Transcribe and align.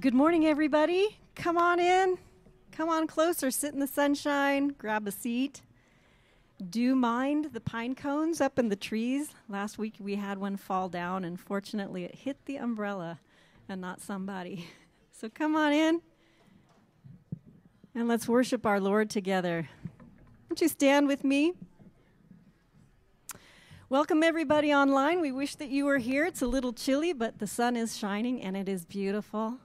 Good 0.00 0.14
morning, 0.14 0.46
everybody. 0.46 1.18
Come 1.34 1.58
on 1.58 1.80
in. 1.80 2.18
Come 2.70 2.88
on 2.88 3.08
closer. 3.08 3.50
Sit 3.50 3.74
in 3.74 3.80
the 3.80 3.88
sunshine. 3.88 4.68
Grab 4.78 5.08
a 5.08 5.10
seat. 5.10 5.62
Do 6.70 6.94
mind 6.94 7.48
the 7.52 7.60
pine 7.60 7.96
cones 7.96 8.40
up 8.40 8.60
in 8.60 8.68
the 8.68 8.76
trees? 8.76 9.34
Last 9.48 9.76
week 9.76 9.94
we 9.98 10.14
had 10.14 10.38
one 10.38 10.56
fall 10.56 10.88
down, 10.88 11.24
and 11.24 11.40
fortunately 11.40 12.04
it 12.04 12.14
hit 12.14 12.36
the 12.44 12.58
umbrella 12.58 13.18
and 13.68 13.80
not 13.80 14.00
somebody. 14.00 14.66
So 15.10 15.28
come 15.28 15.56
on 15.56 15.72
in 15.72 16.00
and 17.92 18.06
let's 18.06 18.28
worship 18.28 18.64
our 18.64 18.78
Lord 18.78 19.10
together. 19.10 19.68
Won't 20.48 20.60
you 20.60 20.68
stand 20.68 21.08
with 21.08 21.24
me? 21.24 21.54
Welcome, 23.88 24.22
everybody 24.22 24.72
online. 24.72 25.20
We 25.20 25.32
wish 25.32 25.56
that 25.56 25.70
you 25.70 25.86
were 25.86 25.98
here. 25.98 26.24
It's 26.24 26.40
a 26.40 26.46
little 26.46 26.72
chilly, 26.72 27.12
but 27.12 27.40
the 27.40 27.48
sun 27.48 27.74
is 27.74 27.96
shining 27.96 28.40
and 28.40 28.56
it 28.56 28.68
is 28.68 28.84
beautiful. 28.84 29.58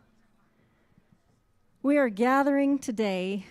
We 1.85 1.97
are 1.97 2.07
gathering 2.07 2.79
today 2.79 3.45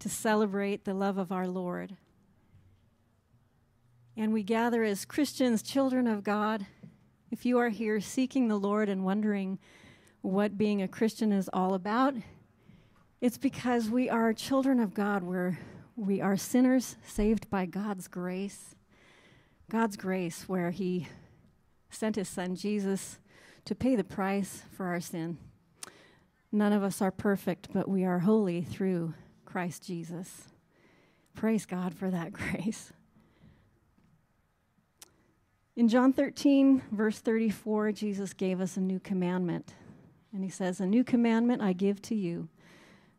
to 0.00 0.10
celebrate 0.10 0.84
the 0.84 0.92
love 0.92 1.16
of 1.16 1.32
our 1.32 1.48
Lord. 1.48 1.96
And 4.18 4.34
we 4.34 4.42
gather 4.42 4.84
as 4.84 5.06
Christians, 5.06 5.62
children 5.62 6.06
of 6.06 6.22
God. 6.22 6.66
If 7.30 7.46
you 7.46 7.56
are 7.58 7.70
here 7.70 8.02
seeking 8.02 8.48
the 8.48 8.58
Lord 8.58 8.90
and 8.90 9.02
wondering 9.02 9.58
what 10.20 10.58
being 10.58 10.82
a 10.82 10.88
Christian 10.88 11.32
is 11.32 11.48
all 11.54 11.72
about, 11.72 12.16
it's 13.22 13.38
because 13.38 13.88
we 13.88 14.10
are 14.10 14.34
children 14.34 14.78
of 14.78 14.92
God. 14.92 15.22
We're, 15.22 15.58
we 15.96 16.20
are 16.20 16.36
sinners 16.36 16.96
saved 17.02 17.48
by 17.48 17.64
God's 17.64 18.08
grace. 18.08 18.74
God's 19.70 19.96
grace, 19.96 20.46
where 20.50 20.70
He 20.70 21.08
sent 21.88 22.16
His 22.16 22.28
Son 22.28 22.54
Jesus 22.56 23.18
to 23.64 23.74
pay 23.74 23.96
the 23.96 24.04
price 24.04 24.64
for 24.70 24.84
our 24.84 25.00
sin. 25.00 25.38
None 26.52 26.72
of 26.72 26.82
us 26.82 27.00
are 27.00 27.10
perfect, 27.10 27.68
but 27.72 27.88
we 27.88 28.04
are 28.04 28.20
holy 28.20 28.62
through 28.62 29.14
Christ 29.44 29.84
Jesus. 29.86 30.48
Praise 31.34 31.64
God 31.64 31.94
for 31.94 32.10
that 32.10 32.32
grace. 32.32 32.92
In 35.76 35.88
John 35.88 36.12
13, 36.12 36.82
verse 36.90 37.20
34, 37.20 37.92
Jesus 37.92 38.32
gave 38.32 38.60
us 38.60 38.76
a 38.76 38.80
new 38.80 39.00
commandment. 39.00 39.74
And 40.32 40.44
he 40.44 40.50
says, 40.50 40.80
A 40.80 40.86
new 40.86 41.04
commandment 41.04 41.62
I 41.62 41.72
give 41.72 42.02
to 42.02 42.14
you, 42.14 42.48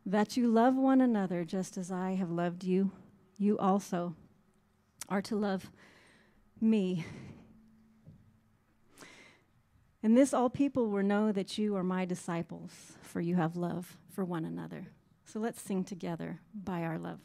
that 0.06 0.36
you 0.36 0.48
love 0.48 0.76
one 0.76 1.00
another 1.00 1.44
just 1.44 1.76
as 1.76 1.90
I 1.90 2.14
have 2.14 2.30
loved 2.30 2.64
you. 2.64 2.90
You 3.38 3.58
also 3.58 4.14
are 5.08 5.22
to 5.22 5.36
love 5.36 5.70
me 6.60 7.04
and 10.02 10.16
this 10.16 10.34
all 10.34 10.50
people 10.50 10.88
will 10.88 11.02
know 11.02 11.30
that 11.30 11.58
you 11.58 11.76
are 11.76 11.84
my 11.84 12.04
disciples, 12.04 12.72
for 13.02 13.20
you 13.20 13.36
have 13.36 13.56
love 13.56 13.96
for 14.10 14.24
one 14.24 14.44
another. 14.44 14.88
So 15.24 15.38
let's 15.38 15.62
sing 15.62 15.84
together 15.84 16.40
by 16.52 16.82
our 16.82 16.98
love. 16.98 17.20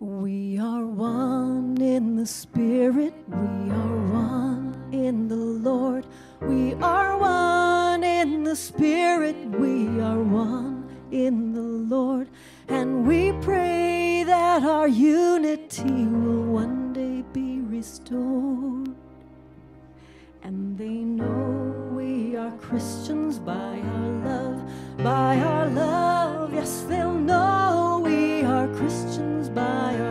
We 0.00 0.58
are 0.58 0.84
one 0.84 1.80
in 1.80 2.16
the 2.16 2.26
Spirit, 2.26 3.14
we 3.28 3.70
are 3.70 3.96
one 4.12 4.88
in 4.92 5.28
the 5.28 5.36
Lord. 5.36 6.06
We 6.42 6.74
are 6.74 7.16
one 7.16 8.04
in 8.04 8.44
the 8.44 8.56
Spirit, 8.56 9.36
we 9.58 10.00
are 10.00 10.22
one 10.22 10.86
in 11.10 11.54
the 11.54 11.62
Lord. 11.62 12.28
And 12.68 13.06
we 13.06 13.32
pray 13.40 14.24
that 14.26 14.62
our 14.64 14.88
unity 14.88 16.06
will 16.06 16.44
one 16.52 16.83
And 20.42 20.78
they 20.78 20.98
know 21.18 21.90
we 21.92 22.34
are 22.36 22.50
Christians 22.52 23.38
by 23.38 23.52
our 23.94 24.10
love, 24.24 24.70
by 24.98 25.38
our 25.38 25.68
love. 25.68 26.54
Yes, 26.54 26.86
they'll 26.88 27.12
know 27.12 28.00
we 28.02 28.42
are 28.42 28.68
Christians 28.68 29.50
by 29.50 29.96
our 29.98 30.03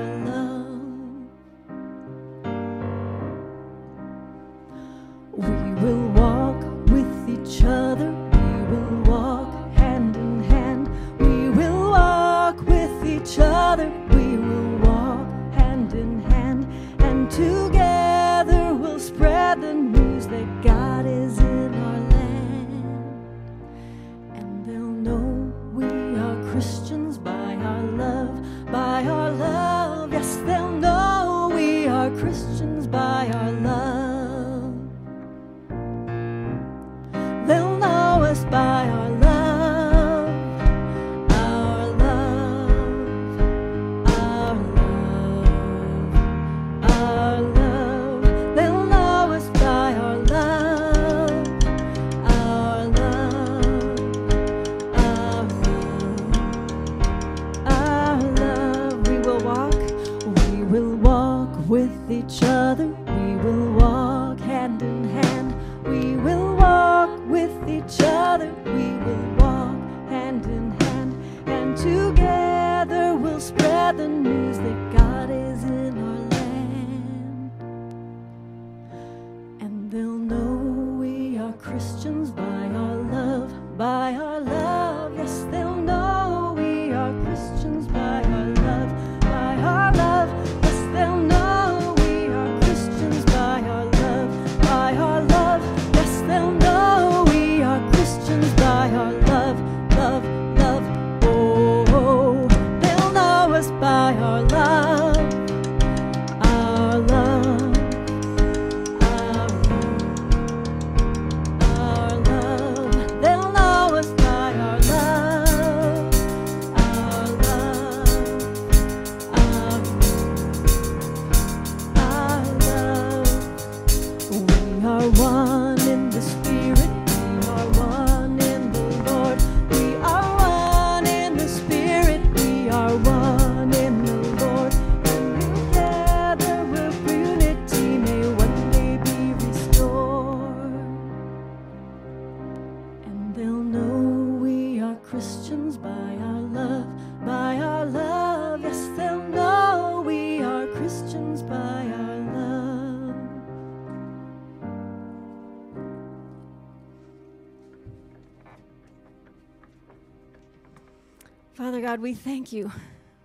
God, 161.94 162.02
we 162.02 162.16
thank 162.16 162.52
you 162.52 162.72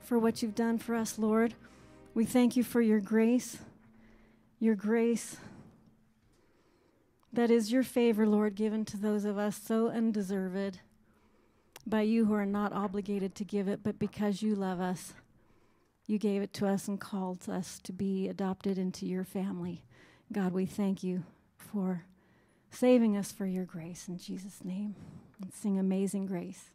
for 0.03 0.19
what 0.19 0.43
you've 0.43 0.55
done 0.55 0.77
for 0.77 0.95
us, 0.95 1.19
Lord. 1.19 1.55
We 2.13 2.27
thank 2.27 2.55
you 2.55 2.63
for 2.63 2.83
your 2.83 3.01
grace, 3.01 3.57
your 4.61 4.75
grace 4.75 5.39
that 7.33 7.51
is 7.51 7.73
your 7.73 7.83
favor, 7.83 8.27
Lord, 8.27 8.57
given 8.57 8.85
to 8.85 8.99
those 8.99 9.25
of 9.25 9.39
us 9.39 9.59
so 9.59 9.89
undeserved 9.89 10.81
by 11.87 12.03
you 12.03 12.27
who 12.27 12.35
are 12.35 12.45
not 12.45 12.75
obligated 12.75 13.35
to 13.37 13.43
give 13.45 13.69
it, 13.69 13.81
but 13.83 13.99
because 13.99 14.43
you 14.43 14.55
love 14.55 14.83
us, 14.83 15.15
you 16.07 16.19
gave 16.19 16.43
it 16.43 16.53
to 16.53 16.67
us 16.67 16.89
and 16.89 17.01
called 17.01 17.49
us 17.49 17.81
to 17.85 17.93
be 17.95 18.29
adopted 18.29 18.77
into 18.77 19.07
your 19.07 19.25
family. 19.25 19.83
God, 20.31 20.53
we 20.53 20.67
thank 20.67 21.03
you 21.03 21.25
for 21.57 22.05
saving 22.71 23.17
us 23.17 23.33
for 23.33 23.47
your 23.47 23.65
grace. 23.65 24.09
In 24.09 24.19
Jesus' 24.19 24.63
name, 24.63 24.95
and 25.41 25.55
sing 25.55 25.79
Amazing 25.79 26.27
Grace. 26.27 26.69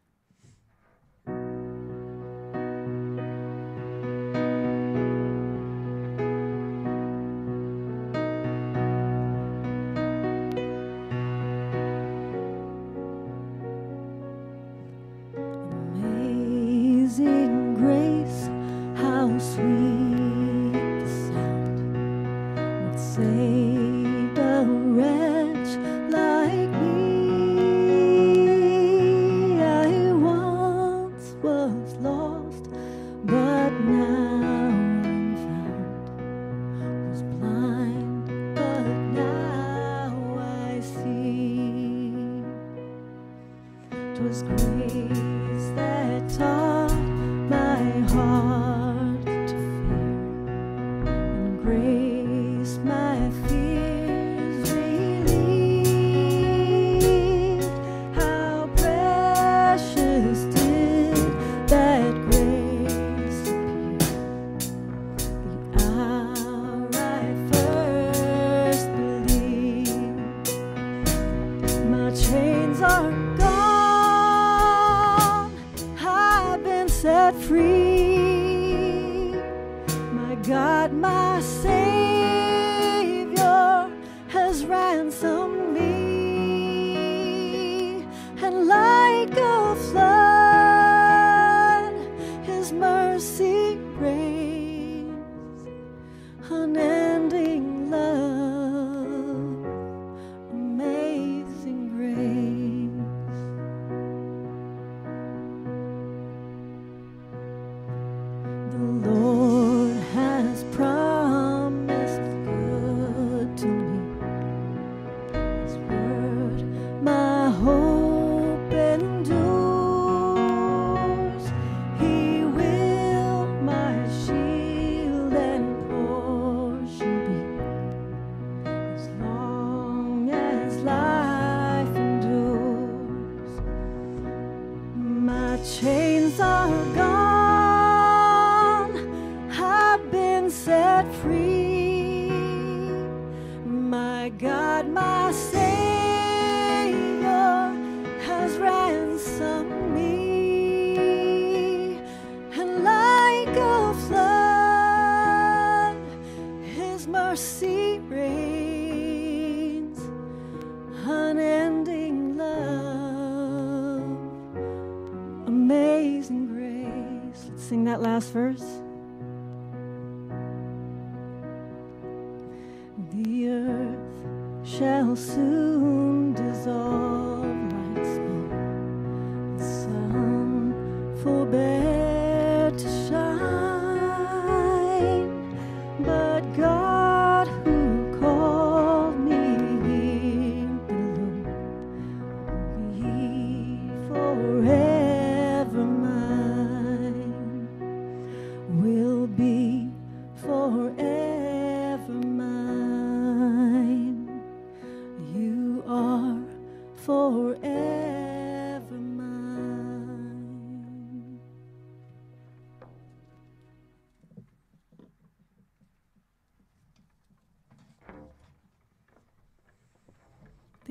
free. 77.48 77.83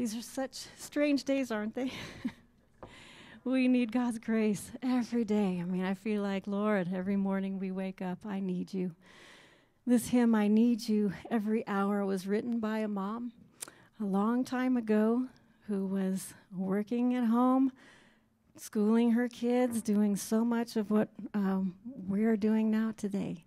These 0.02 0.16
are 0.16 0.22
such 0.22 0.66
strange 0.76 1.22
days, 1.22 1.52
aren't 1.52 1.74
they? 1.76 1.92
we 3.52 3.68
need 3.68 3.92
God's 3.92 4.18
grace 4.18 4.72
every 4.82 5.24
day. 5.24 5.60
I 5.60 5.64
mean, 5.64 5.84
I 5.84 5.92
feel 5.92 6.22
like, 6.22 6.46
Lord, 6.46 6.88
every 6.94 7.16
morning 7.16 7.58
we 7.58 7.70
wake 7.70 8.00
up, 8.00 8.20
I 8.24 8.40
need 8.40 8.72
you. 8.72 8.92
This 9.86 10.08
hymn, 10.08 10.34
I 10.34 10.48
Need 10.48 10.88
You, 10.88 11.12
every 11.30 11.66
hour, 11.68 12.06
was 12.06 12.26
written 12.26 12.60
by 12.60 12.78
a 12.78 12.88
mom 12.88 13.32
a 14.00 14.04
long 14.04 14.42
time 14.42 14.78
ago 14.78 15.26
who 15.68 15.84
was 15.84 16.32
working 16.56 17.14
at 17.14 17.26
home, 17.26 17.72
schooling 18.56 19.10
her 19.10 19.28
kids, 19.28 19.82
doing 19.82 20.16
so 20.16 20.46
much 20.46 20.76
of 20.76 20.90
what 20.90 21.10
um, 21.34 21.74
we're 22.08 22.38
doing 22.38 22.70
now 22.70 22.94
today. 22.96 23.44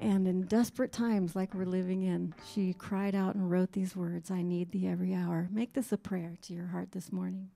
And 0.00 0.26
in 0.26 0.46
desperate 0.46 0.92
times 0.92 1.36
like 1.36 1.54
we're 1.54 1.66
living 1.66 2.02
in, 2.02 2.34
she 2.52 2.72
cried 2.72 3.14
out 3.14 3.36
and 3.36 3.48
wrote 3.48 3.72
these 3.72 3.94
words 3.94 4.28
I 4.28 4.42
need 4.42 4.72
thee 4.72 4.88
every 4.88 5.14
hour. 5.14 5.48
Make 5.52 5.74
this 5.74 5.92
a 5.92 5.98
prayer 5.98 6.36
to 6.42 6.52
your 6.52 6.66
heart 6.66 6.90
this 6.90 7.12
morning. 7.12 7.50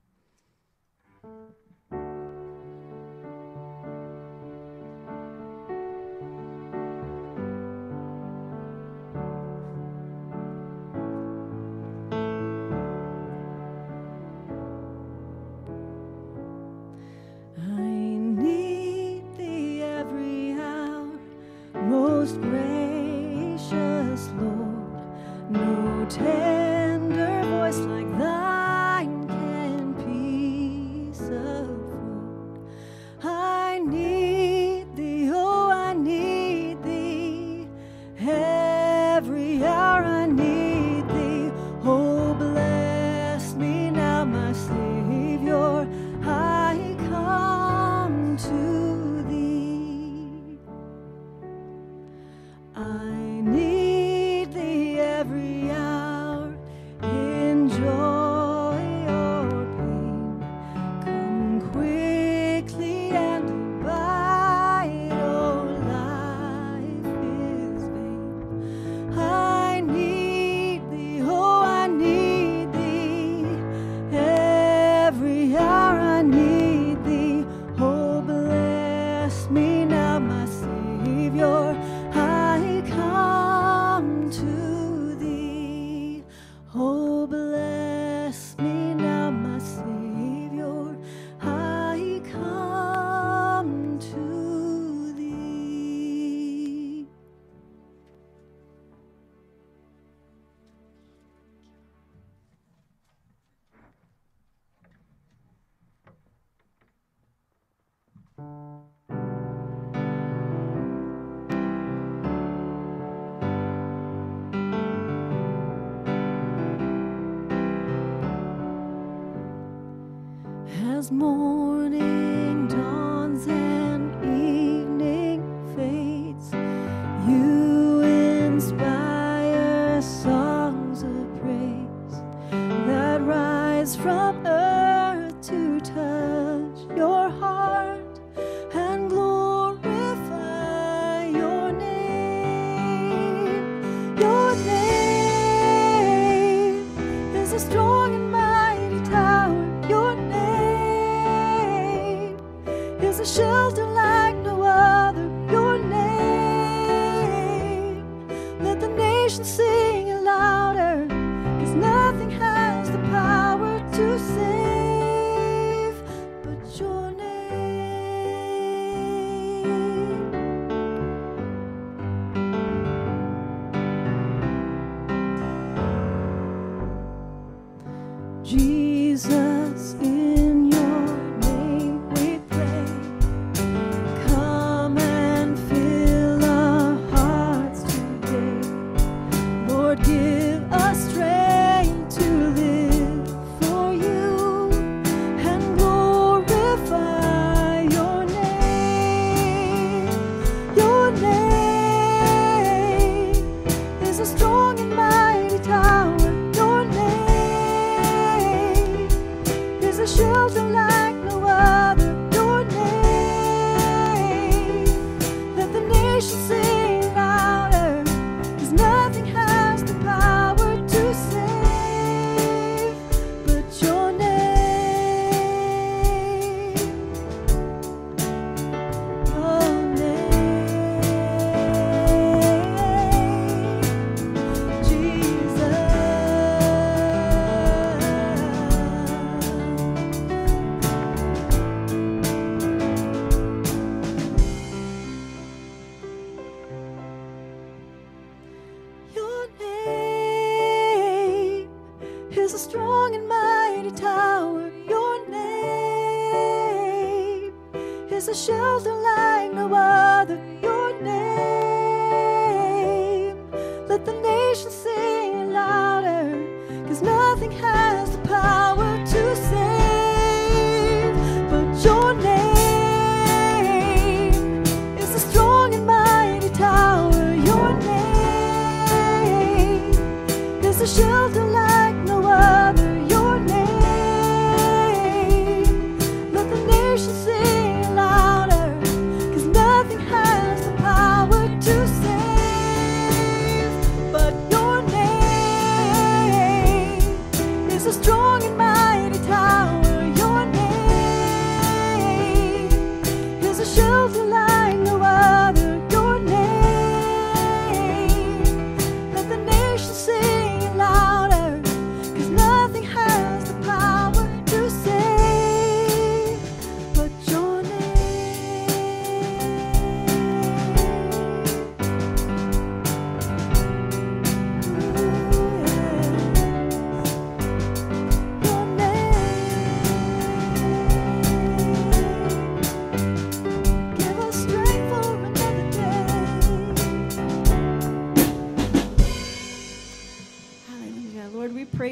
Is 210.47 210.57
a 210.57 211.03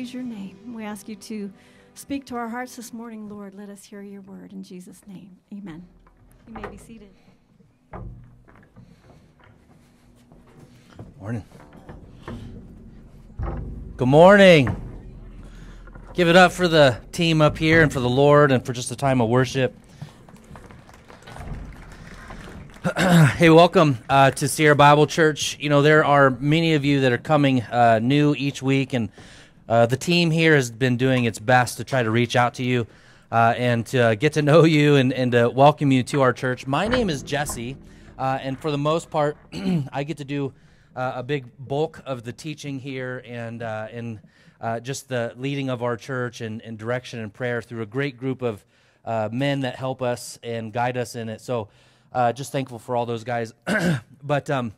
praise 0.02 0.14
your 0.14 0.24
name. 0.24 0.74
We 0.74 0.82
ask 0.82 1.08
you 1.08 1.14
to 1.14 1.52
speak 1.94 2.26
to 2.26 2.34
our 2.34 2.48
hearts 2.48 2.74
this 2.74 2.92
morning, 2.92 3.28
Lord. 3.28 3.54
Let 3.54 3.68
us 3.68 3.84
hear 3.84 4.02
your 4.02 4.22
word 4.22 4.52
in 4.52 4.64
Jesus' 4.64 5.00
name. 5.06 5.36
Amen. 5.54 5.86
You 6.48 6.54
may 6.54 6.68
be 6.68 6.76
seated. 6.76 7.14
Morning. 11.20 11.44
Good 13.96 14.08
morning. 14.08 14.74
Give 16.14 16.26
it 16.26 16.34
up 16.34 16.50
for 16.50 16.66
the 16.66 17.00
team 17.12 17.40
up 17.40 17.56
here 17.56 17.80
and 17.80 17.92
for 17.92 18.00
the 18.00 18.10
Lord 18.10 18.50
and 18.50 18.66
for 18.66 18.72
just 18.72 18.90
a 18.90 18.96
time 18.96 19.20
of 19.20 19.28
worship. 19.28 19.72
hey, 22.98 23.50
welcome 23.50 23.98
uh, 24.08 24.32
to 24.32 24.48
Sierra 24.48 24.74
Bible 24.74 25.06
Church. 25.06 25.56
You 25.60 25.68
know, 25.68 25.80
there 25.80 26.04
are 26.04 26.30
many 26.30 26.74
of 26.74 26.84
you 26.84 27.02
that 27.02 27.12
are 27.12 27.18
coming 27.18 27.62
uh, 27.62 28.00
new 28.02 28.34
each 28.36 28.60
week, 28.64 28.94
and 28.94 29.08
uh, 29.72 29.86
the 29.86 29.96
team 29.96 30.30
here 30.30 30.54
has 30.54 30.70
been 30.70 30.98
doing 30.98 31.24
its 31.24 31.38
best 31.38 31.78
to 31.78 31.84
try 31.84 32.02
to 32.02 32.10
reach 32.10 32.36
out 32.36 32.52
to 32.52 32.62
you 32.62 32.86
uh, 33.30 33.54
and 33.56 33.86
to 33.86 34.14
get 34.16 34.34
to 34.34 34.42
know 34.42 34.64
you 34.64 34.96
and, 34.96 35.14
and 35.14 35.32
to 35.32 35.48
welcome 35.48 35.90
you 35.90 36.02
to 36.02 36.20
our 36.20 36.34
church. 36.34 36.66
My 36.66 36.86
name 36.88 37.08
is 37.08 37.22
Jesse, 37.22 37.78
uh, 38.18 38.38
and 38.42 38.60
for 38.60 38.70
the 38.70 38.76
most 38.76 39.08
part, 39.08 39.38
I 39.90 40.04
get 40.04 40.18
to 40.18 40.26
do 40.26 40.52
uh, 40.94 41.12
a 41.14 41.22
big 41.22 41.46
bulk 41.58 42.02
of 42.04 42.22
the 42.22 42.34
teaching 42.34 42.80
here 42.80 43.22
and 43.24 43.62
and 43.62 44.20
uh, 44.60 44.78
just 44.80 45.08
the 45.08 45.32
leading 45.38 45.70
of 45.70 45.82
our 45.82 45.96
church 45.96 46.42
and, 46.42 46.60
and, 46.60 46.76
direction 46.76 47.20
and 47.20 47.32
prayer 47.32 47.62
through 47.62 47.80
a 47.80 47.86
great 47.86 48.18
group 48.18 48.42
of 48.42 48.62
men 49.32 49.60
that 49.60 49.76
help 49.76 50.02
us 50.02 50.38
and 50.42 50.70
guide 50.70 50.98
us 50.98 51.16
in 51.16 51.30
it. 51.30 51.40
So, 51.40 51.70
just 52.34 52.52
thankful 52.52 52.78
for 52.78 52.94
all 52.94 53.06
those 53.06 53.24
guys. 53.24 53.54
but 54.22 54.50
um, 54.50 54.74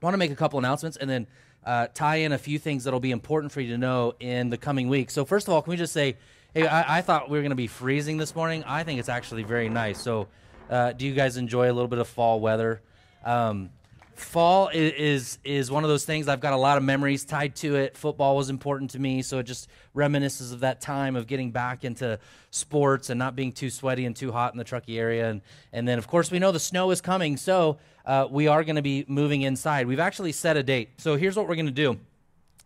want 0.00 0.14
to 0.14 0.18
make 0.18 0.30
a 0.30 0.36
couple 0.36 0.58
announcements 0.58 0.96
and 0.96 1.10
then 1.10 1.26
uh, 1.64 1.88
tie 1.94 2.16
in 2.16 2.32
a 2.32 2.38
few 2.38 2.58
things 2.58 2.84
that'll 2.84 3.00
be 3.00 3.10
important 3.10 3.52
for 3.52 3.60
you 3.60 3.72
to 3.72 3.78
know 3.78 4.14
in 4.20 4.50
the 4.50 4.58
coming 4.58 4.88
week. 4.88 5.10
So, 5.10 5.24
first 5.24 5.48
of 5.48 5.54
all, 5.54 5.62
can 5.62 5.70
we 5.70 5.76
just 5.76 5.92
say, 5.92 6.16
hey, 6.54 6.66
I, 6.66 6.98
I 6.98 7.00
thought 7.02 7.30
we 7.30 7.38
were 7.38 7.42
going 7.42 7.50
to 7.50 7.56
be 7.56 7.66
freezing 7.66 8.16
this 8.16 8.34
morning. 8.34 8.64
I 8.64 8.84
think 8.84 8.98
it's 8.98 9.08
actually 9.08 9.42
very 9.42 9.68
nice. 9.68 10.00
So, 10.00 10.28
uh, 10.70 10.92
do 10.92 11.06
you 11.06 11.14
guys 11.14 11.36
enjoy 11.36 11.70
a 11.70 11.74
little 11.74 11.88
bit 11.88 11.98
of 11.98 12.08
fall 12.08 12.40
weather? 12.40 12.82
Um, 13.24 13.70
fall 14.14 14.68
is 14.72 15.38
is 15.44 15.70
one 15.70 15.84
of 15.84 15.90
those 15.90 16.04
things 16.04 16.28
i've 16.28 16.40
got 16.40 16.52
a 16.52 16.56
lot 16.56 16.76
of 16.76 16.84
memories 16.84 17.24
tied 17.24 17.54
to 17.56 17.76
it 17.76 17.96
football 17.96 18.36
was 18.36 18.50
important 18.50 18.90
to 18.90 18.98
me 18.98 19.22
so 19.22 19.38
it 19.38 19.44
just 19.44 19.68
reminisces 19.96 20.52
of 20.52 20.60
that 20.60 20.80
time 20.80 21.16
of 21.16 21.26
getting 21.26 21.50
back 21.50 21.84
into 21.84 22.18
sports 22.50 23.10
and 23.10 23.18
not 23.18 23.34
being 23.34 23.52
too 23.52 23.70
sweaty 23.70 24.04
and 24.04 24.14
too 24.14 24.30
hot 24.30 24.52
in 24.52 24.58
the 24.58 24.64
truckee 24.64 24.98
area 24.98 25.30
and 25.30 25.40
and 25.72 25.88
then 25.88 25.98
of 25.98 26.06
course 26.06 26.30
we 26.30 26.38
know 26.38 26.52
the 26.52 26.60
snow 26.60 26.90
is 26.90 27.00
coming 27.00 27.36
so 27.36 27.78
uh, 28.06 28.26
we 28.30 28.48
are 28.48 28.64
going 28.64 28.76
to 28.76 28.82
be 28.82 29.04
moving 29.08 29.42
inside 29.42 29.86
we've 29.86 30.00
actually 30.00 30.32
set 30.32 30.56
a 30.56 30.62
date 30.62 30.90
so 30.98 31.16
here's 31.16 31.36
what 31.36 31.48
we're 31.48 31.54
going 31.54 31.66
to 31.66 31.72
do 31.72 31.98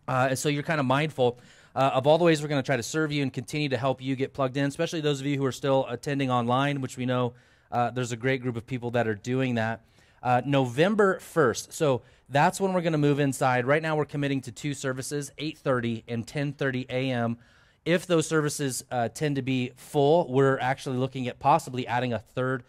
uh, 0.07 0.33
so 0.35 0.49
you're 0.49 0.63
kind 0.63 0.79
of 0.79 0.85
mindful 0.85 1.37
uh, 1.75 1.91
of 1.93 2.07
all 2.07 2.17
the 2.17 2.23
ways 2.23 2.41
we're 2.41 2.47
going 2.47 2.61
to 2.61 2.65
try 2.65 2.77
to 2.77 2.83
serve 2.83 3.11
you 3.11 3.21
and 3.21 3.33
continue 3.33 3.69
to 3.69 3.77
help 3.77 4.01
you 4.01 4.15
get 4.15 4.33
plugged 4.33 4.57
in 4.57 4.65
especially 4.65 5.01
those 5.01 5.19
of 5.19 5.25
you 5.25 5.37
who 5.37 5.45
are 5.45 5.51
still 5.51 5.85
attending 5.89 6.31
online 6.31 6.81
which 6.81 6.97
we 6.97 7.05
know 7.05 7.33
uh, 7.71 7.89
there's 7.91 8.11
a 8.11 8.17
great 8.17 8.41
group 8.41 8.55
of 8.55 8.65
people 8.65 8.91
that 8.91 9.07
are 9.07 9.15
doing 9.15 9.55
that 9.55 9.81
uh, 10.23 10.41
November 10.45 11.19
1st. 11.19 11.73
So 11.73 12.01
that's 12.29 12.59
when 12.59 12.73
we're 12.73 12.81
going 12.81 12.93
to 12.93 12.97
move 12.97 13.19
inside. 13.19 13.65
Right 13.65 13.81
now, 13.81 13.95
we're 13.95 14.05
committing 14.05 14.41
to 14.41 14.51
two 14.51 14.73
services, 14.73 15.31
8:30 15.37 16.03
and 16.07 16.25
10:30 16.25 16.89
a.m. 16.89 17.37
If 17.85 18.05
those 18.07 18.27
services 18.27 18.83
uh, 18.91 19.09
tend 19.09 19.37
to 19.37 19.41
be 19.41 19.71
full, 19.75 20.27
we're 20.29 20.59
actually 20.59 20.97
looking 20.97 21.27
at 21.27 21.39
possibly 21.39 21.87
adding 21.87 22.13
a 22.13 22.19
third 22.19 22.63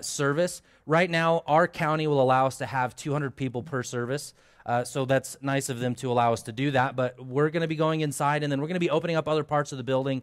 service. 0.00 0.62
Right 0.86 1.10
now, 1.10 1.42
our 1.46 1.66
county 1.66 2.06
will 2.06 2.20
allow 2.20 2.46
us 2.46 2.58
to 2.58 2.66
have 2.66 2.94
200 2.94 3.36
people 3.36 3.62
per 3.62 3.82
service. 3.82 4.34
Uh, 4.66 4.84
so 4.84 5.04
that's 5.04 5.36
nice 5.40 5.68
of 5.68 5.78
them 5.78 5.94
to 5.94 6.10
allow 6.10 6.32
us 6.32 6.42
to 6.42 6.52
do 6.52 6.70
that. 6.72 6.96
But 6.96 7.24
we're 7.24 7.50
going 7.50 7.62
to 7.62 7.68
be 7.68 7.76
going 7.76 8.00
inside, 8.00 8.42
and 8.42 8.52
then 8.52 8.60
we're 8.60 8.68
going 8.68 8.74
to 8.74 8.80
be 8.80 8.90
opening 8.90 9.16
up 9.16 9.28
other 9.28 9.44
parts 9.44 9.72
of 9.72 9.78
the 9.78 9.84
building 9.84 10.22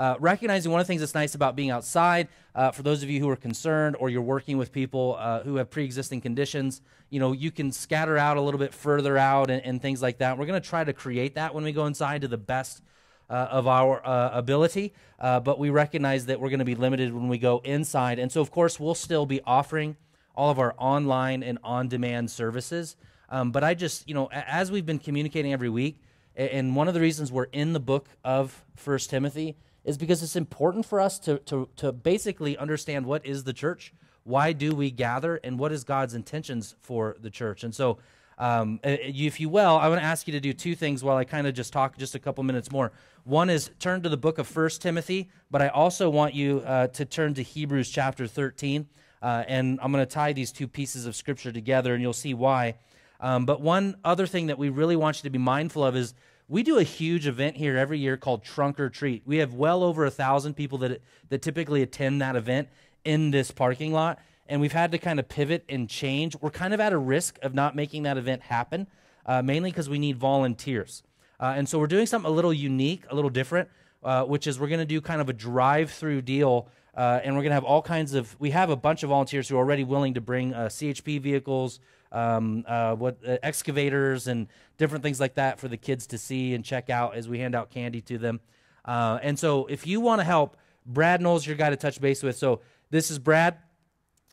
uh, 0.00 0.16
recognizing 0.18 0.72
one 0.72 0.80
of 0.80 0.86
the 0.86 0.90
things 0.90 1.00
that's 1.00 1.14
nice 1.14 1.34
about 1.34 1.54
being 1.54 1.70
outside, 1.70 2.28
uh, 2.54 2.70
for 2.70 2.82
those 2.82 3.02
of 3.02 3.10
you 3.10 3.20
who 3.20 3.28
are 3.28 3.36
concerned 3.36 3.96
or 4.00 4.08
you're 4.08 4.22
working 4.22 4.56
with 4.56 4.72
people 4.72 5.16
uh, 5.18 5.42
who 5.42 5.56
have 5.56 5.70
pre-existing 5.70 6.22
conditions, 6.22 6.80
you 7.10 7.20
know, 7.20 7.32
you 7.32 7.50
can 7.50 7.70
scatter 7.70 8.16
out 8.16 8.38
a 8.38 8.40
little 8.40 8.58
bit 8.58 8.72
further 8.72 9.18
out 9.18 9.50
and, 9.50 9.62
and 9.62 9.82
things 9.82 10.00
like 10.00 10.16
that. 10.18 10.38
We're 10.38 10.46
going 10.46 10.60
to 10.60 10.66
try 10.66 10.84
to 10.84 10.94
create 10.94 11.34
that 11.34 11.54
when 11.54 11.64
we 11.64 11.72
go 11.72 11.86
inside 11.86 12.22
to 12.22 12.28
the 12.28 12.38
best 12.38 12.82
uh, 13.30 13.48
of 13.50 13.66
our 13.66 14.04
uh, 14.04 14.30
ability, 14.32 14.92
uh, 15.20 15.38
but 15.40 15.58
we 15.58 15.70
recognize 15.70 16.26
that 16.26 16.40
we're 16.40 16.50
going 16.50 16.58
to 16.58 16.64
be 16.64 16.74
limited 16.74 17.14
when 17.14 17.28
we 17.28 17.38
go 17.38 17.60
inside. 17.64 18.18
And 18.18 18.30
so, 18.32 18.40
of 18.40 18.50
course, 18.50 18.80
we'll 18.80 18.96
still 18.96 19.24
be 19.24 19.40
offering 19.46 19.96
all 20.34 20.50
of 20.50 20.58
our 20.58 20.74
online 20.76 21.42
and 21.42 21.58
on-demand 21.62 22.30
services. 22.30 22.96
Um, 23.28 23.52
but 23.52 23.62
I 23.62 23.74
just, 23.74 24.08
you 24.08 24.14
know, 24.14 24.28
as 24.32 24.72
we've 24.72 24.86
been 24.86 24.98
communicating 24.98 25.52
every 25.52 25.68
week, 25.68 26.00
and 26.34 26.74
one 26.74 26.88
of 26.88 26.94
the 26.94 27.00
reasons 27.00 27.30
we're 27.30 27.44
in 27.44 27.72
the 27.72 27.80
book 27.80 28.08
of 28.24 28.64
First 28.74 29.10
Timothy 29.10 29.56
is 29.84 29.96
because 29.96 30.22
it's 30.22 30.36
important 30.36 30.86
for 30.86 31.00
us 31.00 31.18
to, 31.20 31.38
to, 31.40 31.68
to 31.76 31.92
basically 31.92 32.56
understand 32.56 33.06
what 33.06 33.24
is 33.24 33.44
the 33.44 33.52
church, 33.52 33.92
why 34.24 34.52
do 34.52 34.74
we 34.74 34.90
gather, 34.90 35.36
and 35.36 35.58
what 35.58 35.72
is 35.72 35.84
God's 35.84 36.14
intentions 36.14 36.74
for 36.80 37.16
the 37.20 37.30
church. 37.30 37.62
And 37.62 37.74
so, 37.74 37.98
um, 38.40 38.80
if 38.82 39.38
you 39.38 39.50
will, 39.50 39.76
I 39.76 39.88
want 39.88 40.00
to 40.00 40.04
ask 40.04 40.26
you 40.26 40.32
to 40.32 40.40
do 40.40 40.54
two 40.54 40.74
things 40.74 41.04
while 41.04 41.18
I 41.18 41.24
kind 41.24 41.46
of 41.46 41.52
just 41.52 41.74
talk 41.74 41.98
just 41.98 42.14
a 42.14 42.18
couple 42.18 42.42
minutes 42.42 42.72
more. 42.72 42.90
One 43.24 43.50
is 43.50 43.70
turn 43.78 44.02
to 44.02 44.08
the 44.08 44.16
book 44.16 44.38
of 44.38 44.48
First 44.48 44.80
Timothy, 44.80 45.28
but 45.50 45.60
I 45.60 45.68
also 45.68 46.08
want 46.08 46.34
you 46.34 46.60
uh, 46.60 46.86
to 46.86 47.04
turn 47.04 47.34
to 47.34 47.42
Hebrews 47.42 47.90
chapter 47.90 48.26
13. 48.26 48.88
Uh, 49.20 49.44
and 49.46 49.78
I'm 49.82 49.92
going 49.92 50.04
to 50.04 50.10
tie 50.10 50.32
these 50.32 50.52
two 50.52 50.66
pieces 50.66 51.04
of 51.04 51.14
scripture 51.14 51.52
together, 51.52 51.92
and 51.92 52.00
you'll 52.00 52.14
see 52.14 52.32
why. 52.32 52.76
Um, 53.20 53.44
but 53.44 53.60
one 53.60 53.96
other 54.06 54.26
thing 54.26 54.46
that 54.46 54.56
we 54.58 54.70
really 54.70 54.96
want 54.96 55.18
you 55.18 55.22
to 55.24 55.30
be 55.30 55.38
mindful 55.38 55.84
of 55.84 55.94
is 55.94 56.14
we 56.48 56.62
do 56.62 56.78
a 56.78 56.82
huge 56.82 57.26
event 57.26 57.58
here 57.58 57.76
every 57.76 57.98
year 57.98 58.16
called 58.16 58.42
Trunk 58.42 58.80
or 58.80 58.88
Treat. 58.88 59.22
We 59.26 59.36
have 59.36 59.52
well 59.52 59.84
over 59.84 60.06
a 60.06 60.10
thousand 60.10 60.54
people 60.54 60.78
that 60.78 61.02
that 61.28 61.42
typically 61.42 61.82
attend 61.82 62.22
that 62.22 62.36
event 62.36 62.68
in 63.04 63.30
this 63.30 63.50
parking 63.50 63.92
lot, 63.92 64.18
and 64.50 64.60
we've 64.60 64.72
had 64.72 64.92
to 64.92 64.98
kind 64.98 65.18
of 65.18 65.28
pivot 65.28 65.64
and 65.68 65.88
change. 65.88 66.36
We're 66.40 66.50
kind 66.50 66.74
of 66.74 66.80
at 66.80 66.92
a 66.92 66.98
risk 66.98 67.38
of 67.40 67.54
not 67.54 67.74
making 67.74 68.02
that 68.02 68.18
event 68.18 68.42
happen, 68.42 68.88
uh, 69.24 69.40
mainly 69.40 69.70
because 69.70 69.88
we 69.88 69.98
need 69.98 70.18
volunteers, 70.18 71.02
uh, 71.38 71.54
and 71.56 71.66
so 71.68 71.78
we're 71.78 71.86
doing 71.86 72.06
something 72.06 72.30
a 72.30 72.34
little 72.34 72.52
unique, 72.52 73.04
a 73.08 73.14
little 73.14 73.30
different, 73.30 73.70
uh, 74.02 74.24
which 74.24 74.46
is 74.46 74.60
we're 74.60 74.68
going 74.68 74.80
to 74.80 74.84
do 74.84 75.00
kind 75.00 75.20
of 75.20 75.28
a 75.28 75.32
drive-through 75.32 76.22
deal. 76.22 76.68
Uh, 76.92 77.20
and 77.22 77.36
we're 77.36 77.42
going 77.42 77.50
to 77.50 77.54
have 77.54 77.64
all 77.64 77.80
kinds 77.80 78.14
of. 78.14 78.34
We 78.40 78.50
have 78.50 78.68
a 78.68 78.76
bunch 78.76 79.04
of 79.04 79.10
volunteers 79.10 79.48
who 79.48 79.54
are 79.54 79.60
already 79.60 79.84
willing 79.84 80.14
to 80.14 80.20
bring 80.20 80.52
uh, 80.52 80.66
CHP 80.66 81.20
vehicles, 81.20 81.78
um, 82.10 82.64
uh, 82.66 82.96
what 82.96 83.18
excavators 83.22 84.26
and 84.26 84.48
different 84.76 85.04
things 85.04 85.20
like 85.20 85.36
that 85.36 85.60
for 85.60 85.68
the 85.68 85.76
kids 85.76 86.08
to 86.08 86.18
see 86.18 86.52
and 86.52 86.64
check 86.64 86.90
out 86.90 87.14
as 87.14 87.28
we 87.28 87.38
hand 87.38 87.54
out 87.54 87.70
candy 87.70 88.00
to 88.02 88.18
them. 88.18 88.40
And 88.84 89.38
so, 89.38 89.66
if 89.66 89.86
you 89.86 90.00
want 90.00 90.20
to 90.20 90.24
help, 90.24 90.56
Brad 90.84 91.20
Knowles 91.20 91.46
your 91.46 91.56
guy 91.56 91.70
to 91.70 91.76
touch 91.76 92.00
base 92.00 92.24
with. 92.24 92.36
So 92.36 92.60
this 92.90 93.10
is 93.10 93.20
Brad. 93.20 93.56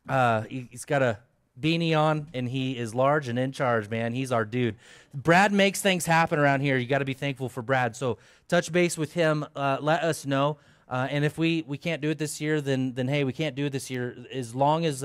Uh, 0.10 0.42
he, 0.44 0.68
has 0.72 0.86
got 0.86 1.02
a 1.02 1.20
beanie 1.60 1.98
on, 1.98 2.28
and 2.34 2.48
he 2.48 2.78
is 2.78 2.94
large 2.94 3.28
and 3.28 3.38
in 3.38 3.52
charge. 3.52 3.90
Man, 3.90 4.14
he's 4.14 4.32
our 4.32 4.46
dude. 4.46 4.76
Brad 5.14 5.52
makes 5.52 5.82
things 5.82 6.06
happen 6.06 6.40
around 6.40 6.62
here. 6.62 6.78
You 6.78 6.88
got 6.88 7.00
to 7.00 7.06
be 7.06 7.14
thankful 7.14 7.50
for 7.50 7.62
Brad. 7.62 7.96
So 7.96 8.18
touch 8.48 8.72
base 8.72 8.98
with 8.98 9.14
him. 9.14 9.46
Uh, 9.56 9.78
let 9.82 10.04
us 10.04 10.26
know. 10.26 10.58
Uh, 10.90 11.08
and 11.10 11.26
if 11.26 11.38
we, 11.38 11.64
we 11.68 11.78
can't 11.78 12.02
do 12.02 12.10
it 12.10 12.18
this 12.18 12.40
year, 12.40 12.62
then 12.62 12.94
then 12.94 13.08
hey, 13.08 13.24
we 13.24 13.34
can't 13.34 13.56
do 13.56 13.66
it 13.66 13.72
this 13.72 13.90
year. 13.90 14.16
As 14.32 14.56
long 14.56 14.86
as 14.86 15.04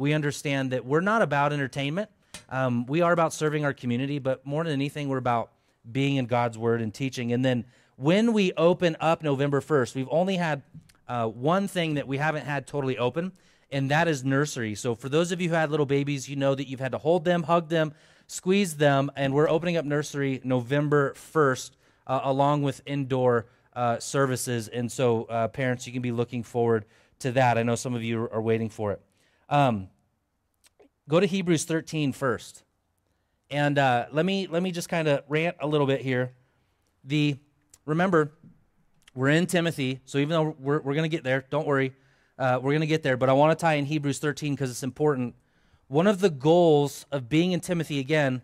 we 0.00 0.14
understand 0.14 0.72
that 0.72 0.84
we're 0.84 1.02
not 1.02 1.22
about 1.22 1.52
entertainment. 1.52 2.08
Um, 2.48 2.86
we 2.86 3.02
are 3.02 3.12
about 3.12 3.32
serving 3.32 3.64
our 3.64 3.74
community, 3.74 4.18
but 4.18 4.44
more 4.46 4.64
than 4.64 4.72
anything, 4.72 5.08
we're 5.08 5.18
about 5.18 5.50
being 5.90 6.16
in 6.16 6.26
God's 6.26 6.58
word 6.58 6.80
and 6.80 6.92
teaching. 6.92 7.32
And 7.32 7.44
then 7.44 7.64
when 7.96 8.32
we 8.32 8.52
open 8.54 8.96
up 8.98 9.22
November 9.22 9.60
1st, 9.60 9.94
we've 9.94 10.08
only 10.10 10.36
had 10.36 10.62
uh, 11.06 11.26
one 11.26 11.68
thing 11.68 11.94
that 11.94 12.08
we 12.08 12.16
haven't 12.16 12.46
had 12.46 12.66
totally 12.66 12.96
open, 12.98 13.32
and 13.72 13.90
that 13.90 14.08
is 14.08 14.24
nursery. 14.24 14.74
So 14.74 14.94
for 14.94 15.08
those 15.08 15.32
of 15.32 15.40
you 15.40 15.48
who 15.48 15.54
had 15.54 15.70
little 15.70 15.86
babies, 15.86 16.28
you 16.28 16.36
know 16.36 16.54
that 16.54 16.68
you've 16.68 16.80
had 16.80 16.92
to 16.92 16.98
hold 16.98 17.24
them, 17.24 17.44
hug 17.44 17.68
them, 17.68 17.94
squeeze 18.26 18.76
them, 18.76 19.10
and 19.16 19.32
we're 19.34 19.48
opening 19.48 19.76
up 19.76 19.84
nursery 19.84 20.40
November 20.44 21.14
1st, 21.14 21.70
uh, 22.06 22.20
along 22.24 22.62
with 22.62 22.80
indoor 22.86 23.46
uh, 23.74 23.98
services. 23.98 24.68
And 24.68 24.90
so, 24.90 25.24
uh, 25.24 25.48
parents, 25.48 25.86
you 25.86 25.92
can 25.92 26.02
be 26.02 26.12
looking 26.12 26.42
forward 26.42 26.84
to 27.20 27.32
that. 27.32 27.58
I 27.58 27.62
know 27.62 27.76
some 27.76 27.94
of 27.94 28.02
you 28.02 28.28
are 28.32 28.42
waiting 28.42 28.68
for 28.68 28.92
it. 28.92 29.02
Um, 29.48 29.88
go 31.08 31.20
to 31.20 31.26
Hebrews 31.26 31.64
13 31.64 32.12
first. 32.12 32.62
And 33.50 33.78
uh, 33.78 34.06
let 34.12 34.24
me 34.24 34.46
let 34.46 34.62
me 34.62 34.70
just 34.70 34.88
kind 34.88 35.08
of 35.08 35.24
rant 35.28 35.56
a 35.60 35.66
little 35.66 35.86
bit 35.86 36.00
here. 36.00 36.32
The 37.02 37.36
remember, 37.84 38.32
we're 39.14 39.30
in 39.30 39.46
Timothy, 39.46 40.00
so 40.04 40.18
even 40.18 40.30
though 40.30 40.56
we're, 40.58 40.80
we're 40.80 40.94
going 40.94 41.10
to 41.10 41.14
get 41.14 41.24
there, 41.24 41.44
don't 41.50 41.66
worry, 41.66 41.92
uh, 42.40 42.58
we're 42.60 42.70
going 42.70 42.80
to 42.80 42.86
get 42.86 43.02
there. 43.02 43.18
But 43.18 43.28
I 43.28 43.34
want 43.34 43.56
to 43.56 43.62
tie 43.62 43.74
in 43.74 43.84
Hebrews 43.84 44.18
13 44.18 44.54
because 44.54 44.70
it's 44.70 44.82
important. 44.82 45.34
One 45.88 46.06
of 46.06 46.20
the 46.20 46.30
goals 46.30 47.04
of 47.12 47.28
being 47.28 47.52
in 47.52 47.60
Timothy 47.60 47.98
again 47.98 48.40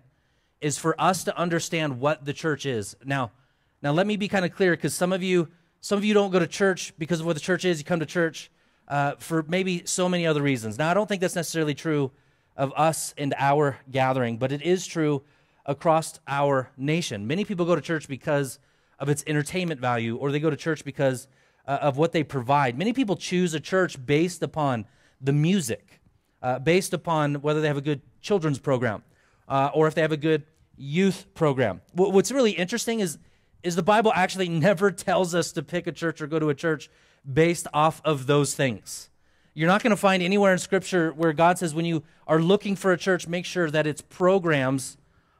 is 0.61 0.77
for 0.79 1.01
us 1.01 1.25
to 1.25 1.37
understand 1.37 1.99
what 1.99 2.25
the 2.27 2.35
church 2.35 2.67
is. 2.67 2.95
Now, 3.05 3.33
now 3.81 3.93
let 3.93 4.07
me 4.07 4.17
be 4.17 4.29
kind 4.29 4.45
of 4.45 4.55
clear 4.55 4.73
because 4.73 4.95
some 4.95 5.13
of 5.13 5.23
you 5.23 5.49
some 5.81 5.99
of 5.99 6.05
you 6.05 6.15
don't 6.15 6.33
go 6.33 6.41
to 6.41 6.49
church 6.49 6.93
because 6.99 7.21
of 7.21 7.27
what 7.27 7.35
the 7.35 7.41
church 7.41 7.65
is. 7.65 7.79
You 7.79 7.85
come 7.85 8.01
to 8.01 8.07
church 8.07 8.51
uh, 8.89 9.13
for 9.19 9.45
maybe 9.45 9.83
so 9.87 10.09
many 10.09 10.27
other 10.27 10.43
reasons. 10.43 10.79
Now, 10.79 10.91
I 10.91 10.95
don't 10.95 11.07
think 11.07 11.21
that's 11.21 11.37
necessarily 11.37 11.75
true 11.75 12.11
of 12.57 12.73
us 12.77 13.15
and 13.17 13.35
our 13.39 13.79
gathering, 13.91 14.37
but 14.37 14.51
it 14.51 14.63
is 14.63 14.87
true 14.87 15.23
across 15.65 16.19
our 16.27 16.71
nation. 16.77 17.27
Many 17.27 17.45
people 17.45 17.67
go 17.67 17.77
to 17.77 17.81
church 17.81 18.09
because 18.09 18.59
of 18.99 19.09
its 19.09 19.23
entertainment 19.27 19.81
value, 19.81 20.17
or 20.17 20.33
they 20.33 20.41
go 20.41 20.51
to 20.51 20.57
church 20.57 20.85
because 20.85 21.29
uh, 21.67 21.79
of 21.83 21.97
what 21.97 22.13
they 22.13 22.23
provide. 22.23 22.79
Many 22.79 22.93
people 22.93 23.17
choose 23.17 23.55
a 23.55 23.61
church 23.61 24.05
based 24.05 24.43
upon 24.43 24.87
the 25.21 25.33
music, 25.33 26.01
uh, 26.43 26.59
based 26.59 26.93
upon 26.93 27.37
whether 27.37 27.61
they 27.61 27.69
have 27.69 27.77
a 27.77 27.83
good 27.83 28.03
children's 28.21 28.59
program 28.59 29.03
uh, 29.49 29.71
or 29.75 29.87
if 29.87 29.95
they 29.95 30.03
have 30.03 30.13
a 30.13 30.17
good 30.17 30.45
youth 30.77 31.27
program. 31.35 31.81
What's 31.95 32.31
really 32.31 32.53
interesting 32.53 33.01
is, 33.01 33.19
is 33.63 33.77
the 33.77 33.83
Bible 33.83 34.13
actually 34.15 34.49
never 34.69 34.91
tells 34.91 35.35
us 35.35 35.53
to 35.53 35.63
pick 35.63 35.87
a 35.87 35.93
church 35.93 36.21
or 36.21 36.27
go 36.27 36.39
to 36.39 36.49
a 36.49 36.55
church 36.55 36.91
based 37.31 37.67
off 37.75 38.01
of 38.05 38.27
those 38.27 38.55
things. 38.55 39.11
You're 39.55 39.69
not 39.69 39.83
going 39.83 39.91
to 39.91 39.97
find 39.97 40.23
anywhere 40.23 40.53
in 40.53 40.59
Scripture 40.59 41.13
where 41.13 41.33
God 41.33 41.59
says, 41.59 41.75
when 41.75 41.87
you 41.87 42.03
are 42.27 42.41
looking 42.41 42.77
for 42.77 42.93
a 42.93 42.99
church, 42.99 43.27
make 43.27 43.47
sure 43.47 43.71
that 43.71 43.87
its 43.87 44.03
programs 44.03 44.99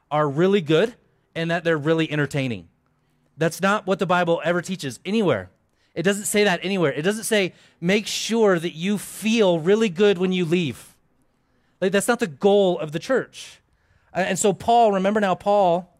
are 0.09 0.27
really 0.27 0.59
good 0.59 0.95
and 1.35 1.51
that 1.51 1.63
they're 1.63 1.77
really 1.77 2.11
entertaining. 2.11 2.67
That's 3.37 3.61
not 3.61 3.85
what 3.85 3.99
the 3.99 4.07
Bible 4.07 4.41
ever 4.43 4.63
teaches 4.63 4.99
anywhere. 5.05 5.51
It 5.97 6.03
doesn't 6.03 6.25
say 6.25 6.43
that 6.43 6.59
anywhere. 6.61 6.93
It 6.93 7.01
doesn't 7.01 7.23
say, 7.23 7.53
make 7.81 8.05
sure 8.05 8.59
that 8.59 8.75
you 8.75 8.99
feel 8.99 9.59
really 9.59 9.89
good 9.89 10.19
when 10.19 10.31
you 10.31 10.45
leave. 10.45 10.95
Like, 11.81 11.91
that's 11.91 12.07
not 12.07 12.19
the 12.19 12.27
goal 12.27 12.77
of 12.77 12.91
the 12.91 12.99
church. 12.99 13.61
And 14.13 14.37
so, 14.37 14.53
Paul, 14.53 14.91
remember 14.91 15.19
now, 15.19 15.33
Paul, 15.33 15.91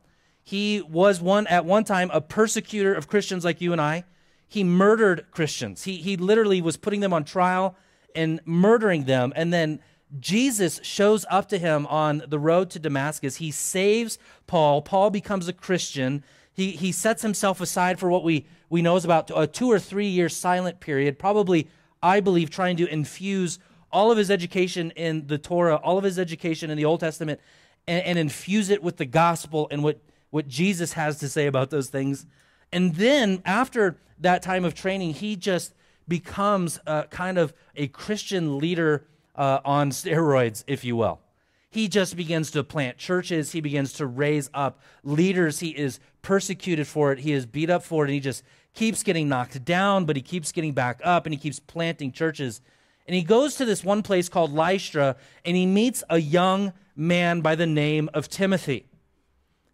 he 0.43 0.83
was 0.83 1.19
one 1.19 1.47
at 1.47 1.65
one 1.65 1.83
time 1.83 2.11
a 2.13 2.21
persecutor 2.21 2.93
of 2.93 3.07
Christians 3.07 3.43
like 3.43 3.59
you 3.59 3.71
and 3.71 3.81
I. 3.81 4.05
He 4.47 4.63
murdered 4.63 5.25
Christians. 5.31 5.85
He, 5.85 5.97
he 5.97 6.15
literally 6.15 6.61
was 6.61 6.77
putting 6.77 6.99
them 6.99 7.11
on 7.11 7.23
trial 7.23 7.75
and 8.15 8.39
murdering 8.45 9.05
them. 9.05 9.33
And 9.35 9.51
then 9.51 9.79
Jesus 10.19 10.79
shows 10.83 11.25
up 11.27 11.49
to 11.49 11.57
him 11.57 11.87
on 11.87 12.21
the 12.27 12.37
road 12.39 12.69
to 12.69 12.79
Damascus. 12.79 13.37
He 13.37 13.49
saves 13.49 14.19
Paul. 14.45 14.83
Paul 14.83 15.09
becomes 15.09 15.47
a 15.47 15.53
Christian. 15.53 16.23
He, 16.53 16.73
he 16.73 16.91
sets 16.91 17.23
himself 17.23 17.59
aside 17.59 17.99
for 17.99 18.09
what 18.09 18.23
we, 18.23 18.45
we 18.69 18.81
know 18.81 18.95
is 18.95 19.05
about 19.05 19.31
a 19.35 19.47
two 19.47 19.71
or 19.71 19.79
three 19.79 20.07
year 20.07 20.29
silent 20.29 20.79
period, 20.79 21.17
probably, 21.19 21.69
I 22.01 22.19
believe, 22.19 22.49
trying 22.49 22.77
to 22.77 22.87
infuse 22.87 23.59
all 23.91 24.11
of 24.11 24.17
his 24.17 24.29
education 24.29 24.91
in 24.91 25.27
the 25.27 25.37
Torah, 25.37 25.75
all 25.75 25.97
of 25.97 26.03
his 26.03 26.19
education 26.19 26.69
in 26.69 26.77
the 26.77 26.85
Old 26.85 26.99
Testament, 26.99 27.39
and, 27.87 28.03
and 28.03 28.19
infuse 28.19 28.69
it 28.69 28.83
with 28.83 28.97
the 28.97 29.05
gospel 29.05 29.67
and 29.71 29.83
what, 29.83 30.01
what 30.29 30.47
Jesus 30.47 30.93
has 30.93 31.19
to 31.19 31.29
say 31.29 31.47
about 31.47 31.69
those 31.69 31.89
things. 31.89 32.25
And 32.71 32.95
then 32.95 33.41
after 33.45 33.97
that 34.19 34.41
time 34.41 34.65
of 34.65 34.73
training, 34.73 35.13
he 35.13 35.35
just 35.35 35.73
becomes 36.07 36.79
uh, 36.85 37.03
kind 37.03 37.37
of 37.37 37.53
a 37.75 37.87
Christian 37.87 38.57
leader 38.57 39.05
uh, 39.35 39.59
on 39.63 39.91
steroids, 39.91 40.63
if 40.67 40.83
you 40.83 40.95
will. 40.95 41.19
He 41.69 41.87
just 41.87 42.15
begins 42.15 42.51
to 42.51 42.63
plant 42.63 42.97
churches. 42.97 43.51
He 43.51 43.61
begins 43.61 43.93
to 43.93 44.05
raise 44.05 44.49
up 44.53 44.79
leaders. 45.03 45.59
He 45.59 45.69
is 45.69 45.99
persecuted 46.21 46.87
for 46.87 47.11
it. 47.11 47.19
He 47.19 47.33
is 47.33 47.45
beat 47.45 47.69
up 47.69 47.83
for 47.83 48.03
it. 48.03 48.07
And 48.07 48.13
he 48.13 48.19
just 48.19 48.43
keeps 48.73 49.03
getting 49.03 49.27
knocked 49.27 49.63
down, 49.65 50.05
but 50.05 50.15
he 50.15 50.21
keeps 50.21 50.51
getting 50.51 50.73
back 50.73 51.01
up 51.03 51.25
and 51.25 51.33
he 51.33 51.39
keeps 51.39 51.59
planting 51.59 52.11
churches. 52.11 52.61
And 53.05 53.15
he 53.15 53.23
goes 53.23 53.55
to 53.55 53.65
this 53.65 53.83
one 53.83 54.01
place 54.01 54.29
called 54.29 54.53
Lystra 54.53 55.17
and 55.43 55.57
he 55.57 55.65
meets 55.65 56.03
a 56.09 56.19
young 56.19 56.73
man 56.95 57.41
by 57.41 57.55
the 57.55 57.65
name 57.65 58.09
of 58.13 58.29
Timothy. 58.29 58.85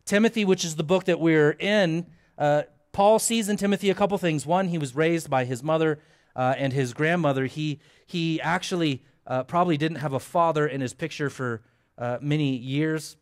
Timothy, 0.06 0.46
which 0.46 0.66
is 0.66 0.76
the 0.76 0.84
book 0.84 1.06
that 1.06 1.20
we're 1.20 1.52
in, 1.52 2.08
uh, 2.38 2.64
Paul 2.92 3.20
sees 3.20 3.50
in 3.50 3.58
Timothy 3.58 3.90
a 3.90 3.96
couple 3.96 4.18
things. 4.18 4.46
One, 4.46 4.68
he 4.68 4.78
was 4.78 4.96
raised 4.96 5.30
by 5.30 5.46
his 5.46 5.64
mother 5.64 6.00
uh, 6.36 6.56
and 6.58 6.74
his 6.74 6.94
grandmother. 6.94 7.46
He, 7.46 7.80
he 8.06 8.40
actually 8.42 9.04
uh, 9.26 9.44
probably 9.44 9.78
didn't 9.78 9.98
have 9.98 10.14
a 10.14 10.20
father 10.20 10.68
in 10.68 10.82
his 10.82 10.94
picture 10.94 11.30
for 11.30 11.62
uh, 11.98 12.18
many 12.22 12.56
years. 12.56 13.16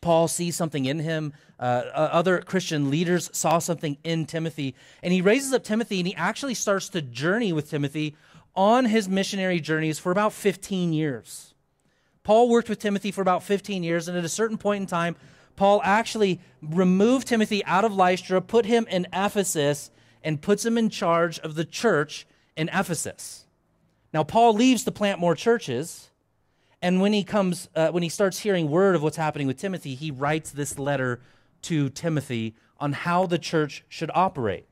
Paul 0.00 0.28
sees 0.28 0.56
something 0.56 0.86
in 0.86 1.00
him. 1.00 1.32
Uh, 1.58 1.82
other 1.94 2.40
Christian 2.40 2.90
leaders 2.90 3.28
saw 3.32 3.58
something 3.58 3.98
in 4.02 4.24
Timothy. 4.24 4.74
And 5.02 5.12
he 5.12 5.20
raises 5.20 5.52
up 5.52 5.62
Timothy 5.62 6.00
and 6.00 6.06
he 6.06 6.14
actually 6.14 6.54
starts 6.54 6.88
to 6.90 7.02
journey 7.02 7.52
with 7.52 7.68
Timothy 7.68 8.16
on 8.56 8.86
his 8.86 9.08
missionary 9.08 9.60
journeys 9.60 9.98
for 9.98 10.10
about 10.10 10.32
15 10.32 10.92
years. 10.92 11.54
Paul 12.22 12.48
worked 12.48 12.68
with 12.68 12.78
Timothy 12.78 13.10
for 13.10 13.22
about 13.22 13.42
15 13.42 13.82
years, 13.82 14.08
and 14.08 14.16
at 14.16 14.24
a 14.24 14.28
certain 14.28 14.58
point 14.58 14.82
in 14.82 14.86
time, 14.86 15.16
Paul 15.56 15.80
actually 15.84 16.40
removed 16.62 17.26
Timothy 17.26 17.64
out 17.64 17.84
of 17.84 17.94
Lystra, 17.94 18.40
put 18.40 18.66
him 18.66 18.86
in 18.90 19.06
Ephesus, 19.12 19.90
and 20.22 20.40
puts 20.40 20.64
him 20.64 20.76
in 20.76 20.90
charge 20.90 21.38
of 21.38 21.54
the 21.54 21.64
church 21.64 22.26
in 22.56 22.68
Ephesus. 22.68 23.46
Now, 24.12 24.22
Paul 24.22 24.54
leaves 24.54 24.84
to 24.84 24.92
plant 24.92 25.18
more 25.18 25.34
churches, 25.34 26.09
and 26.82 27.00
when 27.00 27.12
he 27.12 27.24
comes, 27.24 27.68
uh, 27.74 27.88
when 27.90 28.02
he 28.02 28.08
starts 28.08 28.40
hearing 28.40 28.70
word 28.70 28.94
of 28.94 29.02
what's 29.02 29.16
happening 29.16 29.46
with 29.46 29.58
Timothy, 29.58 29.94
he 29.94 30.10
writes 30.10 30.50
this 30.50 30.78
letter 30.78 31.20
to 31.62 31.88
Timothy 31.90 32.54
on 32.78 32.92
how 32.92 33.26
the 33.26 33.38
church 33.38 33.84
should 33.88 34.10
operate. 34.14 34.66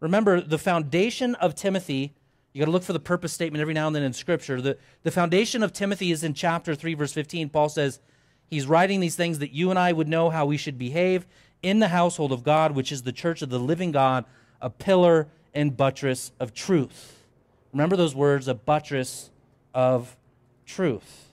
Remember, 0.00 0.40
the 0.40 0.58
foundation 0.58 1.34
of 1.36 1.54
Timothy 1.54 2.14
you 2.52 2.60
got 2.60 2.66
to 2.66 2.72
look 2.72 2.82
for 2.82 2.92
the 2.92 2.98
purpose 2.98 3.32
statement 3.32 3.60
every 3.60 3.74
now 3.74 3.86
and 3.86 3.94
then 3.94 4.02
in 4.02 4.12
Scripture. 4.12 4.60
The, 4.60 4.78
the 5.02 5.10
foundation 5.10 5.62
of 5.62 5.72
Timothy 5.72 6.10
is 6.10 6.24
in 6.24 6.34
chapter 6.34 6.74
3, 6.74 6.94
verse 6.94 7.12
15. 7.12 7.50
Paul 7.50 7.68
says, 7.68 8.00
He's 8.48 8.66
writing 8.66 8.98
these 9.00 9.14
things 9.14 9.38
that 9.40 9.52
you 9.52 9.70
and 9.70 9.78
I 9.78 9.92
would 9.92 10.08
know 10.08 10.30
how 10.30 10.46
we 10.46 10.56
should 10.56 10.76
behave 10.76 11.26
in 11.62 11.78
the 11.78 11.88
household 11.88 12.32
of 12.32 12.42
God, 12.42 12.72
which 12.72 12.90
is 12.90 13.02
the 13.02 13.12
church 13.12 13.42
of 13.42 13.50
the 13.50 13.60
living 13.60 13.92
God, 13.92 14.24
a 14.60 14.70
pillar 14.70 15.28
and 15.54 15.76
buttress 15.76 16.32
of 16.40 16.54
truth. 16.54 17.22
Remember 17.72 17.94
those 17.94 18.14
words, 18.14 18.48
a 18.48 18.54
buttress 18.54 19.30
of 19.74 20.16
truth. 20.68 21.32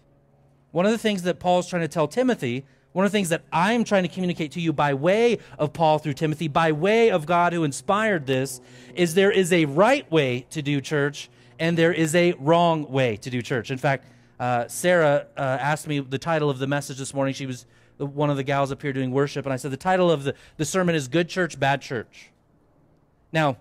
One 0.72 0.86
of 0.86 0.92
the 0.92 0.98
things 0.98 1.22
that 1.24 1.40
Paul's 1.40 1.70
trying 1.70 1.84
to 1.84 1.88
tell 1.88 2.08
Timothy 2.08 2.66
one 2.96 3.06
of 3.06 3.12
the 3.12 3.18
things 3.18 3.28
that 3.28 3.44
I'm 3.52 3.84
trying 3.84 4.04
to 4.04 4.08
communicate 4.08 4.54
to 4.54 4.62
you 4.62 4.72
by 4.72 4.94
way 4.94 5.40
of 5.60 5.74
Paul 5.74 6.00
through 6.00 6.14
Timothy, 6.14 6.48
by 6.48 6.72
way 6.72 7.12
of 7.12 7.26
God 7.26 7.52
who 7.52 7.66
inspired 7.66 8.26
this, 8.26 8.62
is 8.96 9.16
there 9.16 9.32
is 9.32 9.52
a 9.52 9.66
right 9.66 10.10
way 10.10 10.46
to 10.52 10.62
do 10.62 10.80
church 10.80 11.30
and 11.60 11.78
there 11.78 11.92
is 11.92 12.16
a 12.16 12.32
wrong 12.40 12.90
way 12.90 13.18
to 13.18 13.30
do 13.30 13.42
church. 13.42 13.70
In 13.70 13.78
fact, 13.78 14.08
uh, 14.40 14.70
Sarah 14.70 15.28
uh, 15.36 15.42
asked 15.42 15.90
me 15.90 16.00
the 16.00 16.18
title 16.18 16.50
of 16.50 16.58
the 16.58 16.68
message 16.68 16.98
this 16.98 17.14
morning. 17.14 17.34
She 17.34 17.46
was 17.46 17.66
one 17.98 18.30
of 18.30 18.38
the 18.38 18.44
gals 18.44 18.72
up 18.72 18.82
here 18.82 18.94
doing 18.94 19.12
worship, 19.12 19.46
and 19.46 19.52
I 19.52 19.58
said 19.58 19.72
the 19.72 19.78
title 19.78 20.10
of 20.10 20.24
the, 20.24 20.34
the 20.56 20.64
sermon 20.64 20.96
is 20.96 21.10
Good 21.10 21.28
Church, 21.28 21.60
Bad 21.60 21.82
Church. 21.82 22.32
Now, 23.34 23.58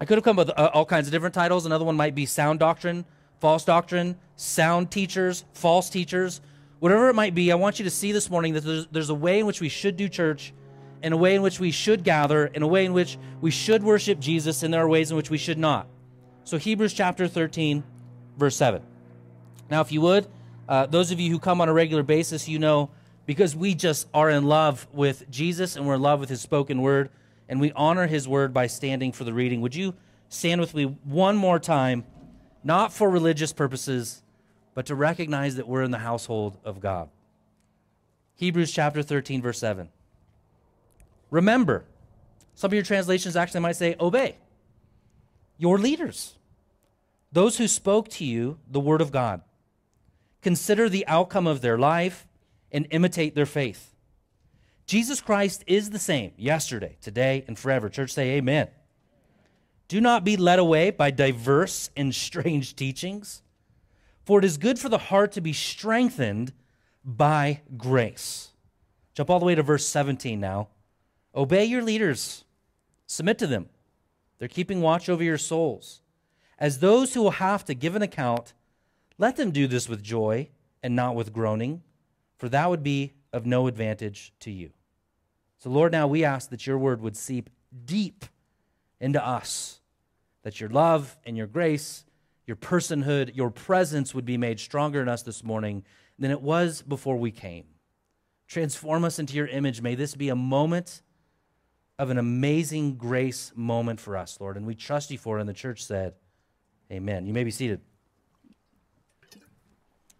I 0.00 0.04
could 0.04 0.18
have 0.18 0.24
come 0.24 0.38
up 0.38 0.46
with 0.46 0.56
uh, 0.56 0.70
all 0.72 0.86
kinds 0.86 1.08
of 1.08 1.12
different 1.12 1.34
titles. 1.34 1.66
Another 1.66 1.84
one 1.84 1.96
might 1.96 2.14
be 2.14 2.26
Sound 2.26 2.60
Doctrine, 2.60 3.06
False 3.42 3.64
Doctrine, 3.64 4.16
Sound 4.36 4.90
Teachers, 4.90 5.44
False 5.52 5.90
Teachers 5.90 6.40
whatever 6.82 7.08
it 7.08 7.14
might 7.14 7.32
be, 7.32 7.52
I 7.52 7.54
want 7.54 7.78
you 7.78 7.84
to 7.84 7.92
see 7.92 8.10
this 8.10 8.28
morning 8.28 8.54
that 8.54 8.64
there's, 8.64 8.88
there's 8.88 9.08
a 9.08 9.14
way 9.14 9.38
in 9.38 9.46
which 9.46 9.60
we 9.60 9.68
should 9.68 9.96
do 9.96 10.08
church, 10.08 10.52
and 11.00 11.14
a 11.14 11.16
way 11.16 11.36
in 11.36 11.40
which 11.40 11.60
we 11.60 11.70
should 11.70 12.02
gather, 12.02 12.46
and 12.46 12.64
a 12.64 12.66
way 12.66 12.84
in 12.84 12.92
which 12.92 13.18
we 13.40 13.52
should 13.52 13.84
worship 13.84 14.18
Jesus, 14.18 14.64
and 14.64 14.74
there 14.74 14.82
are 14.82 14.88
ways 14.88 15.12
in 15.12 15.16
which 15.16 15.30
we 15.30 15.38
should 15.38 15.58
not. 15.58 15.86
So, 16.42 16.58
Hebrews 16.58 16.92
chapter 16.92 17.28
13, 17.28 17.84
verse 18.36 18.56
7. 18.56 18.82
Now, 19.70 19.80
if 19.80 19.92
you 19.92 20.00
would, 20.00 20.26
uh, 20.68 20.86
those 20.86 21.12
of 21.12 21.20
you 21.20 21.30
who 21.30 21.38
come 21.38 21.60
on 21.60 21.68
a 21.68 21.72
regular 21.72 22.02
basis, 22.02 22.48
you 22.48 22.58
know 22.58 22.90
because 23.26 23.54
we 23.54 23.76
just 23.76 24.08
are 24.12 24.28
in 24.28 24.46
love 24.46 24.88
with 24.92 25.30
Jesus 25.30 25.76
and 25.76 25.86
we're 25.86 25.94
in 25.94 26.02
love 26.02 26.18
with 26.18 26.30
his 26.30 26.40
spoken 26.40 26.82
word, 26.82 27.10
and 27.48 27.60
we 27.60 27.70
honor 27.76 28.08
his 28.08 28.26
word 28.26 28.52
by 28.52 28.66
standing 28.66 29.12
for 29.12 29.22
the 29.22 29.32
reading. 29.32 29.60
Would 29.60 29.76
you 29.76 29.94
stand 30.28 30.60
with 30.60 30.74
me 30.74 30.86
one 31.04 31.36
more 31.36 31.60
time, 31.60 32.04
not 32.64 32.92
for 32.92 33.08
religious 33.10 33.52
purposes? 33.52 34.22
but 34.74 34.86
to 34.86 34.94
recognize 34.94 35.56
that 35.56 35.68
we're 35.68 35.82
in 35.82 35.90
the 35.90 35.98
household 35.98 36.56
of 36.64 36.80
God. 36.80 37.08
Hebrews 38.36 38.72
chapter 38.72 39.02
13, 39.02 39.42
verse 39.42 39.58
7. 39.58 39.88
Remember, 41.30 41.84
some 42.54 42.68
of 42.68 42.74
your 42.74 42.82
translations 42.82 43.36
actually 43.36 43.60
might 43.60 43.76
say, 43.76 43.96
obey 44.00 44.36
your 45.58 45.78
leaders, 45.78 46.34
those 47.30 47.58
who 47.58 47.68
spoke 47.68 48.08
to 48.08 48.24
you 48.24 48.58
the 48.68 48.80
word 48.80 49.00
of 49.00 49.12
God. 49.12 49.42
Consider 50.40 50.88
the 50.88 51.06
outcome 51.06 51.46
of 51.46 51.60
their 51.60 51.78
life 51.78 52.26
and 52.72 52.86
imitate 52.90 53.34
their 53.34 53.46
faith. 53.46 53.94
Jesus 54.86 55.20
Christ 55.20 55.62
is 55.68 55.90
the 55.90 55.98
same 55.98 56.32
yesterday, 56.36 56.96
today, 57.00 57.44
and 57.46 57.56
forever. 57.56 57.88
Church, 57.88 58.12
say 58.12 58.30
amen. 58.32 58.68
Do 59.92 60.00
not 60.00 60.24
be 60.24 60.38
led 60.38 60.58
away 60.58 60.88
by 60.88 61.10
diverse 61.10 61.90
and 61.94 62.14
strange 62.14 62.74
teachings 62.74 63.42
for 64.24 64.38
it 64.38 64.44
is 64.46 64.56
good 64.56 64.78
for 64.78 64.88
the 64.88 64.96
heart 64.96 65.32
to 65.32 65.42
be 65.42 65.52
strengthened 65.52 66.54
by 67.04 67.60
grace. 67.76 68.52
Jump 69.12 69.28
all 69.28 69.38
the 69.38 69.44
way 69.44 69.54
to 69.54 69.62
verse 69.62 69.86
17 69.86 70.40
now. 70.40 70.68
Obey 71.34 71.66
your 71.66 71.82
leaders, 71.82 72.46
submit 73.06 73.38
to 73.40 73.46
them. 73.46 73.68
They're 74.38 74.48
keeping 74.48 74.80
watch 74.80 75.10
over 75.10 75.22
your 75.22 75.36
souls. 75.36 76.00
As 76.58 76.78
those 76.78 77.12
who 77.12 77.22
will 77.22 77.32
have 77.32 77.62
to 77.66 77.74
give 77.74 77.94
an 77.94 78.00
account, 78.00 78.54
let 79.18 79.36
them 79.36 79.50
do 79.50 79.66
this 79.66 79.86
with 79.86 80.02
joy 80.02 80.48
and 80.82 80.96
not 80.96 81.14
with 81.14 81.34
groaning, 81.34 81.82
for 82.38 82.48
that 82.48 82.70
would 82.70 82.82
be 82.82 83.12
of 83.34 83.44
no 83.44 83.66
advantage 83.66 84.32
to 84.40 84.50
you. 84.50 84.70
So, 85.58 85.68
Lord, 85.68 85.92
now 85.92 86.06
we 86.06 86.24
ask 86.24 86.48
that 86.48 86.66
your 86.66 86.78
word 86.78 87.02
would 87.02 87.18
seep 87.18 87.50
deep 87.84 88.24
into 88.98 89.22
us, 89.22 89.81
that 90.42 90.60
your 90.60 90.70
love 90.70 91.16
and 91.24 91.36
your 91.36 91.46
grace 91.46 92.04
your 92.46 92.56
personhood, 92.56 93.36
your 93.36 93.50
presence 93.50 94.14
would 94.14 94.24
be 94.24 94.36
made 94.36 94.58
stronger 94.58 95.00
in 95.00 95.08
us 95.08 95.22
this 95.22 95.44
morning 95.44 95.84
than 96.18 96.30
it 96.30 96.42
was 96.42 96.82
before 96.82 97.16
we 97.16 97.30
came. 97.30 97.64
Transform 98.48 99.04
us 99.04 99.18
into 99.18 99.34
your 99.34 99.46
image. 99.46 99.80
May 99.80 99.94
this 99.94 100.14
be 100.14 100.28
a 100.28 100.36
moment 100.36 101.02
of 101.98 102.10
an 102.10 102.18
amazing 102.18 102.96
grace 102.96 103.52
moment 103.54 104.00
for 104.00 104.16
us, 104.16 104.38
Lord, 104.40 104.56
and 104.56 104.66
we 104.66 104.74
trust 104.74 105.10
you 105.10 105.18
for 105.18 105.38
it. 105.38 105.40
And 105.40 105.48
the 105.48 105.54
church 105.54 105.84
said, 105.84 106.14
Amen. 106.90 107.26
You 107.26 107.32
may 107.32 107.44
be 107.44 107.50
seated. 107.50 107.80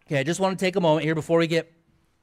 Okay, 0.07 0.19
I 0.19 0.23
just 0.23 0.39
want 0.39 0.57
to 0.57 0.65
take 0.65 0.75
a 0.75 0.81
moment 0.81 1.05
here 1.05 1.13
before 1.13 1.37
we 1.37 1.47
get 1.47 1.71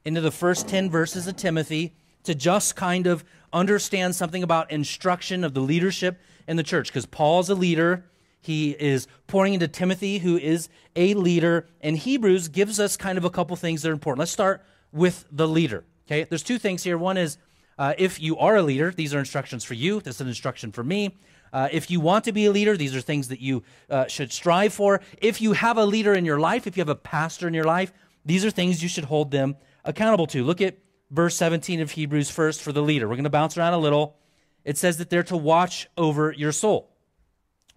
into 0.03 0.19
the 0.19 0.31
first 0.31 0.67
10 0.67 0.89
verses 0.89 1.27
of 1.27 1.37
Timothy 1.37 1.95
to 2.23 2.35
just 2.35 2.75
kind 2.75 3.07
of 3.07 3.23
understand 3.53 4.15
something 4.15 4.43
about 4.43 4.71
instruction 4.71 5.43
of 5.43 5.53
the 5.53 5.61
leadership 5.61 6.19
in 6.47 6.57
the 6.57 6.63
church 6.63 6.87
because 6.87 7.05
Paul's 7.05 7.49
a 7.49 7.55
leader. 7.55 8.05
He 8.41 8.71
is 8.71 9.07
pouring 9.27 9.53
into 9.53 9.67
Timothy, 9.67 10.17
who 10.17 10.37
is 10.37 10.67
a 10.95 11.13
leader, 11.13 11.67
and 11.79 11.95
Hebrews 11.97 12.47
gives 12.47 12.79
us 12.79 12.97
kind 12.97 13.17
of 13.17 13.25
a 13.25 13.29
couple 13.29 13.55
things 13.55 13.81
that 13.81 13.89
are 13.89 13.93
important. 13.93 14.19
Let's 14.19 14.31
start 14.31 14.63
with 14.91 15.25
the 15.31 15.47
leader. 15.47 15.83
Okay, 16.07 16.23
there's 16.23 16.43
two 16.43 16.57
things 16.57 16.83
here. 16.83 16.97
One 16.97 17.17
is 17.17 17.37
uh, 17.77 17.93
if 17.97 18.19
you 18.19 18.37
are 18.37 18.55
a 18.55 18.63
leader, 18.63 18.91
these 18.91 19.13
are 19.13 19.19
instructions 19.19 19.63
for 19.63 19.75
you. 19.75 20.01
This 20.01 20.15
is 20.15 20.21
an 20.21 20.27
instruction 20.27 20.71
for 20.71 20.83
me. 20.83 21.17
Uh, 21.53 21.67
if 21.71 21.91
you 21.91 21.99
want 21.99 22.23
to 22.25 22.31
be 22.31 22.45
a 22.45 22.51
leader, 22.51 22.77
these 22.77 22.95
are 22.95 23.01
things 23.01 23.27
that 23.27 23.41
you 23.41 23.63
uh, 23.89 24.07
should 24.07 24.31
strive 24.31 24.73
for. 24.73 25.01
If 25.21 25.41
you 25.41 25.53
have 25.53 25.77
a 25.77 25.85
leader 25.85 26.13
in 26.13 26.25
your 26.25 26.39
life, 26.39 26.65
if 26.65 26.77
you 26.77 26.81
have 26.81 26.89
a 26.89 26.95
pastor 26.95 27.47
in 27.47 27.53
your 27.53 27.65
life, 27.65 27.91
these 28.25 28.45
are 28.45 28.51
things 28.51 28.81
you 28.81 28.89
should 28.89 29.05
hold 29.05 29.31
them 29.31 29.57
accountable 29.83 30.27
to. 30.27 30.43
Look 30.43 30.61
at 30.61 30.77
verse 31.09 31.35
17 31.35 31.81
of 31.81 31.91
Hebrews 31.91 32.29
first 32.29 32.61
for 32.61 32.71
the 32.71 32.81
leader. 32.81 33.07
We're 33.07 33.15
going 33.15 33.23
to 33.25 33.29
bounce 33.29 33.57
around 33.57 33.73
a 33.73 33.79
little. 33.79 34.15
It 34.63 34.77
says 34.77 34.97
that 34.97 35.09
they're 35.09 35.23
to 35.23 35.37
watch 35.37 35.87
over 35.97 36.31
your 36.31 36.51
soul. 36.51 36.89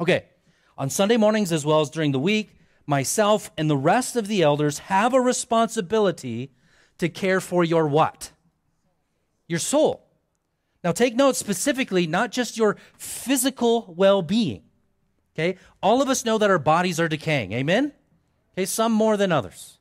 Okay, 0.01 0.25
on 0.77 0.91
Sunday 0.91 1.17
mornings 1.17 1.53
as 1.53 1.65
well 1.65 1.81
as 1.81 1.91
during 1.91 2.13
the 2.13 2.19
week, 2.19 2.51
myself 2.87 3.51
and 3.57 3.71
the 3.71 3.77
rest 3.77 4.17
of 4.17 4.27
the 4.27 4.43
elders 4.43 4.79
have 4.81 5.15
a 5.15 5.21
responsibility 5.21 6.51
to 6.99 7.09
care 7.09 7.41
for 7.41 7.65
your 7.65 7.87
what? 7.87 8.33
Your 9.49 9.59
soul. 9.59 10.07
Now, 10.83 10.93
take 10.93 11.17
note 11.17 11.37
specifically, 11.37 12.07
not 12.07 12.31
just 12.31 12.59
your 12.59 12.77
physical 12.99 13.95
well 13.97 14.21
being. 14.21 14.63
Okay? 15.35 15.59
All 15.83 16.03
of 16.03 16.09
us 16.09 16.25
know 16.25 16.39
that 16.39 16.51
our 16.51 16.59
bodies 16.59 17.01
are 17.01 17.09
decaying. 17.09 17.53
Amen? 17.53 17.93
Okay, 18.53 18.67
some 18.67 18.93
more 18.93 19.17
than 19.17 19.33
others. 19.33 19.74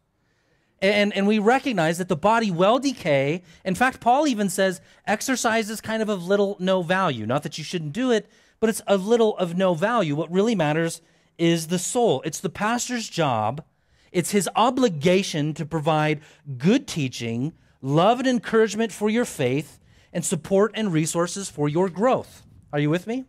And, 0.83 1.13
and 1.13 1.25
we 1.25 1.39
recognize 1.39 1.97
that 1.99 2.09
the 2.09 2.15
body 2.17 2.51
will 2.51 2.77
decay. 2.77 3.41
In 3.63 3.73
fact, 3.73 4.01
Paul 4.01 4.27
even 4.27 4.49
says 4.49 4.81
exercise 5.07 5.69
is 5.69 5.79
kind 5.79 6.01
of 6.01 6.09
of 6.09 6.27
little 6.27 6.57
no 6.59 6.83
value. 6.83 7.25
Not 7.25 7.43
that 7.43 7.57
you 7.57 7.63
shouldn't 7.63 7.93
do 7.93 8.11
it, 8.11 8.29
but 8.59 8.69
it's 8.69 8.81
of 8.81 9.07
little 9.07 9.37
of 9.37 9.55
no 9.55 9.75
value. 9.75 10.13
What 10.13 10.29
really 10.29 10.55
matters 10.55 11.01
is 11.37 11.67
the 11.67 11.79
soul. 11.79 12.21
It's 12.25 12.41
the 12.41 12.49
pastor's 12.49 13.07
job, 13.07 13.63
it's 14.11 14.31
his 14.31 14.49
obligation 14.57 15.53
to 15.53 15.65
provide 15.65 16.19
good 16.57 16.85
teaching, 16.85 17.53
love 17.81 18.19
and 18.19 18.27
encouragement 18.27 18.91
for 18.91 19.09
your 19.09 19.25
faith, 19.25 19.79
and 20.11 20.23
support 20.23 20.73
and 20.75 20.91
resources 20.91 21.49
for 21.49 21.69
your 21.69 21.87
growth. 21.89 22.43
Are 22.73 22.79
you 22.79 22.89
with 22.89 23.07
me? 23.07 23.23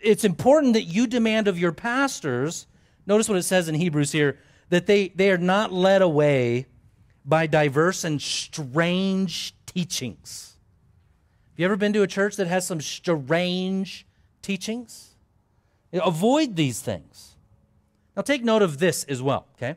It's 0.00 0.24
important 0.24 0.74
that 0.74 0.82
you 0.82 1.06
demand 1.06 1.48
of 1.48 1.58
your 1.58 1.72
pastors, 1.72 2.66
notice 3.06 3.30
what 3.30 3.38
it 3.38 3.44
says 3.44 3.66
in 3.66 3.74
Hebrews 3.74 4.12
here, 4.12 4.38
that 4.70 4.86
they, 4.86 5.08
they 5.08 5.30
are 5.30 5.38
not 5.38 5.72
led 5.72 6.02
away 6.02 6.66
by 7.24 7.46
diverse 7.46 8.04
and 8.04 8.20
strange 8.20 9.54
teachings. 9.66 10.56
Have 11.52 11.60
you 11.60 11.64
ever 11.66 11.76
been 11.76 11.92
to 11.92 12.02
a 12.02 12.06
church 12.06 12.36
that 12.36 12.46
has 12.46 12.66
some 12.66 12.80
strange 12.80 14.06
teachings? 14.42 15.14
Avoid 15.92 16.56
these 16.56 16.80
things. 16.80 17.36
Now, 18.16 18.22
take 18.22 18.44
note 18.44 18.62
of 18.62 18.78
this 18.78 19.04
as 19.04 19.22
well, 19.22 19.46
okay? 19.56 19.76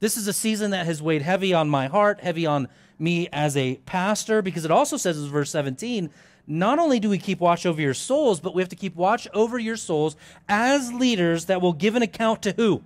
This 0.00 0.16
is 0.16 0.28
a 0.28 0.32
season 0.32 0.72
that 0.72 0.86
has 0.86 1.00
weighed 1.00 1.22
heavy 1.22 1.54
on 1.54 1.68
my 1.68 1.86
heart, 1.86 2.20
heavy 2.20 2.46
on 2.46 2.68
me 2.98 3.28
as 3.32 3.56
a 3.56 3.76
pastor, 3.86 4.42
because 4.42 4.64
it 4.64 4.70
also 4.70 4.96
says 4.96 5.22
in 5.22 5.28
verse 5.28 5.50
17, 5.50 6.10
not 6.46 6.78
only 6.78 7.00
do 7.00 7.08
we 7.08 7.18
keep 7.18 7.40
watch 7.40 7.64
over 7.64 7.80
your 7.80 7.94
souls, 7.94 8.40
but 8.40 8.54
we 8.54 8.62
have 8.62 8.68
to 8.68 8.76
keep 8.76 8.94
watch 8.94 9.26
over 9.32 9.58
your 9.58 9.76
souls 9.76 10.16
as 10.48 10.92
leaders 10.92 11.46
that 11.46 11.62
will 11.62 11.72
give 11.72 11.94
an 11.94 12.02
account 12.02 12.42
to 12.42 12.52
who? 12.52 12.82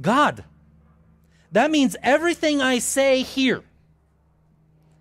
God. 0.00 0.44
That 1.52 1.70
means 1.70 1.96
everything 2.02 2.60
I 2.60 2.78
say 2.78 3.22
here 3.22 3.62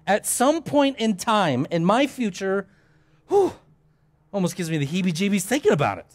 at 0.07 0.25
some 0.25 0.63
point 0.63 0.97
in 0.97 1.17
time 1.17 1.67
in 1.69 1.83
my 1.83 2.07
future, 2.07 2.65
whew, 3.27 3.53
almost 4.31 4.55
gives 4.55 4.71
me 4.71 4.77
the 4.77 4.87
heebie 4.87 5.13
jeebies 5.13 5.43
thinking 5.43 5.73
about 5.73 5.97
it. 5.97 6.05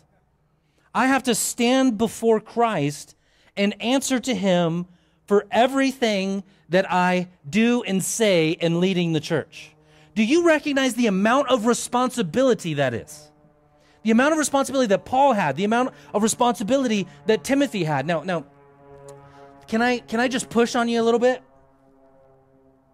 I 0.95 1.07
have 1.07 1.23
to 1.25 1.35
stand 1.35 1.99
before 1.99 2.41
Christ 2.41 3.15
and 3.57 3.81
answer 3.83 4.19
to 4.21 4.35
him 4.35 4.87
for 5.27 5.47
everything 5.51 6.43
that 6.71 6.91
I 6.91 7.29
do 7.49 7.83
and 7.83 8.03
say 8.03 8.51
in 8.51 8.81
leading 8.81 9.13
the 9.13 9.21
church. 9.21 9.75
Do 10.15 10.25
you 10.25 10.47
recognize 10.47 10.95
the 10.95 11.07
amount 11.07 11.49
of 11.49 11.67
responsibility 11.67 12.75
that 12.75 12.95
is? 12.95 13.31
The 14.03 14.11
amount 14.11 14.33
of 14.33 14.39
responsibility 14.39 14.89
that 14.89 15.05
Paul 15.05 15.33
had, 15.33 15.57
the 15.57 15.65
amount 15.65 15.95
of 16.13 16.23
responsibility 16.23 17.07
that 17.27 17.45
Timothy 17.45 17.85
had. 17.85 18.07
Now, 18.07 18.23
now, 18.23 18.45
can 19.73 19.81
I 19.81 20.01
can 20.01 20.21
I 20.21 20.29
just 20.29 20.51
push 20.51 20.75
on 20.75 20.87
you 20.87 21.01
a 21.01 21.03
little 21.03 21.19
bit? 21.19 21.43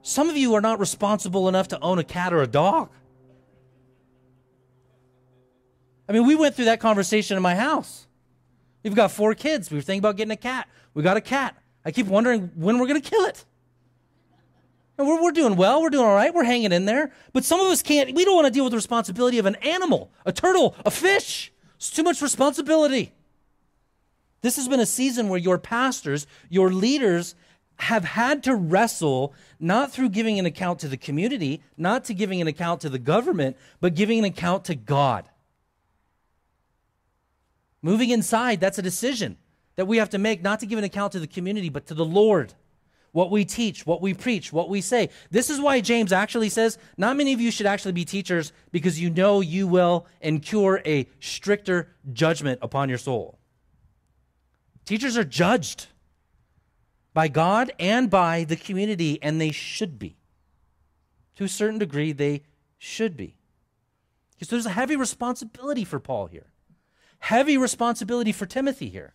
Some 0.03 0.31
of 0.31 0.37
you 0.37 0.55
are 0.55 0.61
not 0.61 0.79
responsible 0.79 1.49
enough 1.49 1.67
to 1.69 1.81
own 1.81 1.99
a 1.99 2.05
cat 2.05 2.33
or 2.33 2.41
a 2.41 2.47
dog. 2.47 2.91
I 6.09 6.12
mean, 6.12 6.25
we 6.25 6.37
went 6.37 6.55
through 6.55 6.67
that 6.67 6.79
conversation 6.79 7.37
in 7.37 7.43
my 7.43 7.57
house. 7.57 8.07
We've 8.85 8.95
got 8.95 9.11
four 9.11 9.35
kids. 9.35 9.73
We 9.73 9.79
were 9.79 9.83
thinking 9.83 9.99
about 9.99 10.17
getting 10.17 10.31
a 10.31 10.37
cat. 10.37 10.69
We 10.95 11.03
got 11.03 11.17
a 11.17 11.21
cat. 11.21 11.61
I 11.85 11.91
keep 11.91 12.07
wondering 12.07 12.53
when 12.55 12.79
we're 12.79 12.87
going 12.87 13.03
to 13.03 13.11
kill 13.11 13.25
it. 13.25 13.45
And 14.99 15.09
we're, 15.09 15.21
we're 15.21 15.33
doing 15.33 15.57
well. 15.57 15.83
We're 15.83 15.91
doing 15.91 16.07
all 16.07 16.14
right. 16.14 16.33
We're 16.33 16.45
hanging 16.45 16.71
in 16.71 16.85
there. 16.85 17.11
But 17.33 17.45
some 17.45 17.59
of 17.59 17.67
us 17.73 17.83
can't. 17.83 18.14
We 18.14 18.25
don't 18.25 18.37
want 18.37 18.47
to 18.47 18.53
deal 18.53 18.62
with 18.62 18.71
the 18.71 18.77
responsibility 18.77 19.41
of 19.41 19.47
an 19.47 19.57
animal, 19.57 20.12
a 20.25 20.31
turtle, 20.31 20.77
a 20.87 20.93
fish. 20.93 21.53
It's 21.75 21.91
too 21.91 22.05
much 22.05 22.23
responsibility. 22.23 23.12
This 24.40 24.57
has 24.57 24.68
been 24.68 24.81
a 24.81 24.87
season 24.87 25.29
where 25.29 25.38
your 25.38 25.59
pastors, 25.59 26.27
your 26.48 26.72
leaders, 26.72 27.35
have 27.81 28.05
had 28.05 28.42
to 28.44 28.55
wrestle 28.55 29.33
not 29.61 29.92
through 29.92 30.09
giving 30.09 30.38
an 30.38 30.46
account 30.46 30.81
to 30.81 30.88
the 30.88 30.96
community, 30.96 31.62
not 31.77 32.05
to 32.05 32.14
giving 32.14 32.40
an 32.40 32.48
account 32.48 32.81
to 32.81 32.88
the 32.88 32.98
government, 32.98 33.57
but 33.81 33.94
giving 33.94 34.18
an 34.18 34.24
account 34.24 34.64
to 34.64 34.74
God. 34.74 35.29
Moving 37.83 38.11
inside, 38.11 38.61
that's 38.61 38.79
a 38.79 38.83
decision 38.83 39.37
that 39.77 39.87
we 39.87 39.98
have 39.98 40.11
to 40.11 40.18
make, 40.18 40.42
not 40.42 40.59
to 40.61 40.66
give 40.66 40.79
an 40.79 40.85
account 40.85 41.12
to 41.12 41.20
the 41.20 41.29
community, 41.29 41.68
but 41.68 41.87
to 41.87 41.94
the 41.94 42.05
Lord. 42.05 42.55
What 43.12 43.31
we 43.31 43.44
teach, 43.44 43.87
what 43.87 44.03
we 44.03 44.12
preach, 44.12 44.53
what 44.53 44.68
we 44.68 44.81
say. 44.81 45.09
This 45.31 45.48
is 45.48 45.61
why 45.61 45.81
James 45.81 46.12
actually 46.12 46.48
says, 46.48 46.79
not 46.96 47.16
many 47.16 47.33
of 47.33 47.40
you 47.40 47.51
should 47.51 47.66
actually 47.66 47.92
be 47.92 48.05
teachers 48.05 48.53
because 48.72 49.01
you 49.01 49.09
know 49.09 49.40
you 49.40 49.66
will 49.66 50.07
incur 50.20 50.83
a 50.85 51.09
stricter 51.20 51.88
judgment 52.12 52.59
upon 52.61 52.88
your 52.88 52.98
soul. 52.98 53.38
Teachers 54.88 55.18
are 55.18 55.24
judged 55.24 55.88
by 57.12 57.29
God 57.29 57.70
and 57.79 58.09
by 58.09 58.44
the 58.44 58.57
community, 58.57 59.22
and 59.22 59.38
they 59.38 59.51
should 59.51 59.98
be. 59.98 60.16
To 61.37 61.44
a 61.44 61.48
certain 61.48 61.79
degree, 61.79 62.12
they 62.12 62.44
should 62.79 63.14
be. 63.14 63.37
Because 64.33 64.48
there's 64.48 64.64
a 64.64 64.70
heavy 64.70 64.96
responsibility 64.96 65.85
for 65.85 66.01
Paul 66.01 66.29
here. 66.29 66.46
Heavy 67.18 67.59
responsibility 67.59 68.33
for 68.33 68.46
Timothy 68.46 68.88
here. 68.88 69.12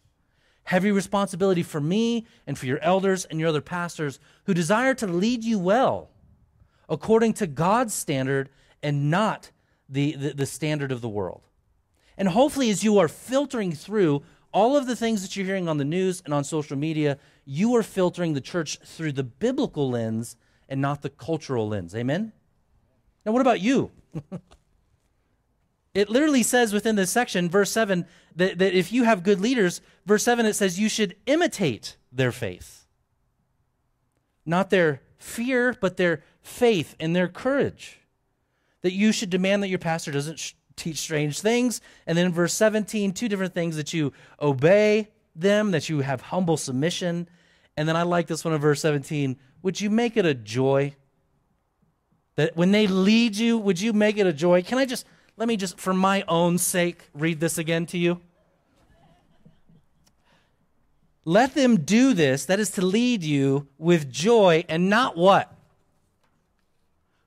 Heavy 0.65 0.91
responsibility 0.91 1.63
for 1.63 1.81
me 1.81 2.27
and 2.45 2.55
for 2.55 2.67
your 2.67 2.79
elders 2.83 3.25
and 3.25 3.39
your 3.39 3.49
other 3.49 3.59
pastors 3.59 4.19
who 4.43 4.53
desire 4.53 4.93
to 4.93 5.07
lead 5.07 5.43
you 5.43 5.57
well 5.57 6.11
according 6.87 7.33
to 7.33 7.47
God's 7.47 7.95
standard 7.95 8.49
and 8.83 9.09
not 9.09 9.49
the, 9.89 10.15
the, 10.17 10.33
the 10.35 10.45
standard 10.45 10.91
of 10.91 11.01
the 11.01 11.09
world. 11.09 11.41
And 12.15 12.27
hopefully, 12.27 12.69
as 12.69 12.83
you 12.83 12.99
are 12.99 13.07
filtering 13.07 13.71
through 13.71 14.21
all 14.53 14.77
of 14.77 14.85
the 14.85 14.95
things 14.95 15.21
that 15.21 15.35
you're 15.35 15.45
hearing 15.45 15.67
on 15.67 15.77
the 15.77 15.85
news 15.85 16.21
and 16.23 16.33
on 16.33 16.43
social 16.43 16.77
media, 16.77 17.17
you 17.45 17.75
are 17.75 17.83
filtering 17.83 18.33
the 18.33 18.41
church 18.41 18.77
through 18.85 19.11
the 19.11 19.23
biblical 19.23 19.89
lens 19.89 20.35
and 20.69 20.79
not 20.81 21.01
the 21.01 21.09
cultural 21.09 21.67
lens. 21.67 21.95
Amen? 21.95 22.31
Now, 23.25 23.31
what 23.31 23.41
about 23.41 23.59
you? 23.59 23.91
It 25.93 26.09
literally 26.09 26.43
says 26.43 26.73
within 26.73 26.95
this 26.95 27.11
section, 27.11 27.49
verse 27.49 27.69
7, 27.71 28.05
that, 28.35 28.57
that 28.57 28.73
if 28.73 28.91
you 28.91 29.03
have 29.03 29.21
good 29.21 29.39
leaders, 29.39 29.79
verse 30.05 30.23
7, 30.23 30.45
it 30.45 30.53
says 30.53 30.79
you 30.79 30.89
should 30.89 31.15
imitate 31.27 31.97
their 32.11 32.31
faith. 32.31 32.87
Not 34.45 34.71
their 34.71 35.01
fear, 35.17 35.75
but 35.79 35.97
their 35.97 36.23
faith 36.41 36.95
and 36.99 37.15
their 37.15 37.27
courage. 37.27 37.99
That 38.81 38.93
you 38.93 39.11
should 39.11 39.29
demand 39.29 39.61
that 39.61 39.69
your 39.69 39.79
pastor 39.79 40.11
doesn't 40.11 40.53
teach 40.75 40.97
strange 40.97 41.39
things. 41.39 41.81
And 42.07 42.17
then 42.17 42.27
in 42.27 42.33
verse 42.33 42.53
17, 42.53 43.13
two 43.13 43.27
different 43.27 43.53
things 43.53 43.75
that 43.75 43.93
you 43.93 44.13
obey 44.41 45.09
them, 45.35 45.71
that 45.71 45.89
you 45.89 46.01
have 46.01 46.21
humble 46.21 46.57
submission. 46.57 47.27
And 47.77 47.87
then 47.87 47.95
I 47.95 48.03
like 48.03 48.27
this 48.27 48.45
one 48.45 48.53
in 48.53 48.61
verse 48.61 48.81
17. 48.81 49.37
Would 49.61 49.81
you 49.81 49.89
make 49.89 50.17
it 50.17 50.25
a 50.25 50.33
joy? 50.33 50.95
That 52.35 52.55
when 52.55 52.71
they 52.71 52.87
lead 52.87 53.35
you, 53.35 53.57
would 53.57 53.79
you 53.79 53.93
make 53.93 54.17
it 54.17 54.27
a 54.27 54.33
joy? 54.33 54.63
Can 54.63 54.77
I 54.77 54.85
just 54.85 55.05
let 55.35 55.47
me 55.47 55.57
just, 55.57 55.79
for 55.79 55.93
my 55.93 56.23
own 56.27 56.57
sake, 56.57 57.09
read 57.13 57.39
this 57.39 57.57
again 57.57 57.85
to 57.87 57.97
you. 57.97 58.21
Let 61.25 61.55
them 61.55 61.79
do 61.79 62.13
this, 62.13 62.45
that 62.45 62.59
is 62.59 62.69
to 62.71 62.85
lead 62.85 63.23
you 63.23 63.67
with 63.77 64.11
joy 64.11 64.65
and 64.67 64.89
not 64.89 65.17
what? 65.17 65.55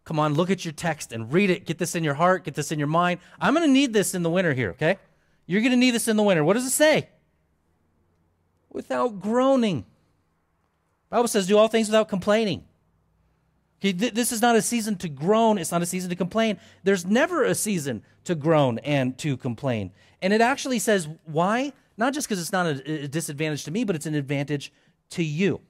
Come 0.07 0.19
on, 0.19 0.33
look 0.35 0.51
at 0.51 0.64
your 0.64 0.73
text 0.73 1.12
and 1.12 1.31
read 1.31 1.51
it. 1.51 1.66
Get 1.66 1.77
this 1.77 1.95
in 1.95 2.03
your 2.03 2.14
heart, 2.14 2.45
get 2.45 2.55
this 2.55 2.73
in 2.73 2.79
your 2.79 2.88
mind. 2.88 3.21
I'm 3.38 3.53
going 3.53 3.66
to 3.66 3.73
need 3.73 3.92
this 3.92 4.14
in 4.14 4.23
the 4.23 4.31
winter 4.31 4.55
here, 4.55 4.71
okay? 4.71 4.99
You're 5.47 5.61
going 5.61 5.73
to 5.73 5.77
need 5.77 5.90
this 5.90 6.09
in 6.09 6.16
the 6.16 6.23
winter. 6.23 6.42
What 6.42 6.55
does 6.55 6.64
it 6.64 6.71
say? 6.71 7.09
Without 8.71 9.21
groaning. 9.21 9.85
Bible 11.11 11.29
says, 11.29 11.47
do 11.47 11.59
all 11.59 11.69
things 11.69 11.88
without 11.88 12.09
complaining. 12.09 12.64
Okay, 13.81 13.92
th- 13.92 14.14
this 14.14 14.33
is 14.33 14.40
not 14.40 14.57
a 14.57 14.62
season 14.62 14.97
to 14.99 15.09
groan. 15.09 15.59
It's 15.59 15.73
not 15.73 15.83
a 15.83 15.87
season 15.87 16.09
to 16.11 16.16
complain. 16.16 16.59
There's 16.85 17.05
never 17.05 17.45
a 17.45 17.55
season 17.55 18.03
to 18.25 18.35
groan 18.35 18.79
and 18.79 19.19
to 19.19 19.37
complain. 19.37 19.92
And 20.23 20.33
it 20.33 20.40
actually 20.40 20.79
says, 20.79 21.09
why? 21.25 21.73
Not 21.97 22.14
just 22.14 22.29
because 22.29 22.40
it's 22.40 22.53
not 22.53 22.66
a, 22.66 23.05
a 23.05 23.09
disadvantage 23.09 23.64
to 23.64 23.71
me, 23.71 23.85
but 23.85 23.97
it's 23.97 24.07
an 24.07 24.14
advantage 24.14 24.73
to 25.11 25.23
you. 25.23 25.61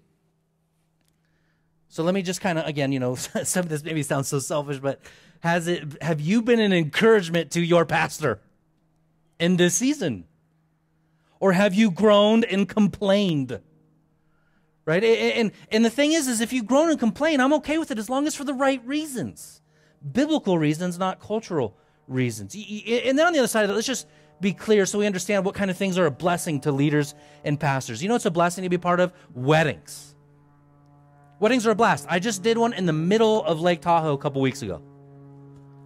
So 1.97 2.03
let 2.03 2.13
me 2.13 2.21
just 2.21 2.43
kind 2.43 2.59
of 2.59 2.67
again, 2.67 2.93
you 2.93 3.01
know, 3.01 3.15
some 3.45 3.61
of 3.61 3.71
this 3.71 3.83
maybe 3.83 4.03
sounds 4.03 4.29
so 4.29 4.39
selfish, 4.39 4.81
but 4.81 5.01
has 5.41 5.67
it 5.67 6.03
have 6.03 6.21
you 6.21 6.43
been 6.43 6.61
an 6.61 6.75
encouragement 6.75 7.53
to 7.53 7.61
your 7.63 7.87
pastor 7.87 8.39
in 9.41 9.57
this 9.57 9.77
season? 9.77 10.27
Or 11.41 11.53
have 11.53 11.73
you 11.73 11.91
groaned 11.91 12.45
and 12.45 12.69
complained? 12.69 13.61
Right? 14.85 15.03
And 15.03 15.53
and 15.73 15.87
the 15.87 15.91
thing 15.91 16.13
is 16.13 16.29
is 16.29 16.43
if 16.43 16.53
you 16.53 16.63
groan 16.63 16.91
and 16.91 17.01
complain, 17.01 17.41
I'm 17.41 17.55
okay 17.55 17.79
with 17.79 17.91
it 17.91 17.99
as 17.99 18.11
long 18.11 18.27
as 18.27 18.35
for 18.35 18.45
the 18.45 18.53
right 18.53 18.87
reasons. 18.87 19.63
Biblical 20.13 20.59
reasons, 20.59 20.99
not 20.99 21.19
cultural 21.19 21.79
reasons. 22.09 22.55
And 22.55 23.19
then 23.19 23.27
on 23.27 23.33
the 23.33 23.39
other 23.39 23.49
side, 23.49 23.63
of 23.63 23.69
that, 23.69 23.75
let's 23.75 23.87
just 23.87 24.07
be 24.39 24.53
clear 24.53 24.85
so 24.85 24.99
we 24.99 25.07
understand 25.07 25.47
what 25.47 25.55
kind 25.55 25.71
of 25.71 25.79
things 25.79 25.97
are 25.97 26.05
a 26.05 26.11
blessing 26.11 26.61
to 26.61 26.73
leaders 26.73 27.15
and 27.43 27.59
pastors. 27.59 28.03
You 28.03 28.11
know 28.11 28.17
it's 28.17 28.27
a 28.27 28.31
blessing 28.31 28.65
to 28.65 28.69
be 28.69 28.77
part 28.77 29.01
of? 29.01 29.15
Weddings. 29.33 30.16
Weddings 31.39 31.67
are 31.67 31.71
a 31.71 31.75
blast. 31.75 32.07
I 32.09 32.19
just 32.19 32.43
did 32.43 32.57
one 32.57 32.73
in 32.73 32.87
the 32.87 32.95
middle 32.95 33.45
of 33.45 33.61
Lake 33.61 33.83
Tahoe 33.83 34.15
a 34.15 34.19
couple 34.19 34.41
weeks 34.41 34.63
ago. 34.63 34.81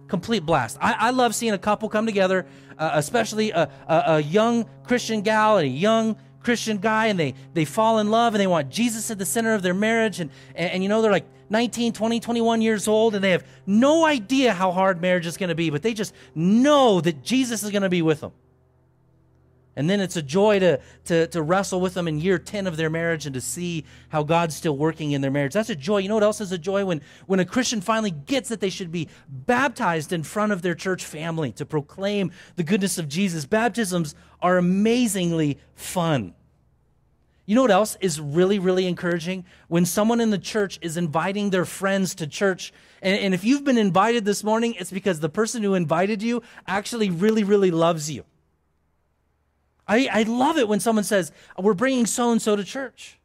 Complete 0.07 0.45
blast. 0.45 0.77
I, 0.79 0.93
I 0.93 1.09
love 1.11 1.35
seeing 1.35 1.53
a 1.53 1.57
couple 1.57 1.89
come 1.89 2.05
together, 2.05 2.45
uh, 2.77 2.91
especially 2.93 3.51
a, 3.51 3.69
a, 3.87 4.03
a, 4.07 4.19
young 4.21 4.65
Christian 4.83 5.21
gal 5.21 5.57
and 5.57 5.65
a 5.65 5.69
young 5.69 6.15
Christian 6.41 6.77
guy, 6.77 7.07
and 7.07 7.19
they, 7.19 7.33
they 7.53 7.65
fall 7.65 7.99
in 7.99 8.09
love 8.09 8.33
and 8.33 8.41
they 8.41 8.47
want 8.47 8.69
Jesus 8.69 9.11
at 9.11 9.17
the 9.17 9.25
center 9.25 9.53
of 9.53 9.61
their 9.61 9.73
marriage. 9.73 10.21
And, 10.21 10.31
and, 10.55 10.71
and 10.71 10.83
you 10.83 10.89
know, 10.89 11.01
they're 11.01 11.11
like 11.11 11.27
19, 11.49 11.93
20, 11.93 12.19
21 12.21 12.61
years 12.61 12.87
old, 12.87 13.13
and 13.13 13.23
they 13.23 13.31
have 13.31 13.45
no 13.65 14.05
idea 14.05 14.53
how 14.53 14.71
hard 14.71 15.01
marriage 15.01 15.25
is 15.25 15.35
going 15.35 15.49
to 15.49 15.55
be, 15.55 15.69
but 15.69 15.81
they 15.81 15.93
just 15.93 16.13
know 16.33 17.01
that 17.01 17.23
Jesus 17.23 17.63
is 17.63 17.71
going 17.71 17.83
to 17.83 17.89
be 17.89 18.01
with 18.01 18.21
them. 18.21 18.31
And 19.81 19.89
then 19.89 19.99
it's 19.99 20.15
a 20.15 20.21
joy 20.21 20.59
to, 20.59 20.79
to, 21.05 21.25
to 21.25 21.41
wrestle 21.41 21.81
with 21.81 21.95
them 21.95 22.07
in 22.07 22.19
year 22.19 22.37
10 22.37 22.67
of 22.67 22.77
their 22.77 22.91
marriage 22.91 23.25
and 23.25 23.33
to 23.33 23.41
see 23.41 23.83
how 24.09 24.21
God's 24.21 24.55
still 24.55 24.77
working 24.77 25.13
in 25.13 25.21
their 25.21 25.31
marriage. 25.31 25.53
That's 25.53 25.71
a 25.71 25.75
joy. 25.75 25.97
You 25.97 26.09
know 26.09 26.13
what 26.13 26.23
else 26.23 26.39
is 26.39 26.51
a 26.51 26.57
joy? 26.59 26.85
When, 26.85 27.01
when 27.25 27.39
a 27.39 27.45
Christian 27.45 27.81
finally 27.81 28.11
gets 28.11 28.49
that 28.49 28.59
they 28.59 28.69
should 28.69 28.91
be 28.91 29.09
baptized 29.27 30.13
in 30.13 30.21
front 30.21 30.51
of 30.51 30.61
their 30.61 30.75
church 30.75 31.03
family 31.03 31.51
to 31.53 31.65
proclaim 31.65 32.31
the 32.57 32.63
goodness 32.63 32.99
of 32.99 33.09
Jesus. 33.09 33.47
Baptisms 33.47 34.13
are 34.39 34.59
amazingly 34.59 35.57
fun. 35.73 36.35
You 37.47 37.55
know 37.55 37.63
what 37.63 37.71
else 37.71 37.97
is 38.01 38.21
really, 38.21 38.59
really 38.59 38.85
encouraging? 38.85 39.45
When 39.67 39.87
someone 39.87 40.21
in 40.21 40.29
the 40.29 40.37
church 40.37 40.77
is 40.83 40.95
inviting 40.95 41.49
their 41.49 41.65
friends 41.65 42.13
to 42.15 42.27
church. 42.27 42.71
And, 43.01 43.19
and 43.19 43.33
if 43.33 43.43
you've 43.43 43.63
been 43.63 43.79
invited 43.79 44.25
this 44.25 44.43
morning, 44.43 44.75
it's 44.75 44.91
because 44.91 45.21
the 45.21 45.27
person 45.27 45.63
who 45.63 45.73
invited 45.73 46.21
you 46.21 46.43
actually 46.67 47.09
really, 47.09 47.43
really 47.43 47.71
loves 47.71 48.11
you. 48.11 48.25
I, 49.91 50.07
I 50.09 50.23
love 50.23 50.57
it 50.57 50.69
when 50.69 50.79
someone 50.79 51.03
says, 51.03 51.33
We're 51.57 51.73
bringing 51.73 52.05
so 52.05 52.31
and 52.31 52.41
so 52.41 52.55
to 52.55 52.63
church. 52.63 53.19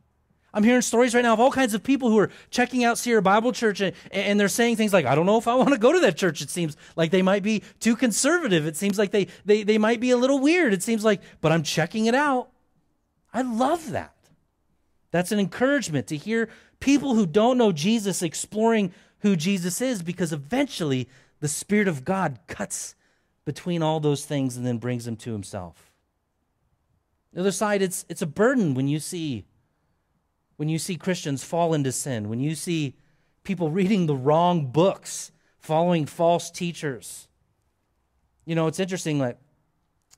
I'm 0.53 0.65
hearing 0.65 0.83
stories 0.83 1.15
right 1.15 1.23
now 1.23 1.33
of 1.33 1.39
all 1.39 1.53
kinds 1.53 1.75
of 1.75 1.85
people 1.85 2.11
who 2.11 2.19
are 2.19 2.31
checking 2.51 2.83
out 2.83 2.99
Sierra 2.99 3.23
Bible 3.23 3.53
Church 3.53 3.81
and, 3.81 3.95
and, 4.11 4.41
they're 4.41 4.49
saying 4.49 4.77
things 4.77 4.93
like, 4.93 5.05
I 5.05 5.15
don't 5.15 5.27
know 5.27 5.37
if 5.37 5.47
I 5.47 5.55
want 5.55 5.69
to 5.69 5.79
go 5.79 5.93
to 5.93 6.01
that 6.01 6.17
church. 6.17 6.41
It 6.41 6.51
seems 6.51 6.77
like 6.97 7.11
they 7.11 7.23
might 7.23 7.43
be 7.43 7.63
too 7.79 7.95
conservative. 7.95 8.67
It 8.67 8.75
seems 8.75 8.99
like 8.99 9.11
they, 9.11 9.29
they, 9.45 9.63
they 9.65 9.77
might 9.79 10.01
be 10.01 10.11
a 10.11 10.17
little 10.17 10.41
weird. 10.41 10.73
It 10.73 10.83
seems 10.83 11.05
like, 11.05 11.21
but 11.41 11.53
I'm 11.53 11.63
checking 11.63 12.07
it 12.07 12.15
out. 12.15 12.49
I 13.35 13.43
love 13.43 13.91
that. 13.91 14.15
That's 15.13 15.31
an 15.31 15.39
encouragement 15.39 16.09
to 16.09 16.17
hear 16.17 16.49
people 16.81 17.15
who 17.15 17.27
don't 17.27 17.59
know 17.59 17.71
Jesus 17.71 18.23
exploring 18.23 18.93
who 19.19 19.37
Jesus 19.37 19.81
is 19.81 20.03
because 20.03 20.33
eventually 20.33 21.07
the 21.41 21.49
Spirit 21.49 21.87
of 21.87 22.05
God 22.05 22.41
cuts 22.49 22.95
between 23.45 23.83
all 23.83 24.01
those 24.01 24.25
things 24.25 24.57
and 24.57 24.67
then 24.67 24.79
brings 24.79 25.05
them 25.05 25.17
to 25.17 25.33
Himself. 25.33 25.86
The 27.33 27.41
other 27.41 27.53
side, 27.53 27.83
it's, 27.83 28.05
it's 28.09 28.23
a 28.23 28.27
burden 28.27 28.75
when 28.75 28.89
you 28.89 28.99
see 28.99 29.45
when 30.57 30.69
you 30.69 30.79
see 30.79 30.97
Christians 30.97 31.45
fall 31.45 31.75
into 31.75 31.93
sin, 31.93 32.29
when 32.29 32.41
you 32.41 32.55
see 32.55 32.95
people 33.45 33.71
reading 33.71 34.07
the 34.07 34.17
wrong 34.17 34.67
books, 34.67 35.31
following 35.59 36.07
false 36.07 36.51
teachers. 36.51 37.29
You 38.45 38.55
know, 38.55 38.67
it's 38.67 38.81
interesting 38.81 39.19
that 39.19 39.39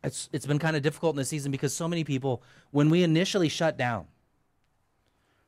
it's 0.05 0.29
it's 0.33 0.47
been 0.47 0.59
kind 0.59 0.77
of 0.77 0.83
difficult 0.83 1.15
in 1.15 1.19
this 1.19 1.29
season 1.29 1.51
because 1.51 1.75
so 1.75 1.89
many 1.89 2.05
people, 2.05 2.43
when 2.71 2.89
we 2.89 3.03
initially 3.03 3.49
shut 3.49 3.77
down, 3.77 4.07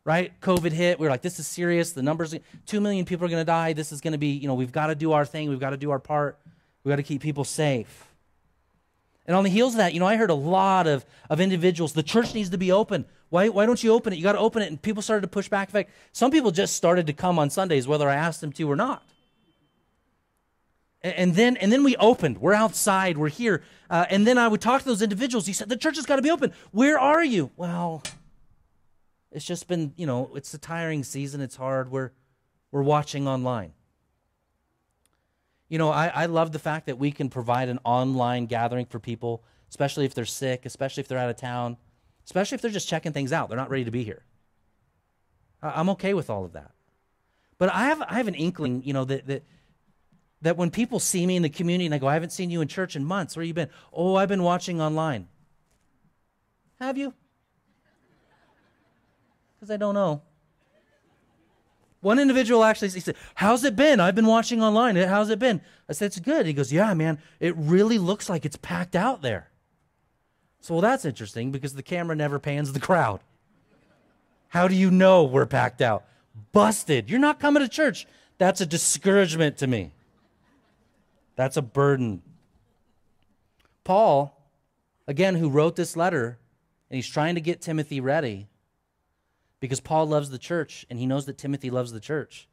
right? 0.04 0.38
COVID 0.40 0.72
hit, 0.72 0.98
we 0.98 1.06
were 1.06 1.10
like, 1.10 1.22
this 1.22 1.38
is 1.38 1.46
serious. 1.46 1.92
The 1.92 2.02
numbers, 2.02 2.34
two 2.66 2.80
million 2.80 3.04
people 3.04 3.26
are 3.26 3.28
going 3.30 3.40
to 3.40 3.44
die. 3.44 3.74
This 3.74 3.92
is 3.92 4.00
going 4.00 4.12
to 4.12 4.18
be, 4.18 4.28
you 4.28 4.48
know, 4.48 4.54
we've 4.54 4.72
got 4.72 4.88
to 4.88 4.94
do 4.94 5.12
our 5.12 5.24
thing. 5.24 5.48
We've 5.48 5.60
got 5.60 5.70
to 5.70 5.76
do 5.76 5.90
our 5.90 6.00
part. 6.00 6.38
We've 6.82 6.90
got 6.90 6.96
to 6.96 7.02
keep 7.02 7.22
people 7.22 7.44
safe. 7.44 8.09
And 9.30 9.36
on 9.36 9.44
the 9.44 9.50
heels 9.50 9.74
of 9.74 9.76
that, 9.76 9.94
you 9.94 10.00
know, 10.00 10.06
I 10.06 10.16
heard 10.16 10.30
a 10.30 10.34
lot 10.34 10.88
of, 10.88 11.06
of 11.30 11.40
individuals, 11.40 11.92
the 11.92 12.02
church 12.02 12.34
needs 12.34 12.50
to 12.50 12.58
be 12.58 12.72
open. 12.72 13.04
Why, 13.28 13.48
why 13.48 13.64
don't 13.64 13.80
you 13.80 13.92
open 13.92 14.12
it? 14.12 14.16
You 14.16 14.24
got 14.24 14.32
to 14.32 14.40
open 14.40 14.60
it. 14.60 14.66
And 14.66 14.82
people 14.82 15.02
started 15.02 15.20
to 15.20 15.28
push 15.28 15.48
back. 15.48 15.68
In 15.68 15.72
fact, 15.72 15.90
some 16.10 16.32
people 16.32 16.50
just 16.50 16.74
started 16.74 17.06
to 17.06 17.12
come 17.12 17.38
on 17.38 17.48
Sundays, 17.48 17.86
whether 17.86 18.08
I 18.08 18.16
asked 18.16 18.40
them 18.40 18.50
to 18.54 18.68
or 18.68 18.74
not. 18.74 19.04
And, 21.02 21.36
then, 21.36 21.56
and 21.58 21.70
then 21.70 21.84
we 21.84 21.94
opened. 21.94 22.38
We're 22.38 22.54
outside. 22.54 23.18
We're 23.18 23.28
here. 23.28 23.62
Uh, 23.88 24.04
and 24.10 24.26
then 24.26 24.36
I 24.36 24.48
would 24.48 24.60
talk 24.60 24.82
to 24.82 24.88
those 24.88 25.00
individuals. 25.00 25.46
He 25.46 25.52
said, 25.52 25.68
the 25.68 25.76
church 25.76 25.94
has 25.94 26.06
got 26.06 26.16
to 26.16 26.22
be 26.22 26.32
open. 26.32 26.52
Where 26.72 26.98
are 26.98 27.22
you? 27.22 27.52
Well, 27.54 28.02
it's 29.30 29.44
just 29.44 29.68
been, 29.68 29.92
you 29.94 30.06
know, 30.06 30.32
it's 30.34 30.52
a 30.54 30.58
tiring 30.58 31.04
season. 31.04 31.40
It's 31.40 31.54
hard. 31.54 31.92
We're, 31.92 32.10
we're 32.72 32.82
watching 32.82 33.28
online. 33.28 33.74
You 35.70 35.78
know, 35.78 35.90
I, 35.90 36.08
I 36.08 36.26
love 36.26 36.50
the 36.50 36.58
fact 36.58 36.86
that 36.86 36.98
we 36.98 37.12
can 37.12 37.30
provide 37.30 37.68
an 37.68 37.78
online 37.84 38.46
gathering 38.46 38.86
for 38.86 38.98
people, 38.98 39.44
especially 39.70 40.04
if 40.04 40.14
they're 40.14 40.24
sick, 40.24 40.66
especially 40.66 41.00
if 41.00 41.08
they're 41.08 41.16
out 41.16 41.30
of 41.30 41.36
town, 41.36 41.76
especially 42.24 42.56
if 42.56 42.60
they're 42.60 42.72
just 42.72 42.88
checking 42.88 43.12
things 43.12 43.32
out. 43.32 43.48
They're 43.48 43.56
not 43.56 43.70
ready 43.70 43.84
to 43.84 43.90
be 43.92 44.02
here. 44.02 44.24
I, 45.62 45.80
I'm 45.80 45.88
okay 45.90 46.12
with 46.12 46.28
all 46.28 46.44
of 46.44 46.52
that. 46.52 46.72
But 47.56 47.72
I 47.72 47.84
have, 47.84 48.02
I 48.02 48.14
have 48.14 48.26
an 48.26 48.34
inkling, 48.34 48.82
you 48.84 48.92
know, 48.92 49.04
that, 49.04 49.28
that, 49.28 49.44
that 50.42 50.56
when 50.56 50.70
people 50.72 50.98
see 50.98 51.24
me 51.24 51.36
in 51.36 51.42
the 51.42 51.48
community 51.48 51.86
and 51.86 51.94
I 51.94 51.98
go, 51.98 52.08
I 52.08 52.14
haven't 52.14 52.32
seen 52.32 52.50
you 52.50 52.62
in 52.62 52.66
church 52.66 52.96
in 52.96 53.04
months. 53.04 53.36
Where 53.36 53.44
you 53.44 53.54
been? 53.54 53.70
Oh, 53.92 54.16
I've 54.16 54.28
been 54.28 54.42
watching 54.42 54.80
online. 54.80 55.28
Have 56.80 56.98
you? 56.98 57.14
Because 59.54 59.70
I 59.70 59.76
don't 59.76 59.94
know. 59.94 60.22
One 62.00 62.18
individual 62.18 62.64
actually 62.64 62.88
he 62.90 63.00
said, 63.00 63.16
How's 63.34 63.64
it 63.64 63.76
been? 63.76 64.00
I've 64.00 64.14
been 64.14 64.26
watching 64.26 64.62
online. 64.62 64.96
How's 64.96 65.30
it 65.30 65.38
been? 65.38 65.60
I 65.88 65.92
said, 65.92 66.06
It's 66.06 66.20
good. 66.20 66.46
He 66.46 66.52
goes, 66.52 66.72
Yeah, 66.72 66.94
man, 66.94 67.18
it 67.38 67.54
really 67.56 67.98
looks 67.98 68.28
like 68.28 68.44
it's 68.44 68.56
packed 68.56 68.96
out 68.96 69.22
there. 69.22 69.50
So, 70.60 70.74
well, 70.74 70.82
that's 70.82 71.04
interesting 71.04 71.50
because 71.50 71.74
the 71.74 71.82
camera 71.82 72.14
never 72.16 72.38
pans 72.38 72.72
the 72.72 72.80
crowd. 72.80 73.20
How 74.48 74.68
do 74.68 74.74
you 74.74 74.90
know 74.90 75.24
we're 75.24 75.46
packed 75.46 75.80
out? 75.80 76.04
Busted. 76.52 77.08
You're 77.08 77.20
not 77.20 77.40
coming 77.40 77.62
to 77.62 77.68
church. 77.68 78.06
That's 78.38 78.60
a 78.60 78.66
discouragement 78.66 79.58
to 79.58 79.66
me. 79.66 79.92
That's 81.36 81.56
a 81.56 81.62
burden. 81.62 82.22
Paul, 83.84 84.36
again, 85.06 85.36
who 85.36 85.48
wrote 85.48 85.76
this 85.76 85.96
letter, 85.96 86.38
and 86.90 86.96
he's 86.96 87.08
trying 87.08 87.36
to 87.36 87.40
get 87.40 87.62
Timothy 87.62 88.00
ready 88.00 88.48
because 89.60 89.80
Paul 89.80 90.06
loves 90.06 90.30
the 90.30 90.38
church 90.38 90.86
and 90.90 90.98
he 90.98 91.06
knows 91.06 91.26
that 91.26 91.38
Timothy 91.38 91.70
loves 91.70 91.92
the 91.92 92.00
church. 92.00 92.48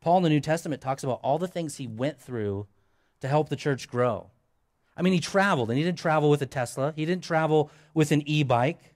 Paul 0.00 0.18
in 0.18 0.22
the 0.22 0.28
New 0.30 0.40
Testament 0.40 0.80
talks 0.80 1.02
about 1.02 1.20
all 1.22 1.38
the 1.38 1.48
things 1.48 1.76
he 1.76 1.86
went 1.86 2.20
through 2.20 2.66
to 3.20 3.28
help 3.28 3.48
the 3.48 3.56
church 3.56 3.88
grow. 3.88 4.30
I 4.96 5.02
mean, 5.02 5.12
he 5.12 5.20
traveled, 5.20 5.70
and 5.70 5.78
he 5.78 5.84
didn't 5.84 5.98
travel 5.98 6.28
with 6.28 6.42
a 6.42 6.46
Tesla. 6.46 6.92
He 6.96 7.04
didn't 7.04 7.24
travel 7.24 7.70
with 7.94 8.10
an 8.10 8.22
e-bike. 8.26 8.94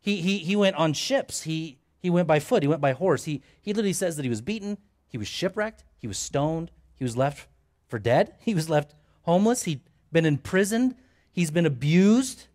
He, 0.00 0.20
he, 0.20 0.38
he 0.38 0.56
went 0.56 0.76
on 0.76 0.92
ships. 0.92 1.42
He, 1.42 1.78
he 2.00 2.10
went 2.10 2.26
by 2.26 2.40
foot. 2.40 2.62
He 2.62 2.68
went 2.68 2.80
by 2.80 2.92
horse. 2.92 3.24
He, 3.24 3.42
he 3.60 3.72
literally 3.72 3.92
says 3.92 4.16
that 4.16 4.24
he 4.24 4.28
was 4.28 4.40
beaten. 4.40 4.78
He 5.06 5.18
was 5.18 5.28
shipwrecked. 5.28 5.84
He 5.96 6.08
was 6.08 6.18
stoned. 6.18 6.70
He 6.96 7.04
was 7.04 7.16
left 7.16 7.48
for 7.86 7.98
dead. 7.98 8.34
He 8.40 8.54
was 8.54 8.68
left 8.68 8.94
homeless. 9.22 9.64
He'd 9.64 9.82
been 10.10 10.24
imprisoned. 10.24 10.96
He's 11.30 11.50
been 11.50 11.66
abused. 11.66 12.46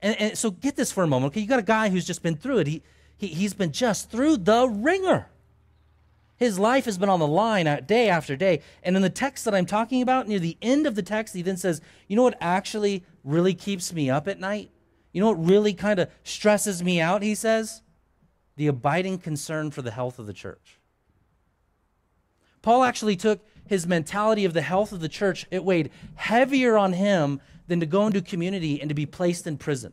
And, 0.00 0.20
and 0.20 0.38
so 0.38 0.50
get 0.50 0.76
this 0.76 0.92
for 0.92 1.02
a 1.02 1.06
moment, 1.06 1.32
okay? 1.32 1.40
You 1.40 1.48
got 1.48 1.58
a 1.58 1.62
guy 1.62 1.88
who's 1.88 2.04
just 2.04 2.22
been 2.22 2.36
through 2.36 2.58
it. 2.58 2.66
He, 2.66 2.82
he, 3.22 3.28
he's 3.28 3.54
been 3.54 3.70
just 3.70 4.10
through 4.10 4.36
the 4.38 4.68
wringer. 4.68 5.28
His 6.36 6.58
life 6.58 6.86
has 6.86 6.98
been 6.98 7.08
on 7.08 7.20
the 7.20 7.26
line 7.26 7.66
day 7.86 8.08
after 8.08 8.34
day. 8.34 8.62
And 8.82 8.96
in 8.96 9.02
the 9.02 9.08
text 9.08 9.44
that 9.44 9.54
I'm 9.54 9.64
talking 9.64 10.02
about, 10.02 10.26
near 10.26 10.40
the 10.40 10.58
end 10.60 10.88
of 10.88 10.96
the 10.96 11.04
text, 11.04 11.32
he 11.32 11.40
then 11.40 11.56
says, 11.56 11.80
You 12.08 12.16
know 12.16 12.24
what 12.24 12.36
actually 12.40 13.04
really 13.22 13.54
keeps 13.54 13.92
me 13.92 14.10
up 14.10 14.26
at 14.26 14.40
night? 14.40 14.70
You 15.12 15.20
know 15.20 15.28
what 15.28 15.46
really 15.46 15.72
kind 15.72 16.00
of 16.00 16.10
stresses 16.24 16.82
me 16.82 17.00
out? 17.00 17.22
He 17.22 17.36
says, 17.36 17.82
The 18.56 18.66
abiding 18.66 19.18
concern 19.18 19.70
for 19.70 19.82
the 19.82 19.92
health 19.92 20.18
of 20.18 20.26
the 20.26 20.32
church. 20.32 20.80
Paul 22.60 22.82
actually 22.82 23.16
took 23.16 23.46
his 23.68 23.86
mentality 23.86 24.44
of 24.44 24.52
the 24.52 24.62
health 24.62 24.90
of 24.90 24.98
the 25.00 25.08
church, 25.08 25.46
it 25.52 25.64
weighed 25.64 25.92
heavier 26.16 26.76
on 26.76 26.94
him 26.94 27.40
than 27.68 27.78
to 27.78 27.86
go 27.86 28.04
into 28.08 28.20
community 28.20 28.80
and 28.80 28.88
to 28.88 28.94
be 28.96 29.06
placed 29.06 29.46
in 29.46 29.58
prison. 29.58 29.92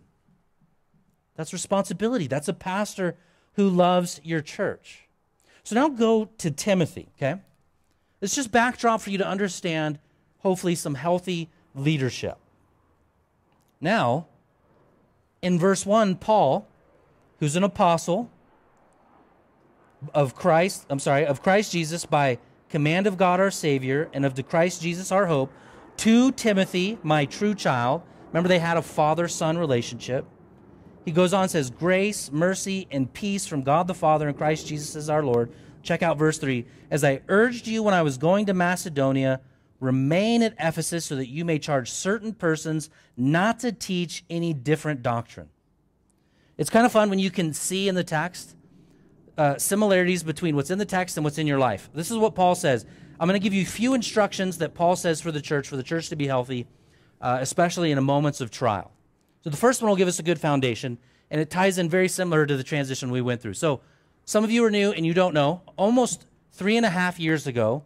That's 1.40 1.54
responsibility. 1.54 2.28
That's 2.28 2.50
a 2.50 2.54
pastor 2.54 3.16
who 3.54 3.70
loves 3.70 4.20
your 4.26 4.42
church. 4.42 5.08
So 5.64 5.74
now 5.74 5.88
go 5.88 6.26
to 6.26 6.52
Timothy, 6.52 7.08
okay? 7.16 7.40
It's 8.20 8.36
just 8.36 8.52
backdrop 8.52 9.00
for 9.00 9.10
you 9.10 9.18
to 9.20 9.26
understand, 9.26 10.00
hopefully, 10.40 10.76
some 10.76 10.96
healthy 10.96 11.50
leadership. 11.74 12.38
Now, 13.80 14.28
in 15.42 15.58
verse 15.58 15.86
1, 15.86 16.18
Paul, 16.18 16.68
who's 17.40 17.56
an 17.56 17.64
apostle 17.64 18.30
of 20.14 20.36
Christ, 20.36 20.88
I'm 20.90 21.00
sorry, 21.00 21.26
of 21.26 21.42
Christ 21.42 21.72
Jesus 21.72 22.06
by 22.06 22.38
command 22.68 23.08
of 23.08 23.16
God 23.16 23.40
our 23.40 23.50
Savior 23.50 24.10
and 24.12 24.26
of 24.26 24.36
the 24.36 24.44
Christ 24.44 24.82
Jesus 24.82 25.10
our 25.10 25.28
hope, 25.28 25.54
to 25.96 26.34
Timothy, 26.34 26.98
my 27.02 27.24
true 27.24 27.56
child. 27.56 28.02
Remember, 28.28 28.50
they 28.50 28.60
had 28.60 28.76
a 28.76 28.82
father 28.82 29.30
son 29.30 29.58
relationship. 29.58 30.26
He 31.10 31.14
goes 31.14 31.34
on 31.34 31.41
and 31.41 31.51
says, 31.51 31.72
Grace, 31.72 32.32
mercy, 32.32 32.88
and 32.91 33.12
peace 33.12 33.47
from 33.47 33.64
God 33.64 33.88
the 33.88 33.95
Father 33.95 34.28
and 34.28 34.38
Christ 34.38 34.68
Jesus 34.68 34.95
as 34.95 35.10
our 35.10 35.24
Lord. 35.24 35.51
Check 35.82 36.03
out 36.03 36.20
verse 36.20 36.38
3. 36.38 36.68
As 36.91 37.03
I 37.03 37.22
urged 37.28 37.66
you 37.66 37.82
when 37.82 37.95
I 37.95 38.03
was 38.03 38.20
going 38.20 38.45
to 38.45 38.53
Macedonia, 38.53 39.41
remain 39.80 40.43
at 40.43 40.53
Ephesus 40.60 41.05
so 41.05 41.16
that 41.16 41.28
you 41.28 41.43
may 41.43 41.57
charge 41.57 41.89
certain 41.89 42.32
persons 42.32 42.91
not 43.18 43.60
to 43.62 43.72
teach 43.72 44.24
any 44.30 44.53
different 44.53 45.01
doctrine. 45.01 45.49
It's 46.60 46.70
kind 46.70 46.86
of 46.86 46.91
fun 46.91 47.10
when 47.10 47.18
you 47.18 47.32
can 47.32 47.53
see 47.53 47.88
in 47.88 47.95
the 47.95 48.03
text 48.03 48.55
uh, 49.36 49.57
similarities 49.57 50.22
between 50.22 50.55
what's 50.55 50.70
in 50.70 50.78
the 50.78 50.86
text 50.86 51.18
and 51.18 51.24
what's 51.24 51.39
in 51.39 51.47
your 51.47 51.57
life. 51.57 51.89
This 51.91 52.12
is 52.12 52.20
what 52.20 52.36
Paul 52.36 52.53
says. 52.53 52.86
I'm 53.20 53.28
going 53.28 53.34
to 53.34 53.43
give 53.43 53.55
you 53.55 53.64
a 53.64 53.66
few 53.66 53.95
instructions 53.95 54.60
that 54.60 54.76
Paul 54.76 54.95
says 54.95 55.22
for 55.22 55.32
the 55.32 55.41
church, 55.41 55.68
for 55.70 55.76
the 55.76 55.82
church 55.82 56.10
to 56.10 56.16
be 56.16 56.28
healthy, 56.28 56.68
uh, 57.20 57.39
especially 57.41 57.91
in 57.91 58.03
moments 58.03 58.41
of 58.41 58.51
trial. 58.51 58.91
So 59.44 59.50
the 59.50 59.58
first 59.58 59.82
one 59.82 59.90
will 59.90 59.96
give 59.96 60.08
us 60.08 60.20
a 60.20 60.24
good 60.24 60.40
foundation, 60.40 60.98
and 61.32 61.40
it 61.40 61.50
ties 61.50 61.78
in 61.78 61.90
very 61.90 62.10
similar 62.10 62.46
to 62.46 62.58
the 62.58 62.64
transition 62.64 63.12
we 63.12 63.22
went 63.22 63.42
through. 63.42 63.54
So 63.54 63.82
some 64.26 64.44
of 64.44 64.52
you 64.52 64.64
are 64.66 64.72
new 64.72 64.92
and 64.92 65.06
you 65.06 65.14
don't 65.14 65.34
know. 65.34 65.62
Almost 65.78 66.26
three 66.52 66.78
and 66.78 66.86
a 66.86 66.90
half 66.90 67.20
years 67.20 67.48
ago, 67.48 67.84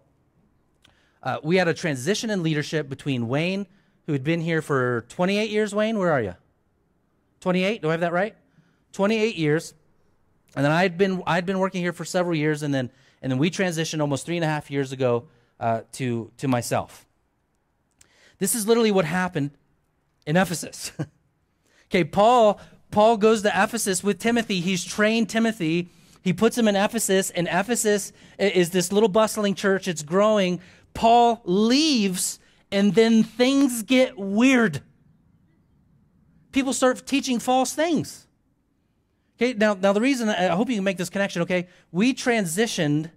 uh, 1.21 1.37
we 1.43 1.57
had 1.57 1.67
a 1.67 1.73
transition 1.73 2.29
in 2.29 2.43
leadership 2.43 2.89
between 2.89 3.27
Wayne, 3.27 3.67
who 4.05 4.13
had 4.13 4.23
been 4.23 4.41
here 4.41 4.61
for 4.61 5.05
28 5.09 5.49
years. 5.49 5.73
Wayne, 5.73 5.97
where 5.97 6.11
are 6.11 6.21
you? 6.21 6.35
28? 7.39 7.81
Do 7.81 7.89
I 7.89 7.91
have 7.91 8.01
that 8.01 8.13
right? 8.13 8.35
28 8.93 9.35
years. 9.35 9.73
And 10.55 10.65
then 10.65 10.71
I'd 10.71 10.97
been 10.97 11.23
I'd 11.25 11.45
been 11.45 11.59
working 11.59 11.81
here 11.81 11.93
for 11.93 12.05
several 12.05 12.35
years, 12.35 12.61
and 12.61 12.73
then 12.73 12.91
and 13.21 13.31
then 13.31 13.39
we 13.39 13.49
transitioned 13.49 14.01
almost 14.01 14.25
three 14.25 14.37
and 14.37 14.43
a 14.43 14.47
half 14.47 14.69
years 14.69 14.91
ago 14.91 15.27
uh, 15.59 15.81
to 15.93 16.31
to 16.37 16.47
myself. 16.47 17.07
This 18.37 18.53
is 18.53 18.67
literally 18.67 18.91
what 18.91 19.05
happened 19.05 19.51
in 20.27 20.37
Ephesus. 20.37 20.91
okay, 21.93 22.03
Paul 22.03 22.59
Paul 22.89 23.17
goes 23.17 23.41
to 23.43 23.49
Ephesus 23.49 24.03
with 24.03 24.19
Timothy. 24.19 24.59
He's 24.61 24.83
trained 24.83 25.29
Timothy. 25.29 25.89
He 26.21 26.33
puts 26.33 26.57
him 26.57 26.67
in 26.67 26.75
Ephesus, 26.75 27.29
and 27.31 27.47
Ephesus 27.51 28.13
is 28.39 28.69
this 28.69 28.91
little 28.91 29.09
bustling 29.09 29.55
church. 29.55 29.87
It's 29.87 30.03
growing. 30.03 30.59
Paul 30.93 31.41
leaves, 31.43 32.39
and 32.71 32.93
then 32.93 33.23
things 33.23 33.83
get 33.83 34.17
weird. 34.17 34.81
People 36.51 36.71
start 36.71 37.05
teaching 37.05 37.39
false 37.39 37.73
things. 37.73 38.27
Okay, 39.37 39.53
now, 39.53 39.73
now 39.73 39.91
the 39.91 40.01
reason, 40.01 40.29
I 40.29 40.49
hope 40.49 40.69
you 40.69 40.75
can 40.75 40.83
make 40.83 40.97
this 40.97 41.09
connection, 41.09 41.41
okay? 41.41 41.67
We 41.91 42.13
transitioned 42.13 43.09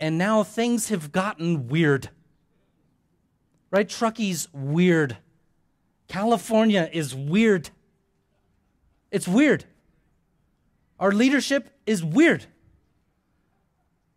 and 0.00 0.18
now 0.18 0.42
things 0.42 0.88
have 0.88 1.12
gotten 1.12 1.68
weird. 1.68 2.10
Right? 3.70 3.88
Truckee's 3.88 4.48
weird. 4.52 5.18
California 6.08 6.88
is 6.92 7.14
weird. 7.14 7.70
It's 9.10 9.28
weird. 9.28 9.64
Our 10.98 11.12
leadership 11.12 11.70
is 11.86 12.02
weird. 12.02 12.46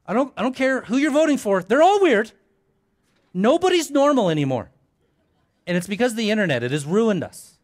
I 0.05 0.13
don't, 0.13 0.33
I 0.35 0.41
don't 0.41 0.55
care 0.55 0.81
who 0.81 0.97
you're 0.97 1.11
voting 1.11 1.37
for, 1.37 1.61
they're 1.61 1.83
all 1.83 2.01
weird. 2.01 2.31
Nobody's 3.33 3.91
normal 3.91 4.29
anymore. 4.29 4.71
And 5.67 5.77
it's 5.77 5.87
because 5.87 6.13
of 6.13 6.17
the 6.17 6.31
internet, 6.31 6.63
it 6.63 6.71
has 6.71 6.85
ruined 6.85 7.23
us. 7.23 7.59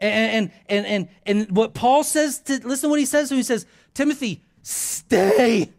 And, 0.00 0.50
and, 0.68 0.86
and, 0.86 1.08
and, 1.26 1.56
what 1.56 1.74
Paul 1.74 2.02
says 2.02 2.40
to, 2.40 2.54
listen 2.66 2.88
to 2.88 2.88
what 2.88 2.98
he 2.98 3.06
says 3.06 3.28
to 3.28 3.34
him. 3.34 3.38
He 3.38 3.44
says, 3.44 3.66
Timothy, 3.94 4.42
stay. 4.62 5.70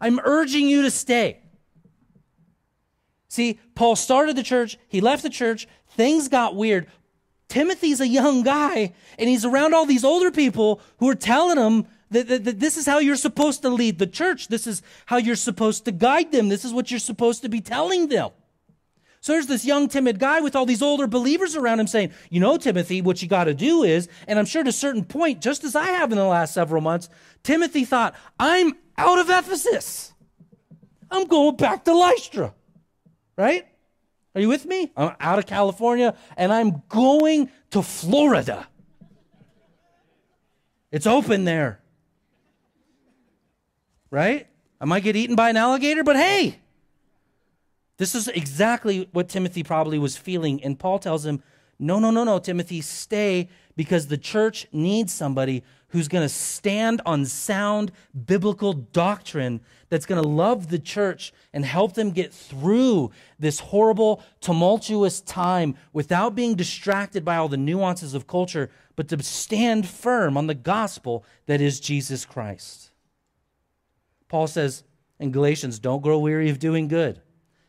I'm 0.00 0.20
urging 0.22 0.68
you 0.68 0.82
to 0.82 0.90
stay. 0.90 1.40
See, 3.28 3.58
Paul 3.74 3.96
started 3.96 4.36
the 4.36 4.42
church, 4.44 4.78
he 4.88 5.00
left 5.00 5.24
the 5.24 5.30
church, 5.30 5.66
things 5.96 6.28
got 6.28 6.54
weird. 6.54 6.86
Timothy's 7.48 8.00
a 8.00 8.08
young 8.08 8.42
guy, 8.42 8.94
and 9.18 9.28
he's 9.28 9.44
around 9.44 9.74
all 9.74 9.86
these 9.86 10.04
older 10.04 10.30
people 10.30 10.80
who 10.98 11.08
are 11.08 11.14
telling 11.14 11.58
him 11.58 11.86
that, 12.10 12.28
that, 12.28 12.44
that, 12.44 12.60
this 12.60 12.76
is 12.76 12.86
how 12.86 12.98
you're 12.98 13.16
supposed 13.16 13.62
to 13.62 13.68
lead 13.68 13.98
the 13.98 14.06
church. 14.06 14.48
This 14.48 14.66
is 14.66 14.82
how 15.06 15.16
you're 15.16 15.36
supposed 15.36 15.84
to 15.84 15.92
guide 15.92 16.32
them. 16.32 16.48
This 16.48 16.64
is 16.64 16.72
what 16.72 16.90
you're 16.90 17.00
supposed 17.00 17.42
to 17.42 17.48
be 17.48 17.60
telling 17.60 18.08
them. 18.08 18.30
So 19.20 19.32
there's 19.32 19.46
this 19.46 19.64
young, 19.64 19.88
timid 19.88 20.18
guy 20.18 20.40
with 20.40 20.54
all 20.54 20.66
these 20.66 20.82
older 20.82 21.06
believers 21.06 21.56
around 21.56 21.80
him 21.80 21.86
saying, 21.86 22.12
You 22.28 22.40
know, 22.40 22.58
Timothy, 22.58 23.00
what 23.00 23.22
you 23.22 23.28
got 23.28 23.44
to 23.44 23.54
do 23.54 23.82
is, 23.82 24.06
and 24.28 24.38
I'm 24.38 24.44
sure 24.44 24.62
to 24.62 24.68
a 24.68 24.72
certain 24.72 25.04
point, 25.04 25.40
just 25.40 25.64
as 25.64 25.74
I 25.74 25.86
have 25.86 26.12
in 26.12 26.18
the 26.18 26.24
last 26.24 26.52
several 26.52 26.82
months, 26.82 27.08
Timothy 27.42 27.86
thought, 27.86 28.14
I'm 28.38 28.74
out 28.98 29.18
of 29.18 29.30
Ephesus. 29.30 30.12
I'm 31.10 31.26
going 31.26 31.56
back 31.56 31.84
to 31.84 31.94
Lystra. 31.94 32.54
Right? 33.36 33.66
Are 34.34 34.40
you 34.40 34.48
with 34.48 34.66
me? 34.66 34.90
I'm 34.96 35.14
out 35.20 35.38
of 35.38 35.46
California 35.46 36.14
and 36.36 36.52
I'm 36.52 36.82
going 36.88 37.50
to 37.70 37.82
Florida. 37.82 38.66
It's 40.90 41.06
open 41.06 41.44
there. 41.44 41.80
Right? 44.10 44.48
I 44.80 44.84
might 44.84 45.02
get 45.02 45.16
eaten 45.16 45.36
by 45.36 45.50
an 45.50 45.56
alligator, 45.56 46.04
but 46.04 46.16
hey, 46.16 46.60
this 47.96 48.14
is 48.14 48.28
exactly 48.28 49.08
what 49.12 49.28
Timothy 49.28 49.62
probably 49.62 49.98
was 49.98 50.16
feeling. 50.16 50.62
And 50.62 50.78
Paul 50.78 50.98
tells 50.98 51.24
him, 51.24 51.42
No, 51.78 51.98
no, 51.98 52.10
no, 52.10 52.24
no, 52.24 52.38
Timothy, 52.38 52.80
stay 52.80 53.48
because 53.76 54.08
the 54.08 54.18
church 54.18 54.66
needs 54.72 55.12
somebody 55.12 55.62
who's 55.88 56.08
going 56.08 56.24
to 56.24 56.28
stand 56.28 57.00
on 57.06 57.24
sound 57.24 57.92
biblical 58.26 58.72
doctrine 58.72 59.60
that's 59.94 60.06
going 60.06 60.20
to 60.20 60.28
love 60.28 60.70
the 60.70 60.78
church 60.80 61.32
and 61.52 61.64
help 61.64 61.94
them 61.94 62.10
get 62.10 62.34
through 62.34 63.12
this 63.38 63.60
horrible, 63.60 64.20
tumultuous 64.40 65.20
time 65.20 65.76
without 65.92 66.34
being 66.34 66.56
distracted 66.56 67.24
by 67.24 67.36
all 67.36 67.48
the 67.48 67.56
nuances 67.56 68.12
of 68.12 68.26
culture, 68.26 68.70
but 68.96 69.06
to 69.06 69.22
stand 69.22 69.86
firm 69.86 70.36
on 70.36 70.48
the 70.48 70.54
gospel 70.54 71.24
that 71.46 71.60
is 71.60 71.78
Jesus 71.78 72.24
Christ. 72.24 72.90
Paul 74.26 74.48
says 74.48 74.82
in 75.20 75.30
Galatians, 75.30 75.78
Don't 75.78 76.02
grow 76.02 76.18
weary 76.18 76.50
of 76.50 76.58
doing 76.58 76.88
good. 76.88 77.22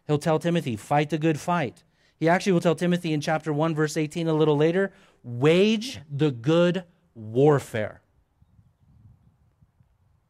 He'll 0.07 0.17
tell 0.17 0.39
Timothy, 0.39 0.75
fight 0.75 1.11
the 1.11 1.19
good 1.19 1.39
fight. 1.39 1.83
He 2.17 2.27
actually 2.27 2.53
will 2.53 2.59
tell 2.59 2.73
Timothy 2.73 3.13
in 3.13 3.21
chapter 3.21 3.53
1, 3.53 3.75
verse 3.75 3.97
18, 3.97 4.27
a 4.27 4.33
little 4.33 4.57
later, 4.57 4.91
wage 5.21 5.99
the 6.09 6.31
good 6.31 6.85
warfare. 7.13 8.01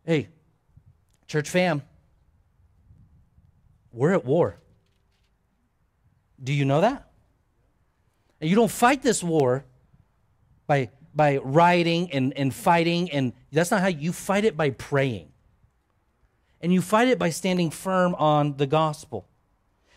Hey, 0.06 0.28
church 1.28 1.49
fam, 1.49 1.82
we're 3.91 4.13
at 4.13 4.26
war. 4.26 4.57
Do 6.43 6.53
you 6.53 6.65
know 6.65 6.82
that? 6.82 7.09
And 8.41 8.49
you 8.49 8.55
don't 8.55 8.71
fight 8.71 9.01
this 9.01 9.23
war 9.23 9.65
by, 10.67 10.89
by 11.13 11.38
rioting 11.38 12.11
and, 12.11 12.34
and 12.38 12.53
fighting, 12.53 13.09
and 13.11 13.34
that's 13.51 13.71
not 13.71 13.82
how 13.82 13.88
you 13.88 14.11
fight 14.11 14.43
it 14.45 14.57
by 14.57 14.71
praying. 14.71 15.30
And 16.61 16.73
you 16.73 16.82
fight 16.82 17.07
it 17.07 17.17
by 17.17 17.30
standing 17.30 17.69
firm 17.69 18.15
on 18.15 18.57
the 18.57 18.67
gospel. 18.67 19.28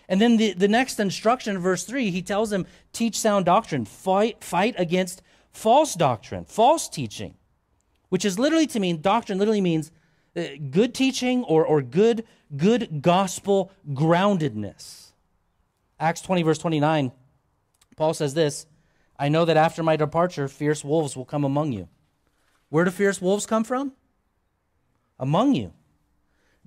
And 0.09 0.21
then 0.21 0.37
the, 0.37 0.53
the 0.53 0.69
next 0.69 0.99
instruction, 1.01 1.59
verse 1.59 1.85
3, 1.85 2.11
he 2.11 2.23
tells 2.23 2.51
them, 2.51 2.67
teach 2.93 3.19
sound 3.19 3.45
doctrine, 3.45 3.85
fight, 3.85 4.43
fight 4.43 4.75
against 4.79 5.23
false 5.53 5.95
doctrine, 5.95 6.45
false 6.45 6.89
teaching, 6.89 7.35
which 8.09 8.25
is 8.25 8.39
literally 8.39 8.67
to 8.69 8.81
mean, 8.81 9.01
doctrine 9.01 9.39
literally 9.39 9.61
means 9.61 9.91
Uh, 10.39 10.57
good 10.71 10.95
teaching 10.95 11.43
or, 11.45 11.65
or 11.65 11.83
good, 11.83 12.25
good 12.57 13.03
gospel 13.03 13.73
groundedness. 13.91 15.13
Acts 15.99 16.21
20, 16.21 16.43
verse 16.43 16.59
29, 16.59 17.11
Paul 17.97 18.15
says 18.15 18.35
this 18.35 18.67
I 19.19 19.29
know 19.29 19.45
that 19.45 19.57
after 19.57 19.83
my 19.83 19.97
departure, 19.97 20.47
fierce 20.47 20.85
wolves 20.85 21.17
will 21.17 21.25
come 21.25 21.45
among 21.45 21.73
you. 21.73 21.89
Where 22.69 22.85
do 22.85 22.91
fierce 22.91 23.21
wolves 23.21 23.47
come 23.47 23.65
from? 23.65 23.93
Among 25.19 25.55
you 25.55 25.73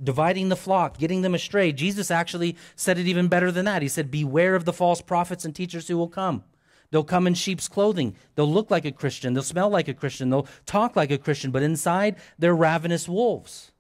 dividing 0.02 0.50
the 0.50 0.56
flock, 0.56 0.98
getting 0.98 1.22
them 1.22 1.36
astray. 1.36 1.72
Jesus 1.72 2.12
actually 2.12 2.56
said 2.76 2.98
it 2.98 3.08
even 3.08 3.28
better 3.28 3.52
than 3.52 3.66
that. 3.66 3.82
He 3.82 3.88
said, 3.88 4.12
Beware 4.12 4.56
of 4.56 4.66
the 4.66 4.74
false 4.74 5.02
prophets 5.02 5.46
and 5.46 5.56
teachers 5.56 5.88
who 5.88 5.98
will 5.98 6.08
come. 6.08 6.44
They'll 6.92 7.04
come 7.04 7.26
in 7.26 7.34
sheep's 7.34 7.68
clothing. 7.68 8.16
They'll 8.36 8.52
look 8.52 8.70
like 8.70 8.86
a 8.86 8.92
Christian. 8.92 9.34
They'll 9.34 9.44
smell 9.44 9.70
like 9.70 9.88
a 9.88 9.94
Christian. 9.94 10.30
They'll 10.30 10.48
talk 10.66 10.96
like 10.96 11.10
a 11.10 11.18
Christian, 11.18 11.52
but 11.52 11.64
inside 11.64 12.18
they're 12.38 12.56
ravenous 12.56 13.08
wolves. 13.08 13.72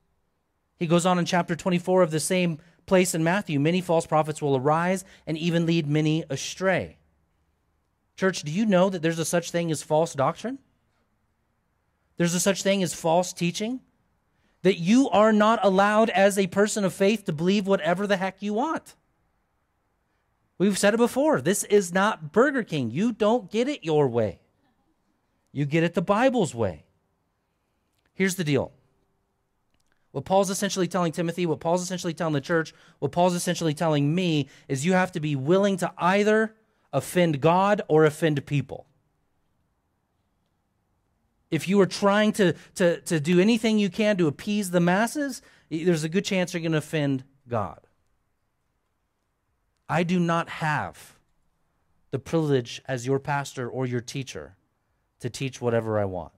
He 0.78 0.88
goes 0.88 1.06
on 1.06 1.20
in 1.20 1.26
chapter 1.26 1.56
24 1.56 2.02
of 2.02 2.12
the 2.12 2.20
same 2.20 2.58
place 2.88 3.14
in 3.14 3.24
Matthew 3.24 3.60
many 3.60 3.82
false 3.82 4.06
prophets 4.06 4.42
will 4.42 4.58
arise 4.58 5.06
and 5.28 5.38
even 5.38 5.66
lead 5.66 5.88
many 5.88 6.24
astray. 6.30 6.98
Church, 8.16 8.44
do 8.44 8.52
you 8.52 8.66
know 8.66 8.90
that 8.90 9.02
there's 9.02 9.20
a 9.20 9.26
such 9.26 9.52
thing 9.52 9.72
as 9.72 9.84
false 9.84 10.14
doctrine? 10.14 10.60
There's 12.18 12.34
a 12.34 12.40
such 12.40 12.64
thing 12.64 12.84
as 12.84 12.94
false 12.94 13.34
teaching? 13.34 13.82
That 14.64 14.78
you 14.78 15.10
are 15.10 15.34
not 15.34 15.60
allowed 15.64 16.10
as 16.12 16.38
a 16.38 16.48
person 16.48 16.86
of 16.86 16.94
faith 16.94 17.26
to 17.26 17.34
believe 17.34 17.66
whatever 17.66 18.06
the 18.06 18.18
heck 18.18 18.42
you 18.42 18.54
want. 18.54 18.96
We've 20.62 20.78
said 20.78 20.94
it 20.94 20.98
before. 20.98 21.42
This 21.42 21.64
is 21.64 21.92
not 21.92 22.32
Burger 22.32 22.62
King. 22.62 22.92
You 22.92 23.14
don't 23.14 23.50
get 23.50 23.68
it 23.68 23.84
your 23.84 24.08
way, 24.08 24.42
you 25.52 25.66
get 25.66 25.82
it 25.82 25.96
the 25.96 26.04
Bible's 26.04 26.54
way. 26.54 26.86
Here's 28.14 28.36
the 28.36 28.44
deal. 28.44 28.72
What 30.12 30.24
Paul's 30.24 30.52
essentially 30.52 30.88
telling 30.88 31.14
Timothy, 31.14 31.48
what 31.48 31.62
Paul's 31.62 31.82
essentially 31.82 32.14
telling 32.14 32.36
the 32.36 32.42
church, 32.42 32.76
what 33.00 33.12
Paul's 33.12 33.34
essentially 33.34 33.74
telling 33.74 34.14
me 34.14 34.50
is 34.68 34.86
you 34.86 34.94
have 34.94 35.12
to 35.14 35.20
be 35.20 35.36
willing 35.36 35.78
to 35.78 35.92
either 35.98 36.54
offend 36.94 37.42
God 37.42 37.82
or 37.88 38.06
offend 38.06 38.46
people. 38.46 38.86
If 41.50 41.68
you 41.68 41.82
are 41.82 41.88
trying 41.88 42.34
to, 42.34 42.54
to, 42.76 43.02
to 43.02 43.20
do 43.20 43.40
anything 43.40 43.80
you 43.80 43.90
can 43.90 44.16
to 44.18 44.28
appease 44.28 44.70
the 44.70 44.80
masses, 44.80 45.42
there's 45.72 46.04
a 46.04 46.10
good 46.10 46.24
chance 46.24 46.54
you're 46.54 46.62
going 46.62 46.74
to 46.74 46.78
offend 46.78 47.24
God. 47.48 47.80
I 49.92 50.04
do 50.04 50.22
not 50.22 50.48
have 50.48 51.16
the 52.12 52.18
privilege 52.18 52.82
as 52.88 53.06
your 53.06 53.20
pastor 53.20 53.68
or 53.68 53.86
your 53.86 54.00
teacher 54.00 54.56
to 55.20 55.30
teach 55.30 55.60
whatever 55.60 56.00
I 56.00 56.06
want. 56.06 56.32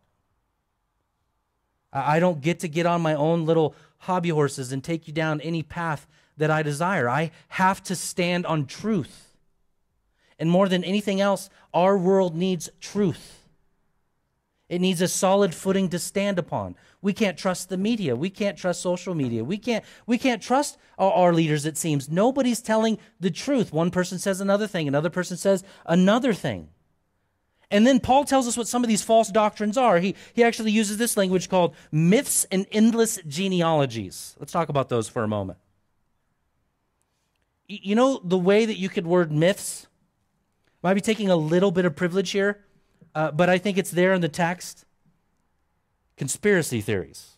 I 1.94 2.20
don't 2.20 2.42
get 2.42 2.60
to 2.62 2.68
get 2.68 2.88
on 2.88 3.02
my 3.02 3.14
own 3.14 3.46
little 3.46 3.76
hobby 4.00 4.30
horses 4.30 4.72
and 4.72 4.84
take 4.84 5.08
you 5.08 5.14
down 5.14 5.40
any 5.42 5.62
path 5.62 6.08
that 6.36 6.50
I 6.50 6.64
desire. 6.64 7.08
I 7.08 7.30
have 7.50 7.84
to 7.84 7.96
stand 7.96 8.48
on 8.48 8.66
truth. 8.66 9.38
And 10.40 10.50
more 10.50 10.68
than 10.68 10.84
anything 10.84 11.22
else, 11.22 11.52
our 11.76 11.96
world 11.96 12.36
needs 12.36 12.72
truth. 12.82 13.43
It 14.70 14.80
needs 14.80 15.02
a 15.02 15.08
solid 15.08 15.54
footing 15.54 15.90
to 15.90 16.00
stand 16.00 16.40
upon. 16.40 16.76
We 17.02 17.14
can't 17.14 17.38
trust 17.38 17.70
the 17.70 17.78
media. 17.78 18.16
We 18.16 18.30
can't 18.30 18.58
trust 18.58 18.82
social 18.82 19.14
media. 19.14 19.44
We 19.44 19.58
can't, 19.58 19.84
we 20.08 20.18
can't 20.18 20.42
trust 20.42 20.78
our, 20.98 21.12
our, 21.12 21.34
leaders, 21.34 21.66
it 21.66 21.78
seems. 21.78 22.10
Nobody's 22.10 22.62
telling 22.62 22.98
the 23.20 23.30
truth. 23.30 23.74
One 23.74 23.92
person 23.92 24.20
says 24.20 24.40
another 24.40 24.68
thing, 24.68 24.88
another 24.88 25.10
person 25.10 25.38
says 25.38 25.64
another 25.86 26.34
thing. 26.34 26.70
And 27.70 27.88
then 27.88 28.00
Paul 28.00 28.24
tells 28.24 28.48
us 28.48 28.56
what 28.56 28.68
some 28.68 28.84
of 28.84 28.88
these 28.88 29.02
false 29.02 29.30
doctrines 29.30 29.78
are. 29.78 30.00
He, 30.00 30.16
he 30.34 30.44
actually 30.44 30.72
uses 30.72 30.98
this 30.98 31.18
language 31.18 31.50
called 31.50 31.76
myths 31.92 32.46
and 32.52 32.68
endless 32.72 33.20
genealogies. 33.28 34.36
Let's 34.40 34.54
talk 34.54 34.70
about 34.70 34.90
those 34.90 35.10
for 35.10 35.24
a 35.24 35.28
moment. 35.28 35.58
You 37.68 37.96
know 37.96 38.22
the 38.24 38.38
way 38.38 38.66
that 38.66 38.78
you 38.78 38.90
could 38.90 39.08
word 39.08 39.32
myths? 39.32 39.88
Might 40.84 40.94
be 40.94 41.02
taking 41.02 41.30
a 41.30 41.36
little 41.36 41.72
bit 41.72 41.86
of 41.86 41.96
privilege 41.96 42.32
here, 42.32 42.64
uh, 43.16 43.32
but 43.32 43.50
I 43.50 43.58
think 43.58 43.78
it's 43.78 43.92
there 43.92 44.14
in 44.14 44.22
the 44.22 44.30
text. 44.30 44.86
Conspiracy 46.18 46.82
theories. 46.82 47.38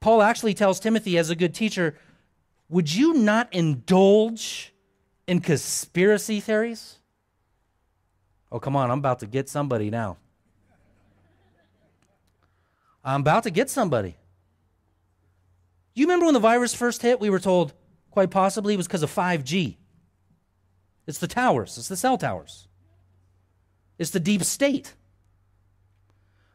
Paul 0.00 0.22
actually 0.22 0.54
tells 0.54 0.80
Timothy, 0.80 1.16
as 1.16 1.30
a 1.30 1.36
good 1.36 1.54
teacher, 1.54 1.96
would 2.68 2.92
you 2.92 3.14
not 3.14 3.52
indulge 3.52 4.72
in 5.28 5.40
conspiracy 5.40 6.40
theories? 6.40 6.98
Oh, 8.50 8.58
come 8.58 8.74
on, 8.74 8.90
I'm 8.90 8.98
about 8.98 9.20
to 9.20 9.26
get 9.26 9.48
somebody 9.48 9.90
now. 9.90 10.16
I'm 13.04 13.20
about 13.20 13.44
to 13.44 13.50
get 13.50 13.70
somebody. 13.70 14.16
You 15.94 16.06
remember 16.06 16.26
when 16.26 16.34
the 16.34 16.40
virus 16.40 16.74
first 16.74 17.02
hit, 17.02 17.20
we 17.20 17.30
were 17.30 17.38
told 17.40 17.72
quite 18.10 18.30
possibly 18.30 18.74
it 18.74 18.76
was 18.76 18.86
because 18.86 19.02
of 19.02 19.14
5G. 19.14 19.76
It's 21.06 21.18
the 21.18 21.28
towers, 21.28 21.78
it's 21.78 21.88
the 21.88 21.96
cell 21.96 22.16
towers, 22.16 22.68
it's 23.98 24.10
the 24.10 24.20
deep 24.20 24.44
state. 24.44 24.94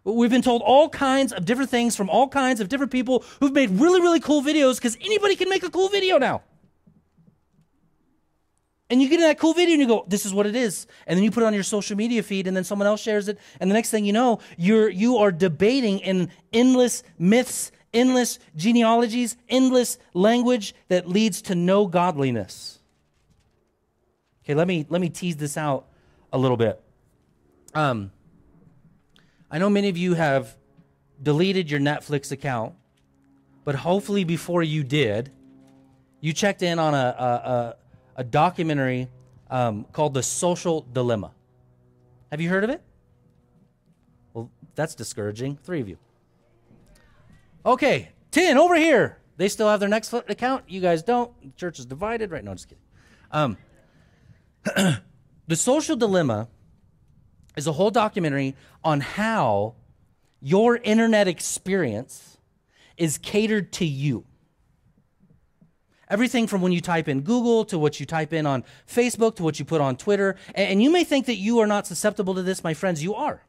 We've 0.04 0.32
been 0.32 0.42
told 0.42 0.62
all 0.62 0.88
kinds 0.88 1.34
of 1.34 1.44
different 1.44 1.70
things 1.70 1.98
from 1.98 2.10
all 2.10 2.30
kinds 2.30 2.62
of 2.62 2.70
different 2.70 2.94
people 2.94 3.26
who've 3.42 3.52
made 3.52 3.72
really, 3.72 4.00
really 4.00 4.22
cool 4.22 4.42
videos 4.42 4.78
because 4.78 4.98
anybody 5.02 5.36
can 5.36 5.50
make 5.50 5.64
a 5.64 5.70
cool 5.70 5.90
video 5.90 6.18
now. 6.18 6.44
And 8.90 9.02
you 9.02 9.10
get 9.10 9.16
in 9.16 9.26
that 9.28 9.38
cool 9.38 9.54
video 9.54 9.74
and 9.74 9.82
you 9.82 9.88
go, 9.88 10.06
this 10.08 10.26
is 10.26 10.34
what 10.34 10.46
it 10.46 10.56
is. 10.56 10.88
And 11.08 11.18
then 11.18 11.26
you 11.26 11.32
put 11.32 11.44
it 11.44 11.46
on 11.46 11.54
your 11.54 11.64
social 11.64 11.98
media 11.98 12.24
feed 12.24 12.48
and 12.48 12.56
then 12.56 12.64
someone 12.64 12.88
else 12.88 13.02
shares 13.02 13.28
it. 13.28 13.38
And 13.60 13.70
the 13.70 13.74
next 13.74 13.92
thing 13.92 14.06
you 14.06 14.14
know, 14.14 14.40
you're, 14.58 14.90
you 14.90 15.18
are 15.18 15.32
debating 15.32 16.00
in 16.00 16.32
endless 16.54 17.04
myths, 17.20 17.72
endless 17.94 18.40
genealogies, 18.56 19.36
endless 19.50 19.98
language 20.14 20.74
that 20.88 21.06
leads 21.06 21.42
to 21.44 21.56
no 21.56 21.86
godliness. 21.86 22.77
Okay, 24.48 24.56
let 24.56 24.66
me, 24.66 24.86
let 24.88 25.02
me 25.02 25.10
tease 25.10 25.36
this 25.36 25.58
out 25.58 25.88
a 26.32 26.38
little 26.38 26.56
bit. 26.56 26.82
Um, 27.76 28.14
I 29.52 29.60
know 29.60 29.70
many 29.70 29.90
of 29.90 29.98
you 29.98 30.14
have 30.14 30.56
deleted 31.22 31.70
your 31.70 31.82
Netflix 31.82 32.32
account, 32.32 32.74
but 33.66 33.76
hopefully 33.76 34.24
before 34.24 34.64
you 34.64 34.86
did, 34.86 35.34
you 36.22 36.32
checked 36.32 36.62
in 36.62 36.80
on 36.80 36.94
a, 36.94 37.16
a, 37.20 37.50
a 37.50 37.76
a 38.18 38.24
documentary 38.24 39.10
um, 39.50 39.86
called 39.92 40.14
The 40.14 40.24
Social 40.24 40.82
Dilemma. 40.92 41.32
Have 42.32 42.42
you 42.42 42.50
heard 42.50 42.64
of 42.64 42.70
it? 42.70 42.82
Well, 44.34 44.50
that's 44.76 44.96
discouraging. 44.96 45.58
Three 45.64 45.80
of 45.80 45.88
you. 45.88 45.98
Okay, 47.66 48.10
10 48.32 48.58
over 48.58 48.76
here. 48.76 49.20
They 49.38 49.48
still 49.48 49.70
have 49.70 49.80
their 49.80 49.90
Netflix 49.90 50.30
account. 50.30 50.64
You 50.68 50.82
guys 50.82 51.04
don't. 51.04 51.32
The 51.42 51.52
church 51.56 51.80
is 51.80 51.86
divided. 51.86 52.32
Right? 52.32 52.44
No, 52.44 52.54
just 52.54 52.68
kidding. 52.68 52.84
Um, 53.32 53.58
the 55.48 55.56
Social 55.56 55.96
Dilemma 55.96 56.48
is 57.56 57.68
a 57.68 57.72
whole 57.72 57.92
documentary 57.92 58.56
on 58.84 59.02
how 59.02 59.76
your 60.42 60.78
internet 60.78 61.28
experience 61.28 62.38
is 62.98 63.18
catered 63.18 63.72
to 63.74 63.86
you. 63.86 64.26
Everything 66.10 66.48
from 66.48 66.62
when 66.62 66.72
you 66.72 66.80
type 66.80 67.10
in 67.10 67.22
Google 67.22 67.66
to 67.66 67.78
what 67.78 68.00
you 68.00 68.06
type 68.06 68.32
in 68.32 68.46
on 68.46 68.64
Facebook 68.88 69.36
to 69.36 69.44
what 69.44 69.60
you 69.60 69.66
put 69.66 69.82
on 69.82 69.98
Twitter. 69.98 70.38
And 70.56 70.82
you 70.82 70.90
may 70.90 71.04
think 71.04 71.26
that 71.26 71.36
you 71.36 71.60
are 71.60 71.68
not 71.68 71.86
susceptible 71.86 72.34
to 72.36 72.44
this, 72.44 72.64
my 72.64 72.74
friends. 72.74 73.04
You 73.04 73.14
are. 73.16 73.44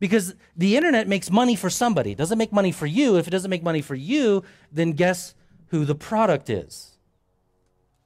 Because 0.00 0.34
the 0.56 0.76
internet 0.76 1.06
makes 1.06 1.30
money 1.30 1.54
for 1.54 1.70
somebody. 1.70 2.12
It 2.12 2.18
doesn't 2.18 2.38
make 2.38 2.52
money 2.52 2.72
for 2.72 2.86
you. 2.86 3.16
If 3.16 3.28
it 3.28 3.30
doesn't 3.30 3.50
make 3.50 3.62
money 3.62 3.82
for 3.82 3.94
you, 3.94 4.42
then 4.72 4.92
guess 4.92 5.34
who 5.68 5.84
the 5.84 5.94
product 5.94 6.50
is? 6.50 6.96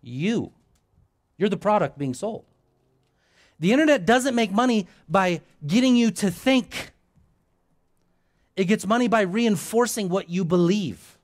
You. 0.03 0.53
You're 1.37 1.49
the 1.49 1.57
product 1.57 1.99
being 1.99 2.15
sold. 2.15 2.45
The 3.61 3.73
internet 3.73 4.05
doesn't 4.05 4.35
make 4.35 4.53
money 4.53 4.87
by 5.09 5.41
getting 5.67 5.97
you 5.97 6.11
to 6.13 6.31
think, 6.31 6.93
it 8.57 8.65
gets 8.67 8.87
money 8.87 9.09
by 9.09 9.23
reinforcing 9.23 10.09
what 10.09 10.31
you 10.31 10.45
believe. 10.45 11.19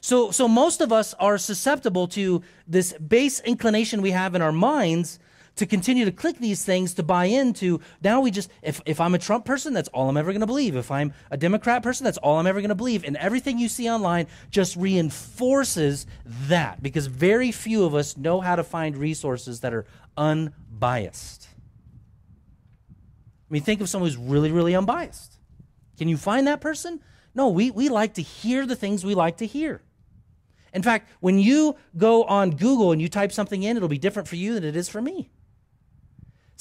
So, 0.00 0.32
so 0.32 0.48
most 0.48 0.80
of 0.80 0.92
us 0.92 1.14
are 1.14 1.38
susceptible 1.38 2.08
to 2.08 2.42
this 2.66 2.92
base 2.94 3.40
inclination 3.40 4.02
we 4.02 4.10
have 4.10 4.34
in 4.34 4.42
our 4.42 4.52
minds 4.52 5.20
to 5.56 5.66
continue 5.66 6.04
to 6.04 6.12
click 6.12 6.38
these 6.38 6.64
things 6.64 6.94
to 6.94 7.02
buy 7.02 7.26
into. 7.26 7.80
Now 8.02 8.20
we 8.20 8.30
just, 8.30 8.50
if, 8.62 8.80
if 8.86 9.00
I'm 9.00 9.14
a 9.14 9.18
Trump 9.18 9.44
person, 9.44 9.74
that's 9.74 9.88
all 9.90 10.08
I'm 10.08 10.16
ever 10.16 10.32
going 10.32 10.40
to 10.40 10.46
believe. 10.46 10.76
If 10.76 10.90
I'm 10.90 11.12
a 11.30 11.36
Democrat 11.36 11.82
person, 11.82 12.04
that's 12.04 12.18
all 12.18 12.38
I'm 12.38 12.46
ever 12.46 12.60
going 12.60 12.70
to 12.70 12.74
believe. 12.74 13.04
And 13.04 13.16
everything 13.16 13.58
you 13.58 13.68
see 13.68 13.88
online 13.90 14.26
just 14.50 14.76
reinforces 14.76 16.06
that 16.24 16.82
because 16.82 17.06
very 17.06 17.52
few 17.52 17.84
of 17.84 17.94
us 17.94 18.16
know 18.16 18.40
how 18.40 18.56
to 18.56 18.64
find 18.64 18.96
resources 18.96 19.60
that 19.60 19.74
are 19.74 19.84
unbiased. 20.16 21.48
I 23.50 23.52
mean, 23.52 23.62
think 23.62 23.82
of 23.82 23.88
someone 23.88 24.08
who's 24.08 24.16
really, 24.16 24.50
really 24.50 24.74
unbiased. 24.74 25.36
Can 25.98 26.08
you 26.08 26.16
find 26.16 26.46
that 26.46 26.60
person? 26.60 27.00
No, 27.34 27.48
we, 27.48 27.70
we 27.70 27.88
like 27.90 28.14
to 28.14 28.22
hear 28.22 28.66
the 28.66 28.76
things 28.76 29.04
we 29.04 29.14
like 29.14 29.38
to 29.38 29.46
hear. 29.46 29.82
In 30.72 30.82
fact, 30.82 31.10
when 31.20 31.38
you 31.38 31.76
go 31.96 32.24
on 32.24 32.52
Google 32.52 32.92
and 32.92 33.02
you 33.02 33.08
type 33.08 33.30
something 33.30 33.62
in, 33.62 33.76
it'll 33.76 33.88
be 33.90 33.98
different 33.98 34.26
for 34.26 34.36
you 34.36 34.54
than 34.54 34.64
it 34.64 34.74
is 34.74 34.88
for 34.88 35.02
me. 35.02 35.30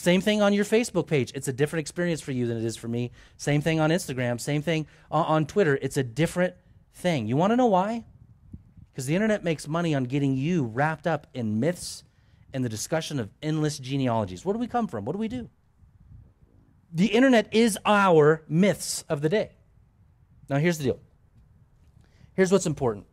Same 0.02 0.20
thing 0.20 0.42
on 0.42 0.52
your 0.52 0.66
Facebook 0.66 1.06
page. 1.06 1.32
It's 1.36 1.48
a 1.48 1.54
different 1.54 1.82
experience 1.82 2.22
for 2.22 2.32
you 2.32 2.48
than 2.48 2.58
it 2.58 2.64
is 2.64 2.76
for 2.76 2.88
me. 2.88 3.12
Same 3.38 3.62
thing 3.62 3.80
on 3.80 3.92
Instagram. 3.92 4.42
Same 4.42 4.64
thing 4.64 4.88
on, 5.12 5.46
Twitter. 5.46 5.78
It's 5.80 5.96
a 5.96 6.02
different 6.02 6.56
thing. 6.96 7.28
You 7.28 7.38
want 7.38 7.52
to 7.52 7.56
know 7.56 7.68
why? 7.68 8.04
Because 8.92 9.06
the 9.06 9.14
internet 9.14 9.44
makes 9.44 9.68
money 9.68 9.94
on 9.94 10.06
getting 10.06 10.36
you 10.36 10.64
wrapped 10.64 11.06
up 11.06 11.28
in 11.36 11.60
myths 11.60 12.04
and 12.52 12.66
the 12.66 12.70
discussion 12.70 13.20
of 13.20 13.30
endless 13.44 13.78
genealogies. 13.78 14.44
Where 14.44 14.54
do 14.54 14.60
we 14.60 14.66
come 14.66 14.88
from? 14.88 15.06
What 15.06 15.14
do 15.14 15.20
we 15.20 15.28
do? 15.28 15.52
The 16.92 17.06
internet 17.06 17.48
is 17.52 17.78
our 17.86 18.42
myths 18.50 19.04
of 19.08 19.22
the 19.22 19.30
day. 19.30 19.52
Now, 20.50 20.58
here's 20.58 20.80
the 20.80 20.86
deal. 20.86 21.00
Here's 22.34 22.52
what's 22.52 22.66
important 22.66 23.06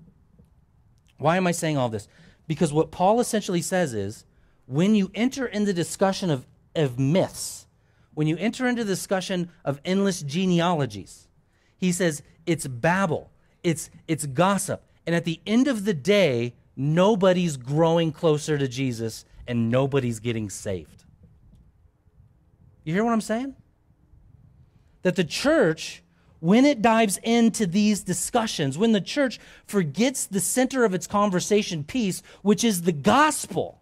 why 1.18 1.36
am 1.36 1.46
I 1.46 1.52
saying 1.52 1.76
all 1.76 1.90
this? 1.90 2.08
Because 2.46 2.72
what 2.72 2.90
Paul 2.90 3.20
essentially 3.20 3.60
says 3.60 3.92
is 3.92 4.24
when 4.64 4.94
you 4.94 5.10
enter 5.14 5.44
in 5.44 5.66
the 5.66 5.74
discussion 5.74 6.30
of, 6.30 6.46
of 6.78 6.98
myths, 6.98 7.66
when 8.14 8.26
you 8.26 8.36
enter 8.38 8.66
into 8.66 8.84
the 8.84 8.92
discussion 8.92 9.50
of 9.64 9.80
endless 9.84 10.22
genealogies, 10.22 11.28
He 11.78 11.92
says 11.92 12.22
it's 12.46 12.66
babble, 12.66 13.30
it's, 13.62 13.90
it's 14.06 14.26
gossip. 14.26 14.82
And 15.06 15.14
at 15.14 15.24
the 15.24 15.40
end 15.46 15.68
of 15.68 15.84
the 15.84 15.94
day, 15.94 16.54
nobody's 16.76 17.56
growing 17.56 18.12
closer 18.12 18.58
to 18.58 18.68
Jesus 18.68 19.24
and 19.46 19.70
nobody's 19.70 20.20
getting 20.20 20.50
saved. 20.50 21.04
You 22.84 22.92
hear 22.92 23.04
what 23.04 23.12
I'm 23.12 23.20
saying? 23.20 23.54
That 25.02 25.16
the 25.16 25.24
church, 25.24 26.02
when 26.40 26.64
it 26.64 26.82
dives 26.82 27.18
into 27.22 27.66
these 27.66 28.02
discussions, 28.02 28.76
when 28.76 28.92
the 28.92 29.00
church 29.00 29.38
forgets 29.66 30.26
the 30.26 30.40
center 30.40 30.84
of 30.84 30.92
its 30.94 31.06
conversation 31.06 31.84
piece, 31.84 32.22
which 32.42 32.64
is 32.64 32.82
the 32.82 32.92
gospel. 32.92 33.77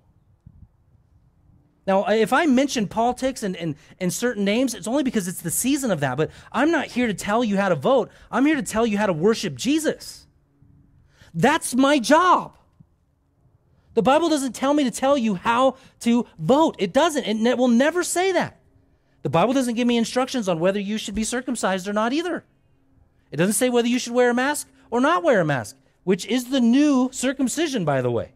Now, 1.86 2.04
if 2.06 2.32
I 2.32 2.46
mention 2.46 2.88
politics 2.88 3.42
and, 3.42 3.56
and, 3.56 3.76
and 4.00 4.12
certain 4.12 4.44
names, 4.44 4.74
it's 4.74 4.88
only 4.88 5.04
because 5.04 5.28
it's 5.28 5.40
the 5.40 5.52
season 5.52 5.90
of 5.92 6.00
that. 6.00 6.16
But 6.16 6.30
I'm 6.50 6.72
not 6.72 6.86
here 6.86 7.06
to 7.06 7.14
tell 7.14 7.44
you 7.44 7.56
how 7.56 7.68
to 7.68 7.76
vote. 7.76 8.10
I'm 8.30 8.44
here 8.44 8.56
to 8.56 8.62
tell 8.62 8.84
you 8.84 8.98
how 8.98 9.06
to 9.06 9.12
worship 9.12 9.54
Jesus. 9.54 10.26
That's 11.32 11.74
my 11.74 11.98
job. 12.00 12.56
The 13.94 14.02
Bible 14.02 14.28
doesn't 14.28 14.54
tell 14.54 14.74
me 14.74 14.84
to 14.84 14.90
tell 14.90 15.16
you 15.16 15.36
how 15.36 15.76
to 16.00 16.26
vote. 16.38 16.76
It 16.78 16.92
doesn't. 16.92 17.24
It 17.24 17.56
will 17.56 17.68
never 17.68 18.02
say 18.02 18.32
that. 18.32 18.58
The 19.22 19.30
Bible 19.30 19.54
doesn't 19.54 19.74
give 19.74 19.86
me 19.86 19.96
instructions 19.96 20.48
on 20.48 20.60
whether 20.60 20.78
you 20.80 20.98
should 20.98 21.14
be 21.14 21.24
circumcised 21.24 21.88
or 21.88 21.92
not 21.92 22.12
either. 22.12 22.44
It 23.30 23.36
doesn't 23.36 23.54
say 23.54 23.70
whether 23.70 23.88
you 23.88 23.98
should 23.98 24.12
wear 24.12 24.30
a 24.30 24.34
mask 24.34 24.68
or 24.90 25.00
not 25.00 25.22
wear 25.22 25.40
a 25.40 25.44
mask, 25.44 25.76
which 26.04 26.26
is 26.26 26.50
the 26.50 26.60
new 26.60 27.10
circumcision, 27.12 27.84
by 27.84 28.02
the 28.02 28.10
way. 28.10 28.32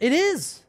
It 0.00 0.12
is. 0.12 0.63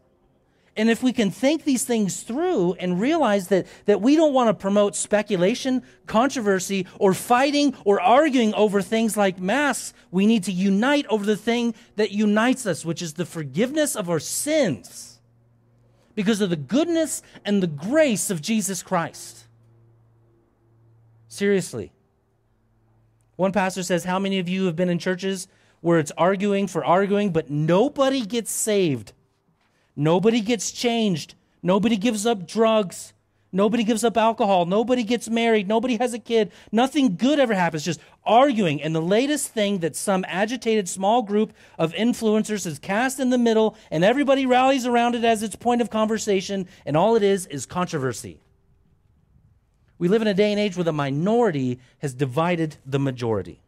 And 0.78 0.90
if 0.90 1.02
we 1.02 1.14
can 1.14 1.32
think 1.32 1.64
these 1.64 1.86
things 1.86 2.22
through 2.22 2.74
and 2.74 3.00
realize 3.00 3.48
that, 3.48 3.66
that 3.86 4.02
we 4.02 4.18
don't 4.18 4.34
want 4.34 4.50
to 4.50 4.54
promote 4.54 4.96
speculation, 4.96 5.84
controversy, 6.06 6.86
or 7.00 7.14
fighting 7.14 7.74
or 7.86 8.02
arguing 8.02 8.54
over 8.56 8.82
things 8.82 9.16
like 9.16 9.40
masks, 9.40 9.94
we 10.12 10.26
need 10.26 10.44
to 10.44 10.52
unite 10.52 11.06
over 11.10 11.26
the 11.26 11.38
thing 11.38 11.74
that 11.96 12.12
unites 12.12 12.66
us, 12.66 12.84
which 12.84 13.02
is 13.02 13.14
the 13.14 13.26
forgiveness 13.26 13.96
of 13.96 14.10
our 14.10 14.20
sins 14.20 15.20
because 16.14 16.42
of 16.42 16.50
the 16.50 16.56
goodness 16.58 17.22
and 17.46 17.64
the 17.64 17.68
grace 17.68 18.30
of 18.30 18.42
Jesus 18.42 18.84
Christ. 18.84 19.46
Seriously. 21.30 21.94
One 23.38 23.52
pastor 23.54 23.84
says, 23.84 24.04
How 24.04 24.20
many 24.20 24.40
of 24.40 24.50
you 24.50 24.66
have 24.66 24.76
been 24.76 24.90
in 24.90 25.00
churches 25.00 25.48
where 25.80 26.00
it's 26.00 26.12
arguing 26.18 26.68
for 26.68 26.84
arguing, 26.84 27.32
but 27.32 27.50
nobody 27.50 28.26
gets 28.26 28.52
saved? 28.52 29.14
Nobody 29.96 30.42
gets 30.42 30.72
changed. 30.72 31.36
Nobody 31.64 31.98
gives 31.98 32.26
up 32.26 32.48
drugs. 32.48 33.14
Nobody 33.52 33.86
gives 33.86 34.04
up 34.04 34.18
alcohol. 34.18 34.66
Nobody 34.66 35.04
gets 35.04 35.30
married. 35.30 35.68
Nobody 35.68 35.96
has 35.96 36.14
a 36.14 36.20
kid. 36.20 36.52
Nothing 36.74 37.16
good 37.16 37.40
ever 37.40 37.54
happens. 37.54 37.86
Just 37.86 38.02
arguing. 38.26 38.82
And 38.82 38.94
the 38.94 39.02
latest 39.02 39.50
thing 39.52 39.80
that 39.80 39.96
some 39.96 40.26
agitated 40.28 40.90
small 40.90 41.22
group 41.22 41.54
of 41.80 41.94
influencers 41.94 42.66
has 42.66 42.80
cast 42.80 43.18
in 43.18 43.30
the 43.30 43.38
middle, 43.38 43.78
and 43.90 44.04
everybody 44.04 44.46
rallies 44.46 44.86
around 44.86 45.16
it 45.16 45.24
as 45.24 45.42
its 45.42 45.56
point 45.56 45.82
of 45.82 45.90
conversation, 45.90 46.68
and 46.86 46.98
all 46.98 47.16
it 47.16 47.24
is 47.24 47.46
is 47.46 47.66
controversy. 47.66 48.40
We 49.98 50.10
live 50.10 50.22
in 50.22 50.28
a 50.28 50.34
day 50.34 50.52
and 50.52 50.60
age 50.60 50.76
where 50.76 50.84
the 50.84 50.92
minority 50.92 51.80
has 52.00 52.14
divided 52.14 52.76
the 52.86 53.00
majority. 53.00 53.62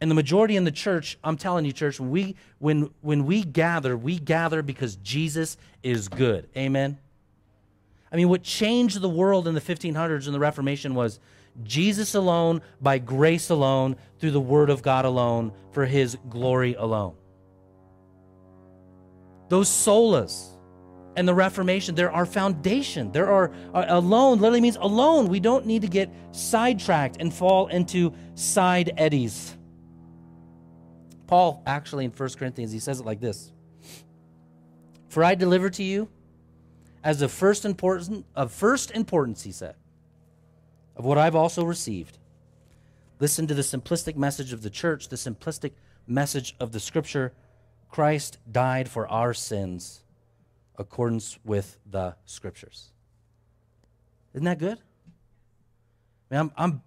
And 0.00 0.10
the 0.10 0.14
majority 0.14 0.56
in 0.56 0.64
the 0.64 0.72
church, 0.72 1.18
I'm 1.24 1.36
telling 1.36 1.64
you, 1.64 1.72
church, 1.72 1.98
when 1.98 2.10
we 2.10 2.36
when 2.58 2.90
when 3.00 3.24
we 3.24 3.42
gather, 3.42 3.96
we 3.96 4.18
gather 4.18 4.62
because 4.62 4.96
Jesus 4.96 5.56
is 5.82 6.08
good. 6.08 6.48
Amen. 6.56 6.98
I 8.12 8.16
mean, 8.16 8.28
what 8.28 8.42
changed 8.42 9.00
the 9.00 9.08
world 9.08 9.48
in 9.48 9.54
the 9.54 9.60
1500s 9.60 10.26
and 10.26 10.34
the 10.34 10.38
Reformation 10.38 10.94
was 10.94 11.18
Jesus 11.64 12.14
alone, 12.14 12.62
by 12.80 12.98
grace 12.98 13.50
alone, 13.50 13.96
through 14.18 14.30
the 14.32 14.40
Word 14.40 14.70
of 14.70 14.82
God 14.82 15.04
alone, 15.04 15.52
for 15.72 15.86
His 15.86 16.16
glory 16.28 16.74
alone. 16.74 17.14
Those 19.48 19.68
solas 19.68 20.50
and 21.16 21.26
the 21.26 21.34
Reformation, 21.34 21.94
they're 21.94 22.12
our 22.12 22.26
foundation. 22.26 23.10
There 23.12 23.30
are 23.30 23.50
uh, 23.72 23.86
alone, 23.88 24.38
literally 24.38 24.60
means 24.60 24.76
alone. 24.76 25.28
We 25.28 25.40
don't 25.40 25.64
need 25.64 25.82
to 25.82 25.88
get 25.88 26.10
sidetracked 26.32 27.16
and 27.20 27.32
fall 27.32 27.68
into 27.68 28.12
side 28.34 28.92
eddies. 28.98 29.55
Paul, 31.26 31.62
actually, 31.66 32.04
in 32.04 32.10
1 32.10 32.28
Corinthians, 32.38 32.72
he 32.72 32.78
says 32.78 33.00
it 33.00 33.06
like 33.06 33.20
this 33.20 33.52
For 35.08 35.24
I 35.24 35.34
delivered 35.34 35.74
to 35.74 35.82
you 35.82 36.08
as 37.02 37.22
of 37.22 37.30
first, 37.30 37.64
important, 37.64 38.26
of 38.34 38.52
first 38.52 38.90
importance, 38.90 39.42
he 39.42 39.52
said, 39.52 39.76
of 40.96 41.04
what 41.04 41.18
I've 41.18 41.36
also 41.36 41.64
received. 41.64 42.18
Listen 43.18 43.46
to 43.46 43.54
the 43.54 43.62
simplistic 43.62 44.16
message 44.16 44.52
of 44.52 44.62
the 44.62 44.70
church, 44.70 45.08
the 45.08 45.16
simplistic 45.16 45.72
message 46.06 46.54
of 46.60 46.72
the 46.72 46.80
scripture. 46.80 47.32
Christ 47.88 48.38
died 48.50 48.88
for 48.88 49.08
our 49.08 49.32
sins 49.32 50.02
accordance 50.76 51.38
with 51.44 51.78
the 51.88 52.16
scriptures. 52.24 52.90
Isn't 54.34 54.44
that 54.44 54.58
good? 54.58 54.78
I 56.30 56.34
mean, 56.34 56.40
I'm, 56.40 56.52
I'm, 56.56 56.82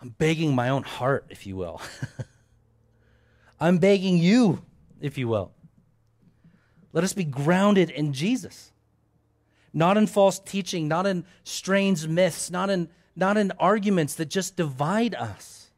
I'm 0.00 0.08
begging 0.10 0.54
my 0.54 0.68
own 0.68 0.82
heart, 0.82 1.26
if 1.30 1.46
you 1.46 1.56
will. 1.56 1.80
I'm 3.60 3.78
begging 3.78 4.18
you, 4.18 4.62
if 5.00 5.18
you 5.18 5.28
will. 5.28 5.52
Let 6.92 7.04
us 7.04 7.12
be 7.12 7.24
grounded 7.24 7.90
in 7.90 8.12
Jesus, 8.12 8.72
not 9.72 9.96
in 9.96 10.06
false 10.06 10.38
teaching, 10.38 10.88
not 10.88 11.06
in 11.06 11.24
strange 11.44 12.06
myths, 12.06 12.50
not 12.50 12.70
in, 12.70 12.88
not 13.14 13.36
in 13.36 13.52
arguments 13.58 14.14
that 14.14 14.26
just 14.26 14.56
divide 14.56 15.14
us. 15.14 15.70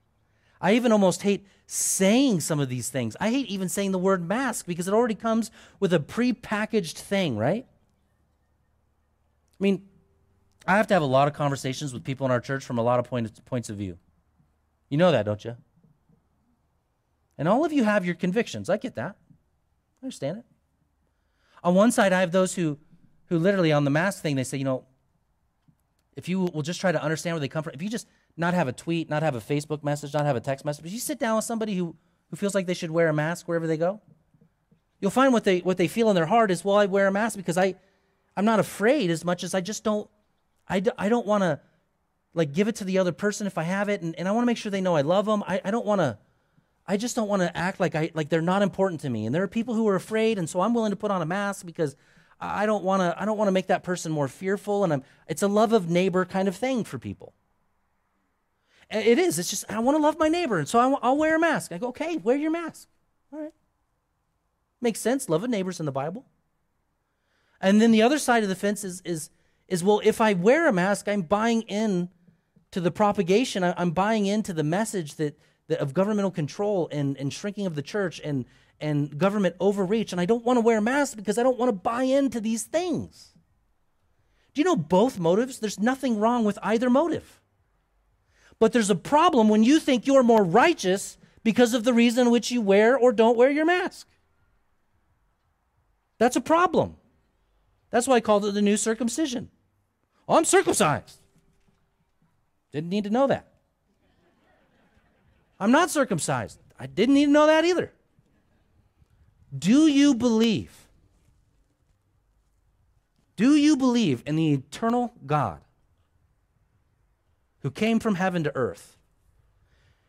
I 0.60 0.74
even 0.74 0.92
almost 0.92 1.22
hate 1.22 1.46
saying 1.66 2.40
some 2.40 2.60
of 2.60 2.68
these 2.68 2.88
things. 2.88 3.16
I 3.18 3.30
hate 3.30 3.46
even 3.48 3.68
saying 3.68 3.92
the 3.92 3.98
word 3.98 4.26
mask 4.26 4.66
because 4.66 4.86
it 4.86 4.94
already 4.94 5.14
comes 5.14 5.50
with 5.80 5.92
a 5.92 6.00
pre-packaged 6.00 6.96
thing, 6.96 7.36
right? 7.36 7.66
I 9.60 9.62
mean, 9.62 9.88
I 10.66 10.76
have 10.76 10.86
to 10.88 10.94
have 10.94 11.02
a 11.02 11.06
lot 11.06 11.28
of 11.28 11.34
conversations 11.34 11.92
with 11.92 12.04
people 12.04 12.24
in 12.26 12.30
our 12.30 12.40
church 12.40 12.64
from 12.64 12.78
a 12.78 12.82
lot 12.82 13.00
of 13.00 13.06
point, 13.06 13.44
points 13.44 13.68
of 13.68 13.76
view. 13.76 13.98
You 14.88 14.98
know 14.98 15.10
that, 15.12 15.24
don't 15.24 15.44
you? 15.44 15.56
And 17.38 17.48
all 17.48 17.64
of 17.64 17.72
you 17.72 17.84
have 17.84 18.04
your 18.04 18.14
convictions. 18.14 18.68
I 18.68 18.76
get 18.76 18.94
that. 18.96 19.16
I 20.02 20.06
understand 20.06 20.38
it. 20.38 20.44
On 21.64 21.74
one 21.74 21.92
side, 21.92 22.12
I 22.12 22.20
have 22.20 22.32
those 22.32 22.54
who, 22.54 22.78
who 23.26 23.38
literally 23.38 23.72
on 23.72 23.84
the 23.84 23.90
mask 23.90 24.22
thing, 24.22 24.36
they 24.36 24.44
say, 24.44 24.58
you 24.58 24.64
know, 24.64 24.84
if 26.16 26.28
you 26.28 26.40
will 26.40 26.62
just 26.62 26.80
try 26.80 26.92
to 26.92 27.02
understand 27.02 27.34
where 27.34 27.40
they 27.40 27.48
come 27.48 27.62
from, 27.62 27.74
if 27.74 27.82
you 27.82 27.88
just 27.88 28.06
not 28.36 28.54
have 28.54 28.68
a 28.68 28.72
tweet, 28.72 29.08
not 29.08 29.22
have 29.22 29.34
a 29.34 29.40
Facebook 29.40 29.82
message, 29.82 30.12
not 30.12 30.26
have 30.26 30.36
a 30.36 30.40
text 30.40 30.64
message, 30.64 30.82
but 30.82 30.90
you 30.90 30.98
sit 30.98 31.18
down 31.18 31.36
with 31.36 31.44
somebody 31.44 31.74
who, 31.74 31.96
who 32.30 32.36
feels 32.36 32.54
like 32.54 32.66
they 32.66 32.74
should 32.74 32.90
wear 32.90 33.08
a 33.08 33.12
mask 33.14 33.48
wherever 33.48 33.66
they 33.66 33.76
go, 33.76 34.00
you'll 35.00 35.10
find 35.10 35.32
what 35.32 35.44
they, 35.44 35.60
what 35.60 35.76
they 35.78 35.88
feel 35.88 36.10
in 36.10 36.14
their 36.14 36.26
heart 36.26 36.50
is, 36.50 36.64
well, 36.64 36.76
I 36.76 36.86
wear 36.86 37.06
a 37.06 37.12
mask 37.12 37.36
because 37.36 37.56
I, 37.56 37.74
I'm 38.36 38.44
not 38.44 38.60
afraid 38.60 39.10
as 39.10 39.24
much 39.24 39.42
as 39.44 39.54
I 39.54 39.60
just 39.60 39.84
don't, 39.84 40.08
I, 40.68 40.82
I 40.98 41.08
don't 41.08 41.26
want 41.26 41.42
to 41.42 41.60
like 42.34 42.52
give 42.52 42.68
it 42.68 42.76
to 42.76 42.84
the 42.84 42.98
other 42.98 43.12
person 43.12 43.46
if 43.46 43.58
I 43.58 43.64
have 43.64 43.88
it. 43.88 44.00
And, 44.02 44.18
and 44.18 44.28
I 44.28 44.32
want 44.32 44.42
to 44.42 44.46
make 44.46 44.56
sure 44.56 44.70
they 44.70 44.80
know 44.80 44.96
I 44.96 45.02
love 45.02 45.26
them. 45.26 45.42
I, 45.46 45.60
I 45.64 45.70
don't 45.70 45.84
want 45.84 46.00
to, 46.00 46.18
I 46.86 46.96
just 46.96 47.14
don't 47.14 47.28
want 47.28 47.42
to 47.42 47.56
act 47.56 47.80
like 47.80 47.94
I 47.94 48.10
like 48.14 48.28
they're 48.28 48.42
not 48.42 48.62
important 48.62 49.00
to 49.02 49.10
me. 49.10 49.26
And 49.26 49.34
there 49.34 49.42
are 49.42 49.48
people 49.48 49.74
who 49.74 49.86
are 49.88 49.94
afraid, 49.94 50.38
and 50.38 50.48
so 50.48 50.60
I'm 50.60 50.74
willing 50.74 50.90
to 50.90 50.96
put 50.96 51.10
on 51.10 51.22
a 51.22 51.26
mask 51.26 51.64
because 51.64 51.96
I 52.40 52.66
don't 52.66 52.82
want 52.82 53.00
to 53.00 53.20
I 53.20 53.24
don't 53.24 53.38
want 53.38 53.48
to 53.48 53.52
make 53.52 53.68
that 53.68 53.84
person 53.84 54.10
more 54.10 54.28
fearful. 54.28 54.84
And 54.84 54.92
I'm, 54.92 55.04
it's 55.28 55.42
a 55.42 55.48
love 55.48 55.72
of 55.72 55.88
neighbor 55.88 56.24
kind 56.24 56.48
of 56.48 56.56
thing 56.56 56.84
for 56.84 56.98
people. 56.98 57.34
It 58.90 59.18
is. 59.18 59.38
It's 59.38 59.48
just 59.48 59.64
I 59.70 59.78
want 59.78 59.96
to 59.96 60.02
love 60.02 60.18
my 60.18 60.28
neighbor, 60.28 60.58
and 60.58 60.68
so 60.68 60.78
I, 60.78 60.98
I'll 61.02 61.16
wear 61.16 61.36
a 61.36 61.40
mask. 61.40 61.72
I 61.72 61.78
go, 61.78 61.88
okay, 61.88 62.16
wear 62.18 62.36
your 62.36 62.50
mask. 62.50 62.88
All 63.32 63.40
right, 63.40 63.54
makes 64.80 65.00
sense. 65.00 65.28
Love 65.28 65.44
of 65.44 65.50
neighbors 65.50 65.80
in 65.80 65.86
the 65.86 65.92
Bible. 65.92 66.26
And 67.60 67.80
then 67.80 67.92
the 67.92 68.02
other 68.02 68.18
side 68.18 68.42
of 68.42 68.48
the 68.48 68.56
fence 68.56 68.82
is 68.82 69.00
is 69.02 69.30
is 69.68 69.84
well, 69.84 70.00
if 70.04 70.20
I 70.20 70.34
wear 70.34 70.68
a 70.68 70.72
mask, 70.72 71.08
I'm 71.08 71.22
buying 71.22 71.62
in 71.62 72.10
to 72.72 72.80
the 72.80 72.90
propagation. 72.90 73.62
I'm 73.64 73.92
buying 73.92 74.26
into 74.26 74.52
the 74.52 74.64
message 74.64 75.14
that 75.14 75.38
of 75.70 75.94
governmental 75.94 76.30
control 76.30 76.88
and, 76.90 77.16
and 77.16 77.32
shrinking 77.32 77.66
of 77.66 77.74
the 77.74 77.82
church 77.82 78.20
and, 78.22 78.44
and 78.80 79.16
government 79.16 79.56
overreach. 79.60 80.12
And 80.12 80.20
I 80.20 80.26
don't 80.26 80.44
want 80.44 80.56
to 80.56 80.60
wear 80.60 80.78
a 80.78 80.82
mask 80.82 81.16
because 81.16 81.38
I 81.38 81.42
don't 81.42 81.58
want 81.58 81.68
to 81.68 81.72
buy 81.72 82.02
into 82.02 82.40
these 82.40 82.64
things. 82.64 83.32
Do 84.54 84.60
you 84.60 84.64
know 84.64 84.76
both 84.76 85.18
motives? 85.18 85.58
There's 85.58 85.80
nothing 85.80 86.18
wrong 86.18 86.44
with 86.44 86.58
either 86.62 86.90
motive. 86.90 87.40
But 88.58 88.72
there's 88.72 88.90
a 88.90 88.94
problem 88.94 89.48
when 89.48 89.62
you 89.62 89.78
think 89.78 90.06
you're 90.06 90.22
more 90.22 90.44
righteous 90.44 91.16
because 91.42 91.74
of 91.74 91.84
the 91.84 91.94
reason 91.94 92.30
which 92.30 92.50
you 92.50 92.60
wear 92.60 92.96
or 92.96 93.12
don't 93.12 93.36
wear 93.36 93.50
your 93.50 93.64
mask. 93.64 94.06
That's 96.18 96.36
a 96.36 96.40
problem. 96.40 96.96
That's 97.90 98.06
why 98.06 98.16
I 98.16 98.20
called 98.20 98.44
it 98.44 98.54
the 98.54 98.62
new 98.62 98.76
circumcision. 98.76 99.50
Oh, 100.28 100.36
I'm 100.36 100.44
circumcised. 100.44 101.18
Didn't 102.72 102.90
need 102.90 103.04
to 103.04 103.10
know 103.10 103.26
that. 103.26 103.51
I'm 105.62 105.70
not 105.70 105.90
circumcised. 105.90 106.58
I 106.76 106.86
didn't 106.86 107.18
even 107.18 107.32
know 107.32 107.46
that 107.46 107.64
either. 107.64 107.92
Do 109.56 109.86
you 109.86 110.12
believe? 110.12 110.88
Do 113.36 113.54
you 113.54 113.76
believe 113.76 114.24
in 114.26 114.34
the 114.34 114.54
eternal 114.54 115.14
God 115.24 115.60
who 117.60 117.70
came 117.70 118.00
from 118.00 118.16
heaven 118.16 118.42
to 118.42 118.56
earth 118.56 118.96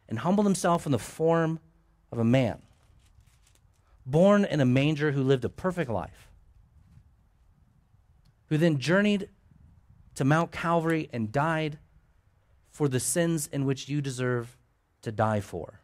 and 0.10 0.18
humbled 0.18 0.48
himself 0.48 0.88
in 0.88 0.92
the 0.92 0.98
form 0.98 1.60
of 2.12 2.18
a 2.18 2.24
man, 2.24 2.60
born 4.08 4.46
in 4.46 4.60
a 4.60 4.66
manger 4.66 5.12
who 5.12 5.22
lived 5.22 5.46
a 5.46 5.50
perfect 5.50 5.92
life, 5.92 6.32
who 8.50 8.58
then 8.58 8.80
journeyed 8.80 9.30
to 10.16 10.26
Mount 10.26 10.52
Calvary 10.52 11.12
and 11.14 11.32
died 11.32 11.78
for 12.72 12.88
the 12.88 13.00
sins 13.00 13.46
in 13.54 13.66
which 13.66 13.88
you 13.88 14.02
deserve 14.02 14.58
to 15.04 15.12
die 15.12 15.40
for? 15.40 15.80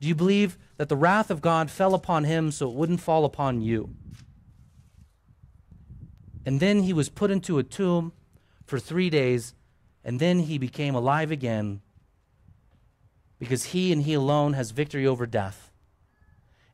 Do 0.00 0.08
you 0.08 0.14
believe 0.16 0.58
that 0.78 0.88
the 0.88 0.96
wrath 0.96 1.30
of 1.30 1.40
God 1.40 1.70
fell 1.70 1.94
upon 1.94 2.24
him 2.24 2.50
so 2.50 2.68
it 2.68 2.74
wouldn't 2.74 3.00
fall 3.00 3.24
upon 3.24 3.60
you? 3.60 3.94
And 6.44 6.58
then 6.58 6.82
he 6.82 6.92
was 6.92 7.08
put 7.08 7.30
into 7.30 7.58
a 7.58 7.62
tomb 7.62 8.12
for 8.66 8.80
three 8.80 9.10
days, 9.10 9.54
and 10.04 10.18
then 10.18 10.40
he 10.40 10.58
became 10.58 10.96
alive 10.96 11.30
again 11.30 11.82
because 13.38 13.66
he 13.66 13.92
and 13.92 14.02
he 14.02 14.14
alone 14.14 14.54
has 14.54 14.70
victory 14.70 15.06
over 15.06 15.26
death. 15.26 15.70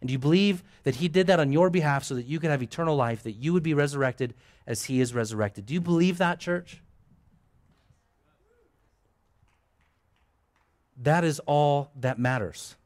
And 0.01 0.09
do 0.09 0.13
you 0.13 0.19
believe 0.19 0.63
that 0.85 0.97
he 0.97 1.09
did 1.09 1.27
that 1.27 1.41
on 1.41 1.53
your 1.53 1.71
behalf 1.71 2.05
so 2.05 2.15
that 2.15 2.27
you 2.27 2.39
could 2.39 2.51
have 2.51 2.63
eternal 2.63 2.97
life, 2.97 3.23
that 3.25 3.33
you 3.33 3.53
would 3.53 3.63
be 3.63 3.75
resurrected 3.75 4.35
as 4.67 4.85
he 4.85 5.01
is 5.01 5.13
resurrected? 5.13 5.67
Do 5.67 5.75
you 5.75 5.81
believe 5.81 6.19
that, 6.19 6.41
church? 6.41 6.83
That 11.03 11.25
is 11.25 11.39
all 11.41 11.93
that 11.97 12.19
matters. 12.19 12.77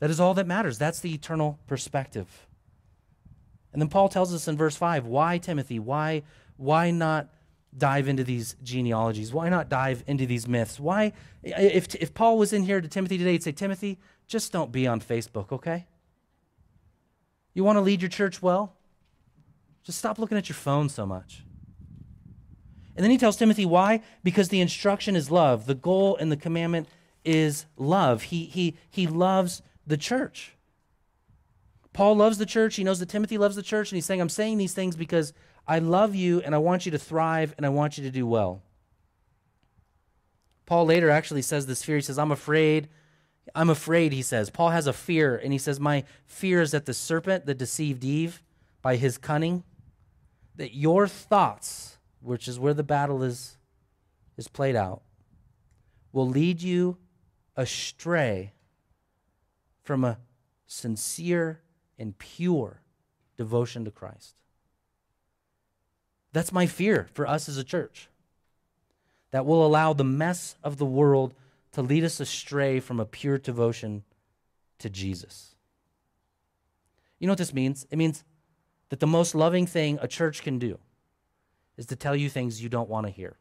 That 0.00 0.10
is 0.10 0.18
all 0.18 0.34
that 0.34 0.46
matters. 0.46 0.78
That's 0.78 0.98
the 0.98 1.14
eternal 1.14 1.60
perspective. 1.68 2.48
And 3.72 3.80
then 3.80 3.88
Paul 3.88 4.08
tells 4.08 4.34
us 4.34 4.48
in 4.48 4.56
verse 4.56 4.76
5 4.76 5.06
why, 5.06 5.38
Timothy? 5.38 5.78
Why, 5.78 6.22
why 6.56 6.90
not 6.90 7.28
dive 7.76 8.08
into 8.08 8.24
these 8.24 8.56
genealogies? 8.62 9.32
Why 9.32 9.48
not 9.48 9.68
dive 9.68 10.02
into 10.06 10.26
these 10.26 10.48
myths? 10.48 10.80
Why, 10.80 11.12
if, 11.42 11.94
if 11.94 12.12
Paul 12.14 12.36
was 12.36 12.52
in 12.52 12.64
here 12.64 12.80
to 12.80 12.88
Timothy 12.88 13.16
today, 13.16 13.32
he'd 13.32 13.44
say, 13.44 13.52
Timothy, 13.52 13.98
just 14.26 14.52
don't 14.52 14.72
be 14.72 14.86
on 14.86 15.00
Facebook, 15.00 15.52
okay? 15.52 15.86
You 17.54 17.64
want 17.64 17.76
to 17.76 17.80
lead 17.80 18.02
your 18.02 18.08
church 18.08 18.42
well? 18.42 18.74
Just 19.84 19.98
stop 19.98 20.18
looking 20.18 20.38
at 20.38 20.48
your 20.48 20.56
phone 20.56 20.88
so 20.88 21.06
much. 21.06 21.44
And 22.96 23.04
then 23.04 23.10
he 23.10 23.18
tells 23.18 23.36
Timothy 23.36 23.64
why? 23.64 24.02
Because 24.22 24.48
the 24.48 24.60
instruction 24.60 25.16
is 25.16 25.30
love. 25.30 25.66
The 25.66 25.74
goal 25.74 26.16
and 26.16 26.30
the 26.30 26.36
commandment 26.36 26.88
is 27.24 27.66
love. 27.76 28.24
He, 28.24 28.44
he, 28.44 28.76
he 28.90 29.06
loves 29.06 29.62
the 29.86 29.96
church. 29.96 30.54
Paul 31.92 32.16
loves 32.16 32.38
the 32.38 32.46
church. 32.46 32.76
He 32.76 32.84
knows 32.84 33.00
that 33.00 33.08
Timothy 33.08 33.38
loves 33.38 33.56
the 33.56 33.62
church. 33.62 33.90
And 33.90 33.96
he's 33.96 34.06
saying, 34.06 34.20
I'm 34.20 34.28
saying 34.28 34.58
these 34.58 34.74
things 34.74 34.96
because 34.96 35.32
I 35.66 35.78
love 35.78 36.14
you 36.14 36.40
and 36.40 36.54
I 36.54 36.58
want 36.58 36.86
you 36.86 36.92
to 36.92 36.98
thrive 36.98 37.54
and 37.56 37.64
I 37.64 37.70
want 37.70 37.96
you 37.96 38.04
to 38.04 38.10
do 38.10 38.26
well. 38.26 38.62
Paul 40.66 40.86
later 40.86 41.10
actually 41.10 41.42
says 41.42 41.66
this 41.66 41.84
fear. 41.84 41.96
He 41.96 42.02
says, 42.02 42.18
I'm 42.18 42.32
afraid. 42.32 42.88
I'm 43.54 43.70
afraid, 43.70 44.12
he 44.12 44.22
says. 44.22 44.50
Paul 44.50 44.70
has 44.70 44.86
a 44.86 44.92
fear, 44.92 45.36
and 45.36 45.52
he 45.52 45.58
says, 45.58 45.80
My 45.80 46.04
fear 46.24 46.62
is 46.62 46.70
that 46.70 46.86
the 46.86 46.94
serpent 46.94 47.46
that 47.46 47.58
deceived 47.58 48.04
Eve 48.04 48.42
by 48.80 48.96
his 48.96 49.18
cunning, 49.18 49.64
that 50.56 50.74
your 50.74 51.06
thoughts, 51.08 51.98
which 52.22 52.48
is 52.48 52.58
where 52.58 52.74
the 52.74 52.82
battle 52.82 53.22
is, 53.22 53.56
is 54.36 54.48
played 54.48 54.76
out, 54.76 55.02
will 56.12 56.28
lead 56.28 56.62
you 56.62 56.96
astray 57.56 58.52
from 59.82 60.04
a 60.04 60.18
sincere 60.66 61.60
and 61.98 62.16
pure 62.18 62.80
devotion 63.36 63.84
to 63.84 63.90
Christ. 63.90 64.34
That's 66.32 66.52
my 66.52 66.66
fear 66.66 67.08
for 67.12 67.26
us 67.26 67.48
as 67.48 67.56
a 67.58 67.64
church. 67.64 68.08
That 69.32 69.46
will 69.46 69.66
allow 69.66 69.92
the 69.92 70.04
mess 70.04 70.56
of 70.62 70.76
the 70.76 70.86
world 70.86 71.34
to 71.72 71.82
lead 71.82 72.04
us 72.04 72.20
astray 72.20 72.80
from 72.80 73.00
a 73.00 73.06
pure 73.06 73.38
devotion 73.38 74.04
to 74.78 74.90
Jesus. 74.90 75.54
You 77.18 77.26
know 77.26 77.32
what 77.32 77.38
this 77.38 77.54
means? 77.54 77.86
It 77.90 77.96
means 77.96 78.24
that 78.90 79.00
the 79.00 79.06
most 79.06 79.34
loving 79.34 79.66
thing 79.66 79.98
a 80.02 80.08
church 80.08 80.42
can 80.42 80.58
do 80.58 80.78
is 81.76 81.86
to 81.86 81.96
tell 81.96 82.14
you 82.14 82.28
things 82.28 82.62
you 82.62 82.68
don't 82.68 82.88
want 82.88 83.06
to 83.06 83.12
hear. 83.12 83.36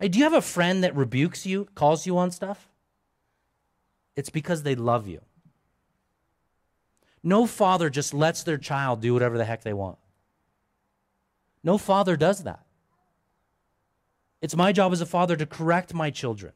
Do 0.00 0.18
you 0.18 0.24
have 0.24 0.32
a 0.32 0.40
friend 0.40 0.82
that 0.82 0.96
rebukes 0.96 1.44
you, 1.44 1.66
calls 1.74 2.06
you 2.06 2.16
on 2.16 2.30
stuff? 2.30 2.68
It's 4.16 4.30
because 4.30 4.62
they 4.62 4.74
love 4.74 5.06
you. 5.06 5.20
No 7.22 7.46
father 7.46 7.90
just 7.90 8.14
lets 8.14 8.42
their 8.42 8.56
child 8.56 9.00
do 9.02 9.12
whatever 9.12 9.36
the 9.36 9.44
heck 9.44 9.62
they 9.62 9.74
want. 9.74 9.98
No 11.62 11.76
father 11.76 12.16
does 12.16 12.44
that. 12.44 12.64
It's 14.40 14.56
my 14.56 14.72
job 14.72 14.92
as 14.92 15.02
a 15.02 15.06
father 15.06 15.36
to 15.36 15.44
correct 15.44 15.92
my 15.92 16.10
children, 16.10 16.52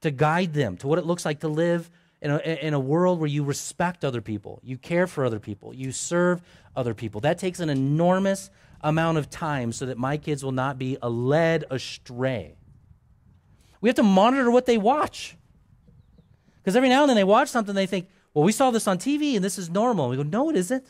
to 0.00 0.10
guide 0.10 0.54
them 0.54 0.76
to 0.78 0.88
what 0.88 0.98
it 0.98 1.06
looks 1.06 1.24
like 1.24 1.40
to 1.40 1.48
live 1.48 1.88
in 2.20 2.32
a, 2.32 2.38
in 2.38 2.74
a 2.74 2.80
world 2.80 3.20
where 3.20 3.28
you 3.28 3.44
respect 3.44 4.04
other 4.04 4.20
people, 4.20 4.60
you 4.64 4.76
care 4.76 5.06
for 5.06 5.24
other 5.24 5.38
people, 5.38 5.72
you 5.72 5.92
serve 5.92 6.42
other 6.74 6.94
people. 6.94 7.20
That 7.20 7.38
takes 7.38 7.60
an 7.60 7.70
enormous 7.70 8.50
amount 8.86 9.18
of 9.18 9.28
time 9.28 9.72
so 9.72 9.86
that 9.86 9.98
my 9.98 10.16
kids 10.16 10.44
will 10.44 10.52
not 10.52 10.78
be 10.78 10.96
led 11.02 11.64
astray. 11.70 12.54
We 13.80 13.88
have 13.88 13.96
to 13.96 14.04
monitor 14.04 14.50
what 14.50 14.66
they 14.66 14.78
watch. 14.78 15.36
Because 16.62 16.76
every 16.76 16.88
now 16.88 17.02
and 17.02 17.10
then 17.10 17.16
they 17.16 17.24
watch 17.24 17.48
something, 17.48 17.74
they 17.74 17.86
think, 17.86 18.08
well, 18.32 18.44
we 18.44 18.52
saw 18.52 18.70
this 18.70 18.86
on 18.86 18.98
TV 18.98 19.34
and 19.34 19.44
this 19.44 19.58
is 19.58 19.68
normal. 19.68 20.08
We 20.08 20.16
go, 20.16 20.22
no, 20.22 20.50
it 20.50 20.56
isn't. 20.56 20.86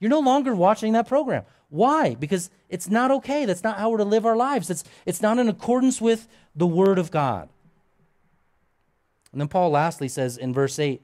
You're 0.00 0.10
no 0.10 0.20
longer 0.20 0.54
watching 0.54 0.94
that 0.94 1.06
program. 1.06 1.44
Why? 1.68 2.16
Because 2.16 2.50
it's 2.68 2.90
not 2.90 3.12
okay. 3.12 3.44
That's 3.44 3.62
not 3.62 3.78
how 3.78 3.90
we're 3.90 3.98
to 3.98 4.04
live 4.04 4.26
our 4.26 4.36
lives. 4.36 4.68
It's, 4.68 4.82
it's 5.06 5.22
not 5.22 5.38
in 5.38 5.48
accordance 5.48 6.00
with 6.00 6.26
the 6.56 6.66
Word 6.66 6.98
of 6.98 7.10
God. 7.10 7.48
And 9.30 9.40
then 9.40 9.48
Paul 9.48 9.70
lastly 9.70 10.08
says 10.08 10.36
in 10.36 10.52
verse 10.52 10.78
8 10.78 11.00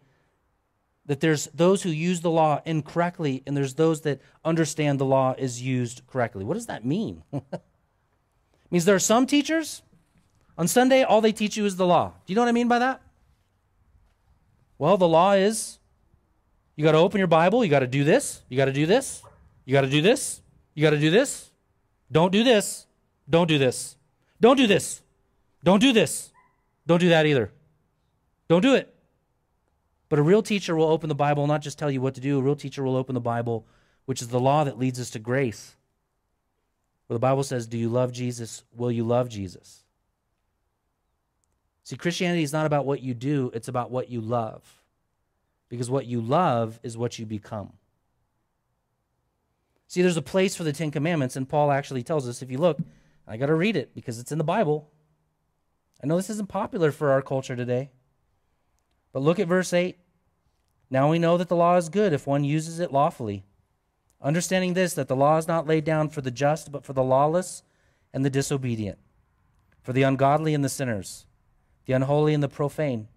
that 1.08 1.20
there's 1.20 1.46
those 1.54 1.82
who 1.82 1.90
use 1.90 2.20
the 2.20 2.30
law 2.30 2.60
incorrectly 2.64 3.42
and 3.46 3.56
there's 3.56 3.74
those 3.74 4.02
that 4.02 4.20
understand 4.44 5.00
the 5.00 5.04
law 5.04 5.34
is 5.36 5.60
used 5.60 6.02
correctly. 6.06 6.44
What 6.44 6.54
does 6.54 6.66
that 6.66 6.84
mean? 6.84 7.24
means 8.70 8.84
there 8.84 8.94
are 8.94 9.00
some 9.00 9.26
teachers 9.26 9.82
on 10.58 10.68
Sunday, 10.68 11.02
all 11.02 11.20
they 11.20 11.32
teach 11.32 11.56
you 11.56 11.64
is 11.64 11.76
the 11.76 11.86
law. 11.86 12.12
Do 12.26 12.32
you 12.32 12.34
know 12.34 12.42
what 12.42 12.48
I 12.48 12.52
mean 12.52 12.68
by 12.68 12.78
that? 12.78 13.00
Well, 14.76 14.96
the 14.96 15.08
law 15.08 15.32
is 15.32 15.78
you 16.76 16.84
got 16.84 16.92
to 16.92 16.98
open 16.98 17.18
your 17.18 17.26
Bible, 17.26 17.64
you 17.64 17.70
got 17.70 17.80
to 17.80 17.86
do 17.86 18.04
this, 18.04 18.42
you 18.48 18.56
got 18.56 18.66
to 18.66 18.72
do 18.72 18.84
this, 18.84 19.22
you 19.64 19.72
got 19.72 19.80
to 19.80 19.88
do 19.88 20.02
this, 20.02 20.42
you 20.74 20.82
got 20.82 20.90
to 20.90 20.98
do 21.00 21.10
this. 21.10 21.50
Don't 22.12 22.32
do 22.32 22.44
this. 22.44 22.86
Don't 23.28 23.46
do 23.46 23.58
this. 23.58 23.96
Don't 24.40 24.56
do 24.56 24.66
this. 24.66 25.02
Don't 25.64 25.80
do 25.80 25.92
this. 25.92 26.30
Don't 26.86 27.00
do 27.00 27.08
that 27.08 27.26
either. 27.26 27.50
Don't 28.48 28.62
do 28.62 28.74
it. 28.74 28.94
But 30.08 30.18
a 30.18 30.22
real 30.22 30.42
teacher 30.42 30.74
will 30.74 30.88
open 30.88 31.08
the 31.08 31.14
Bible, 31.14 31.46
not 31.46 31.62
just 31.62 31.78
tell 31.78 31.90
you 31.90 32.00
what 32.00 32.14
to 32.14 32.20
do. 32.20 32.38
A 32.38 32.42
real 32.42 32.56
teacher 32.56 32.82
will 32.82 32.96
open 32.96 33.14
the 33.14 33.20
Bible, 33.20 33.66
which 34.06 34.22
is 34.22 34.28
the 34.28 34.40
law 34.40 34.64
that 34.64 34.78
leads 34.78 34.98
us 34.98 35.10
to 35.10 35.18
grace. 35.18 35.76
Where 37.06 37.14
the 37.14 37.20
Bible 37.20 37.42
says, 37.42 37.66
Do 37.66 37.78
you 37.78 37.88
love 37.88 38.12
Jesus? 38.12 38.62
Will 38.74 38.90
you 38.92 39.04
love 39.04 39.28
Jesus? 39.28 39.84
See, 41.84 41.96
Christianity 41.96 42.42
is 42.42 42.52
not 42.52 42.66
about 42.66 42.84
what 42.84 43.02
you 43.02 43.14
do, 43.14 43.50
it's 43.54 43.68
about 43.68 43.90
what 43.90 44.10
you 44.10 44.20
love. 44.20 44.62
Because 45.70 45.90
what 45.90 46.06
you 46.06 46.20
love 46.20 46.78
is 46.82 46.98
what 46.98 47.18
you 47.18 47.26
become. 47.26 47.72
See, 49.86 50.02
there's 50.02 50.18
a 50.18 50.22
place 50.22 50.54
for 50.54 50.64
the 50.64 50.72
Ten 50.72 50.90
Commandments, 50.90 51.34
and 51.34 51.48
Paul 51.48 51.70
actually 51.72 52.02
tells 52.02 52.28
us 52.28 52.42
if 52.42 52.50
you 52.50 52.58
look, 52.58 52.78
I 53.26 53.38
got 53.38 53.46
to 53.46 53.54
read 53.54 53.74
it 53.76 53.94
because 53.94 54.18
it's 54.18 54.32
in 54.32 54.38
the 54.38 54.44
Bible. 54.44 54.90
I 56.02 56.06
know 56.06 56.16
this 56.16 56.30
isn't 56.30 56.48
popular 56.48 56.92
for 56.92 57.10
our 57.10 57.22
culture 57.22 57.56
today, 57.56 57.90
but 59.12 59.22
look 59.22 59.38
at 59.38 59.48
verse 59.48 59.72
8. 59.72 59.96
Now 60.90 61.10
we 61.10 61.18
know 61.18 61.36
that 61.36 61.48
the 61.48 61.56
law 61.56 61.76
is 61.76 61.88
good 61.88 62.12
if 62.12 62.26
one 62.26 62.44
uses 62.44 62.80
it 62.80 62.92
lawfully. 62.92 63.44
Understanding 64.20 64.74
this, 64.74 64.94
that 64.94 65.08
the 65.08 65.16
law 65.16 65.36
is 65.36 65.46
not 65.46 65.66
laid 65.66 65.84
down 65.84 66.08
for 66.08 66.20
the 66.20 66.30
just, 66.30 66.72
but 66.72 66.84
for 66.84 66.92
the 66.92 67.02
lawless 67.02 67.62
and 68.12 68.24
the 68.24 68.30
disobedient, 68.30 68.98
for 69.82 69.92
the 69.92 70.02
ungodly 70.02 70.54
and 70.54 70.64
the 70.64 70.68
sinners 70.68 71.26
the 71.88 71.94
unholy 71.94 72.34
and 72.34 72.42
the 72.42 72.48
profane, 72.48 73.08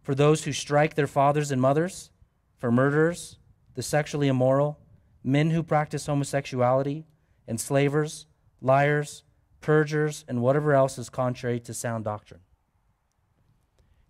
for 0.00 0.14
those 0.14 0.44
who 0.44 0.52
strike 0.52 0.94
their 0.94 1.06
fathers 1.06 1.52
and 1.52 1.60
mothers, 1.60 2.10
for 2.56 2.72
murderers, 2.72 3.36
the 3.74 3.82
sexually 3.82 4.26
immoral, 4.26 4.78
men 5.22 5.50
who 5.50 5.62
practice 5.62 6.06
homosexuality, 6.06 7.04
enslavers, 7.46 8.24
liars, 8.62 9.22
perjurers, 9.60 10.24
and 10.26 10.40
whatever 10.40 10.72
else 10.72 10.96
is 10.96 11.10
contrary 11.10 11.60
to 11.60 11.74
sound 11.74 12.04
doctrine. 12.04 12.40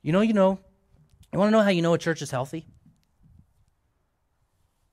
You 0.03 0.13
know, 0.13 0.21
you 0.21 0.35
know, 0.35 0.61
you 1.35 1.41
want 1.41 1.49
to 1.49 1.59
know 1.59 1.65
how 1.65 1.71
you 1.71 1.83
know 1.83 1.95
a 1.95 1.99
church 1.99 2.23
is 2.23 2.31
healthy? 2.31 2.65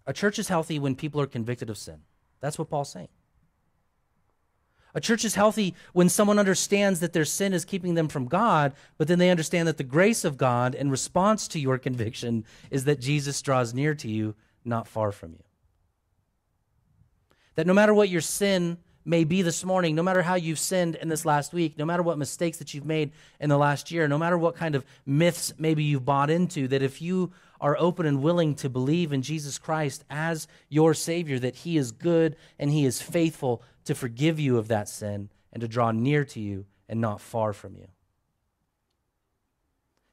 A 0.07 0.13
church 0.13 0.39
is 0.39 0.47
healthy 0.47 0.79
when 0.79 0.95
people 0.95 1.21
are 1.21 1.27
convicted 1.27 1.69
of 1.69 1.77
sin. 1.77 1.99
That's 2.39 2.57
what 2.57 2.67
Paul's 2.67 2.91
saying. 2.91 3.09
A 4.95 4.99
church 4.99 5.23
is 5.23 5.35
healthy 5.35 5.75
when 5.93 6.09
someone 6.09 6.39
understands 6.39 6.99
that 6.99 7.13
their 7.13 7.25
sin 7.25 7.53
is 7.53 7.63
keeping 7.63 7.93
them 7.93 8.07
from 8.07 8.25
God, 8.25 8.73
but 8.97 9.07
then 9.07 9.19
they 9.19 9.29
understand 9.29 9.67
that 9.67 9.77
the 9.77 9.83
grace 9.83 10.25
of 10.25 10.35
God 10.35 10.73
in 10.73 10.89
response 10.89 11.47
to 11.49 11.59
your 11.59 11.77
conviction 11.77 12.43
is 12.71 12.85
that 12.85 12.99
Jesus 12.99 13.39
draws 13.41 13.73
near 13.73 13.93
to 13.93 14.09
you, 14.09 14.33
not 14.65 14.87
far 14.87 15.11
from 15.11 15.33
you. 15.33 15.43
That 17.53 17.67
no 17.67 17.73
matter 17.73 17.93
what 17.93 18.09
your 18.09 18.21
sin 18.21 18.79
may 19.05 19.23
be 19.23 19.41
this 19.41 19.63
morning, 19.63 19.95
no 19.95 20.03
matter 20.03 20.21
how 20.21 20.35
you've 20.35 20.59
sinned 20.59 20.95
in 20.95 21.07
this 21.07 21.25
last 21.25 21.53
week, 21.53 21.77
no 21.77 21.85
matter 21.85 22.03
what 22.03 22.17
mistakes 22.17 22.57
that 22.57 22.73
you've 22.73 22.85
made 22.85 23.11
in 23.39 23.49
the 23.49 23.57
last 23.57 23.91
year, 23.91 24.07
no 24.07 24.17
matter 24.17 24.37
what 24.37 24.55
kind 24.55 24.75
of 24.75 24.85
myths 25.05 25.53
maybe 25.57 25.83
you've 25.83 26.05
bought 26.05 26.29
into, 26.29 26.67
that 26.67 26.81
if 26.81 27.01
you 27.01 27.31
are 27.59 27.77
open 27.79 28.05
and 28.05 28.21
willing 28.21 28.55
to 28.55 28.69
believe 28.69 29.13
in 29.13 29.21
Jesus 29.21 29.57
Christ 29.57 30.03
as 30.09 30.47
your 30.69 30.93
Savior, 30.93 31.39
that 31.39 31.55
He 31.57 31.77
is 31.77 31.91
good 31.91 32.35
and 32.59 32.71
He 32.71 32.85
is 32.85 33.01
faithful 33.01 33.61
to 33.85 33.95
forgive 33.95 34.39
you 34.39 34.57
of 34.57 34.67
that 34.67 34.89
sin 34.89 35.29
and 35.53 35.61
to 35.61 35.67
draw 35.67 35.91
near 35.91 36.25
to 36.25 36.39
you 36.39 36.65
and 36.89 36.99
not 36.99 37.21
far 37.21 37.53
from 37.53 37.75
you. 37.75 37.87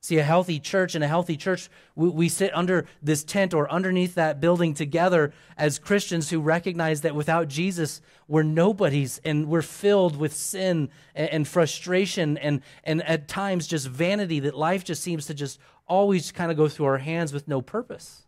See, 0.00 0.18
a 0.18 0.22
healthy 0.22 0.60
church 0.60 0.94
and 0.94 1.02
a 1.02 1.08
healthy 1.08 1.36
church, 1.36 1.68
we, 1.96 2.08
we, 2.08 2.28
sit 2.28 2.54
under 2.54 2.86
this 3.02 3.24
tent 3.24 3.52
or 3.52 3.70
underneath 3.70 4.14
that 4.14 4.40
building 4.40 4.72
together 4.72 5.32
as 5.56 5.80
Christians 5.80 6.30
who 6.30 6.40
recognize 6.40 7.00
that 7.00 7.16
without 7.16 7.48
Jesus, 7.48 8.00
we're 8.28 8.44
nobodies 8.44 9.20
and 9.24 9.48
we're 9.48 9.60
filled 9.60 10.16
with 10.16 10.32
sin 10.32 10.88
and, 11.16 11.28
and 11.30 11.48
frustration 11.48 12.38
and, 12.38 12.62
and 12.84 13.02
at 13.02 13.26
times 13.26 13.66
just 13.66 13.88
vanity, 13.88 14.38
that 14.40 14.56
life 14.56 14.84
just 14.84 15.02
seems 15.02 15.26
to 15.26 15.34
just 15.34 15.58
always 15.88 16.30
kind 16.30 16.52
of 16.52 16.56
go 16.56 16.68
through 16.68 16.86
our 16.86 16.98
hands 16.98 17.32
with 17.32 17.48
no 17.48 17.60
purpose. 17.60 18.22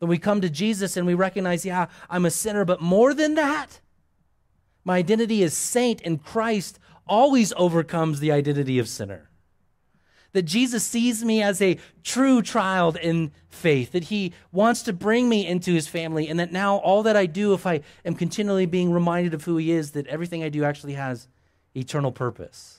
Then 0.00 0.10
we 0.10 0.18
come 0.18 0.42
to 0.42 0.50
Jesus 0.50 0.98
and 0.98 1.06
we 1.06 1.14
recognize, 1.14 1.64
yeah, 1.64 1.86
I'm 2.10 2.26
a 2.26 2.30
sinner, 2.30 2.66
but 2.66 2.82
more 2.82 3.14
than 3.14 3.36
that, 3.36 3.80
my 4.84 4.98
identity 4.98 5.42
as 5.44 5.54
saint 5.54 6.02
in 6.02 6.18
Christ 6.18 6.78
always 7.06 7.54
overcomes 7.56 8.20
the 8.20 8.32
identity 8.32 8.78
of 8.78 8.86
sinner 8.86 9.29
that 10.32 10.42
Jesus 10.42 10.84
sees 10.84 11.24
me 11.24 11.42
as 11.42 11.60
a 11.60 11.78
true 12.02 12.42
child 12.42 12.96
in 12.96 13.32
faith, 13.48 13.92
that 13.92 14.04
he 14.04 14.32
wants 14.52 14.82
to 14.82 14.92
bring 14.92 15.28
me 15.28 15.46
into 15.46 15.72
his 15.72 15.88
family, 15.88 16.28
and 16.28 16.38
that 16.38 16.52
now 16.52 16.76
all 16.76 17.02
that 17.02 17.16
I 17.16 17.26
do, 17.26 17.52
if 17.54 17.66
I 17.66 17.80
am 18.04 18.14
continually 18.14 18.66
being 18.66 18.92
reminded 18.92 19.34
of 19.34 19.44
who 19.44 19.56
he 19.56 19.72
is, 19.72 19.92
that 19.92 20.06
everything 20.06 20.42
I 20.42 20.48
do 20.48 20.64
actually 20.64 20.94
has 20.94 21.28
eternal 21.74 22.12
purpose. 22.12 22.78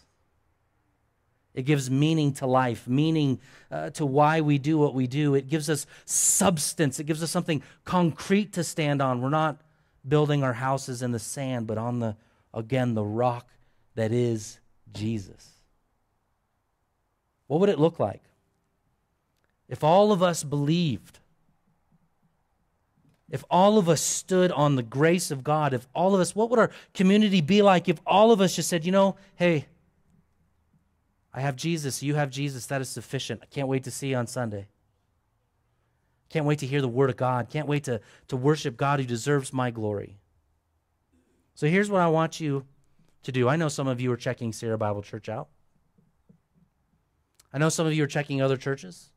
It 1.54 1.64
gives 1.64 1.92
meaning 1.92 2.34
to 2.36 2.48
life, 2.48 2.88
meaning 2.88 3.40
uh, 3.70 3.90
to 3.92 4.06
why 4.06 4.40
we 4.40 4.58
do 4.58 4.78
what 4.78 4.94
we 4.94 5.08
do. 5.08 5.36
It 5.36 5.50
gives 5.50 5.70
us 5.70 5.86
substance. 6.06 7.00
It 7.00 7.04
gives 7.04 7.22
us 7.22 7.30
something 7.30 7.62
concrete 7.84 8.54
to 8.54 8.64
stand 8.64 9.02
on. 9.02 9.22
We're 9.22 9.30
not 9.30 9.62
building 10.08 10.44
our 10.44 10.54
houses 10.54 11.02
in 11.02 11.12
the 11.12 11.20
sand, 11.20 11.68
but 11.68 11.78
on 11.78 12.00
the, 12.00 12.16
again, 12.54 12.94
the 12.94 13.04
rock 13.04 13.50
that 13.96 14.14
is 14.14 14.60
Jesus. 14.94 15.61
What 17.52 17.60
would 17.60 17.70
it 17.70 17.80
look 17.80 18.00
like 18.00 18.24
if 19.68 19.84
all 19.84 20.14
of 20.14 20.24
us 20.24 20.42
believed? 20.42 21.20
If 23.30 23.44
all 23.50 23.78
of 23.78 23.90
us 23.90 24.00
stood 24.00 24.54
on 24.54 24.78
the 24.78 24.84
grace 24.84 25.32
of 25.32 25.44
God, 25.44 25.74
if 25.74 25.86
all 25.94 26.16
of 26.16 26.22
us, 26.22 26.34
what 26.34 26.50
would 26.50 26.60
our 26.60 26.72
community 26.94 27.42
be 27.42 27.62
like 27.62 27.90
if 27.90 28.00
all 28.06 28.32
of 28.32 28.40
us 28.40 28.56
just 28.56 28.70
said, 28.70 28.86
you 28.86 28.94
know, 28.94 29.18
hey, 29.36 29.66
I 31.34 31.42
have 31.42 31.58
Jesus, 31.58 32.02
you 32.02 32.16
have 32.16 32.30
Jesus, 32.30 32.68
that 32.68 32.80
is 32.80 32.88
sufficient. 32.88 33.42
I 33.44 33.48
can't 33.48 33.68
wait 33.68 33.84
to 33.84 33.92
see 33.92 34.12
you 34.12 34.16
on 34.16 34.28
Sunday. 34.28 34.70
Can't 36.30 36.46
wait 36.46 36.60
to 36.60 36.66
hear 36.66 36.80
the 36.80 36.88
word 36.88 37.10
of 37.10 37.18
God. 37.18 37.50
Can't 37.50 37.68
wait 37.68 37.84
to, 37.84 38.00
to 38.30 38.38
worship 38.38 38.78
God 38.78 39.02
who 39.02 39.06
deserves 39.06 39.52
my 39.52 39.72
glory. 39.72 40.16
So 41.56 41.68
here's 41.68 41.90
what 41.90 42.00
I 42.00 42.08
want 42.08 42.40
you 42.40 42.66
to 43.24 43.32
do. 43.34 43.50
I 43.50 43.58
know 43.58 43.68
some 43.68 43.90
of 43.90 44.00
you 44.00 44.10
are 44.14 44.18
checking 44.18 44.54
Sierra 44.54 44.78
Bible 44.78 45.02
Church 45.02 45.28
out. 45.28 45.50
I 47.54 47.58
know 47.58 47.70
some 47.70 47.86
of 47.86 47.94
you 47.94 48.04
are 48.04 48.08
checking 48.08 48.42
other 48.42 48.58
churches. 48.58 49.10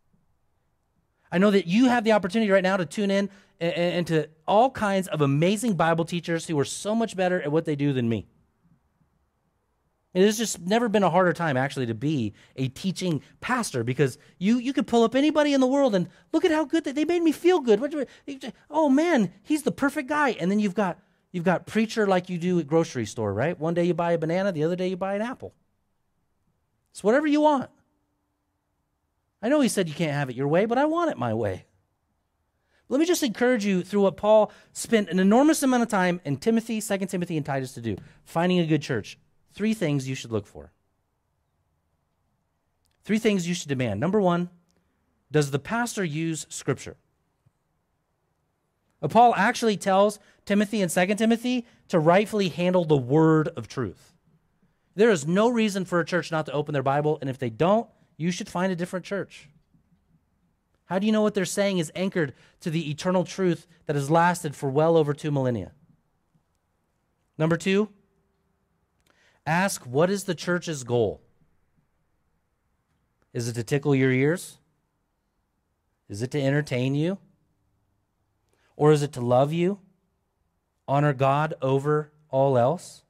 I 1.30 1.39
know 1.39 1.51
that 1.51 1.66
you 1.66 1.87
have 1.87 2.05
the 2.05 2.12
opportunity 2.12 2.51
right 2.51 2.62
now 2.62 2.76
to 2.76 2.87
tune 2.87 3.11
in 3.11 3.28
into 3.61 4.28
all 4.47 4.70
kinds 4.70 5.09
of 5.09 5.20
amazing 5.20 5.74
Bible 5.74 6.05
teachers 6.05 6.47
who 6.47 6.59
are 6.59 6.64
so 6.64 6.95
much 6.95 7.16
better 7.16 7.41
at 7.41 7.51
what 7.51 7.64
they 7.64 7.76
do 7.76 7.93
than 7.93 8.09
me. 8.09 8.26
It 10.12 10.22
has 10.24 10.39
just 10.39 10.61
never 10.61 10.89
been 10.89 11.03
a 11.03 11.11
harder 11.11 11.32
time 11.32 11.57
actually 11.57 11.87
to 11.87 11.95
be 11.95 12.35
a 12.55 12.68
teaching 12.68 13.20
pastor 13.41 13.82
because 13.82 14.16
you 14.39 14.59
you 14.59 14.72
could 14.72 14.87
pull 14.87 15.03
up 15.03 15.16
anybody 15.16 15.53
in 15.53 15.61
the 15.61 15.66
world 15.66 15.93
and 15.93 16.09
look 16.32 16.45
at 16.45 16.53
how 16.53 16.64
good 16.64 16.85
they, 16.85 16.93
they 16.93 17.05
made 17.05 17.22
me 17.22 17.32
feel 17.32 17.59
good. 17.59 18.07
Oh 18.70 18.89
man, 18.89 19.32
he's 19.43 19.64
the 19.64 19.72
perfect 19.72 20.09
guy. 20.09 20.30
And 20.30 20.53
then 20.53 20.61
you've 20.61 20.76
got 20.76 21.01
you've 21.32 21.45
got 21.45 21.66
preacher 21.66 22.07
like 22.07 22.28
you 22.28 22.39
do 22.39 22.61
at 22.61 22.68
grocery 22.68 23.07
store, 23.07 23.35
right? 23.35 23.59
One 23.59 23.74
day 23.74 23.85
you 23.85 23.95
buy 23.95 24.12
a 24.12 24.18
banana, 24.18 24.53
the 24.53 24.62
other 24.62 24.76
day 24.76 24.87
you 24.87 24.97
buy 24.97 25.16
an 25.16 25.22
apple. 25.22 25.53
It's 26.93 27.03
whatever 27.03 27.26
you 27.26 27.41
want. 27.41 27.70
I 29.45 29.51
know 29.51 29.61
he 29.61 29.68
said 29.68 29.90
you 29.90 29.95
can't 29.95 30.14
have 30.14 30.30
it 30.30 30.36
your 30.36 30.49
way, 30.49 30.64
but 30.64 30.78
I 30.78 30.86
want 30.86 31.11
it 31.11 31.18
my 31.18 31.34
way. 31.34 31.66
Let 32.88 32.99
me 32.99 33.05
just 33.05 33.22
encourage 33.22 33.62
you 33.62 33.82
through 33.82 34.01
what 34.01 34.16
Paul 34.16 34.51
spent 34.72 35.11
an 35.11 35.18
enormous 35.18 35.62
amount 35.62 35.82
of 35.82 35.90
time 35.90 36.22
in 36.24 36.38
Timothy, 36.38 36.80
2 36.80 36.99
Timothy, 37.05 37.36
and 37.36 37.45
Titus 37.45 37.72
to 37.72 37.82
do 37.82 37.99
finding 38.24 38.59
a 38.59 38.66
good 38.66 38.80
church. 38.80 39.18
Three 39.53 39.74
things 39.74 40.09
you 40.09 40.14
should 40.14 40.32
look 40.32 40.47
for. 40.47 40.72
Three 43.05 43.18
things 43.18 43.47
you 43.47 43.53
should 43.53 43.68
demand. 43.68 44.01
Number 44.01 44.18
one, 44.18 44.49
does 45.30 45.51
the 45.51 45.59
pastor 45.59 46.05
use 46.05 46.47
Scripture? 46.49 46.97
Uh, 49.03 49.09
Paul 49.09 49.34
actually 49.36 49.76
tells 49.76 50.18
Timothy 50.47 50.80
and 50.80 50.90
2 50.90 51.16
Timothy 51.16 51.66
to 51.88 51.99
rightfully 51.99 52.49
handle 52.49 52.86
the 52.86 52.97
word 52.97 53.49
of 53.49 53.68
truth. 53.68 54.14
There 54.95 55.11
is 55.11 55.26
no 55.26 55.51
reason 55.51 55.84
for 55.84 56.01
a 56.01 56.05
church 56.07 56.32
not 56.32 56.47
to 56.47 56.53
open 56.53 56.72
their 56.72 56.82
Bible, 56.82 57.18
and 57.20 57.28
if 57.28 57.38
they 57.38 57.51
don't, 57.51 57.86
you 58.17 58.31
should 58.31 58.49
find 58.49 58.73
a 58.73 58.77
different 58.77 59.05
church. 59.05 59.49
How 60.87 60.99
do 60.99 61.07
you 61.07 61.12
know 61.12 61.23
what 61.23 61.35
they're 61.35 61.45
saying 61.45 61.79
is 61.79 61.91
anchored 61.95 62.35
to 62.61 62.71
the 62.71 62.91
eternal 62.91 63.25
truth 63.25 63.67
that 63.87 63.97
has 63.97 64.11
lasted 64.11 64.55
for 64.55 64.69
well 64.69 64.97
over 64.97 65.15
two 65.15 65.31
millennia? 65.31 65.73
Number 67.39 67.57
two, 67.57 67.89
ask 69.47 69.85
what 69.85 70.11
is 70.11 70.25
the 70.25 70.35
church's 70.35 70.85
goal? 70.85 71.21
Is 73.33 73.49
it 73.49 73.55
to 73.55 73.65
tickle 73.65 73.95
your 73.95 74.12
ears? 74.12 74.59
Is 76.09 76.23
it 76.23 76.31
to 76.33 76.41
entertain 76.41 76.95
you? 76.95 77.19
Or 78.77 78.93
is 78.93 79.03
it 79.03 79.12
to 79.12 79.21
love 79.21 79.53
you? 79.53 79.81
Honor 80.87 81.12
God 81.12 81.55
over 81.62 82.12
all 82.31 82.59
else? 82.59 83.03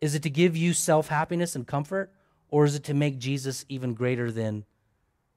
Is 0.00 0.14
it 0.14 0.22
to 0.22 0.30
give 0.30 0.56
you 0.56 0.72
self 0.72 1.08
happiness 1.08 1.54
and 1.54 1.66
comfort? 1.66 2.10
Or 2.52 2.66
is 2.66 2.74
it 2.74 2.84
to 2.84 2.94
make 2.94 3.18
Jesus 3.18 3.64
even 3.70 3.94
greater 3.94 4.30
than, 4.30 4.66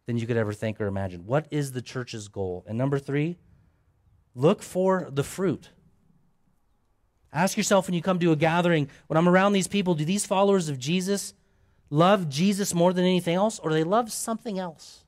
than 0.06 0.18
you 0.18 0.28
could 0.28 0.36
ever 0.36 0.52
think 0.52 0.82
or 0.82 0.86
imagine? 0.86 1.26
What 1.26 1.48
is 1.50 1.72
the 1.72 1.82
church's 1.82 2.28
goal? 2.28 2.66
And 2.68 2.78
number 2.78 3.00
three, 3.00 3.38
look 4.36 4.62
for 4.62 5.08
the 5.10 5.24
fruit. 5.24 5.70
Ask 7.32 7.56
yourself 7.56 7.88
when 7.88 7.94
you 7.94 8.02
come 8.02 8.20
to 8.20 8.34
a 8.34 8.36
gathering, 8.36 8.90
when 9.08 9.16
I'm 9.16 9.30
around 9.30 9.54
these 9.54 9.70
people, 9.70 9.96
do 9.96 10.04
these 10.04 10.26
followers 10.26 10.68
of 10.68 10.78
Jesus 10.78 11.34
love 11.90 12.28
Jesus 12.28 12.74
more 12.74 12.92
than 12.92 13.06
anything 13.06 13.36
else, 13.36 13.60
or 13.60 13.70
do 13.70 13.76
they 13.76 13.84
love 13.86 14.12
something 14.12 14.60
else? 14.60 15.02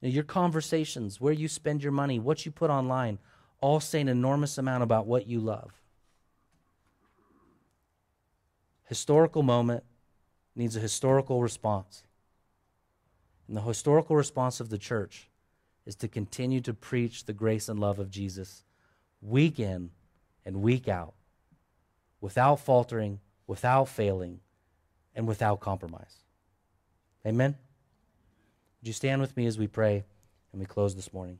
your 0.00 0.24
conversations, 0.24 1.18
where 1.18 1.32
you 1.32 1.48
spend 1.48 1.82
your 1.82 1.92
money, 1.92 2.18
what 2.18 2.44
you 2.44 2.52
put 2.52 2.68
online, 2.68 3.18
all 3.62 3.80
say 3.80 4.02
an 4.02 4.08
enormous 4.08 4.58
amount 4.58 4.82
about 4.82 5.06
what 5.06 5.26
you 5.26 5.40
love. 5.40 5.72
Historical 8.84 9.42
moment 9.42 9.84
needs 10.54 10.76
a 10.76 10.80
historical 10.80 11.42
response. 11.42 12.04
And 13.48 13.56
the 13.56 13.62
historical 13.62 14.16
response 14.16 14.60
of 14.60 14.70
the 14.70 14.78
church 14.78 15.28
is 15.86 15.96
to 15.96 16.08
continue 16.08 16.60
to 16.62 16.72
preach 16.72 17.24
the 17.24 17.32
grace 17.32 17.68
and 17.68 17.78
love 17.78 17.98
of 17.98 18.10
Jesus 18.10 18.64
week 19.20 19.58
in 19.58 19.90
and 20.44 20.62
week 20.62 20.88
out 20.88 21.14
without 22.20 22.56
faltering, 22.60 23.20
without 23.46 23.88
failing, 23.88 24.40
and 25.14 25.28
without 25.28 25.60
compromise. 25.60 26.16
Amen? 27.26 27.56
Would 28.80 28.86
you 28.86 28.92
stand 28.92 29.20
with 29.20 29.36
me 29.36 29.46
as 29.46 29.58
we 29.58 29.66
pray 29.66 30.04
and 30.52 30.60
we 30.60 30.66
close 30.66 30.94
this 30.94 31.12
morning? 31.12 31.38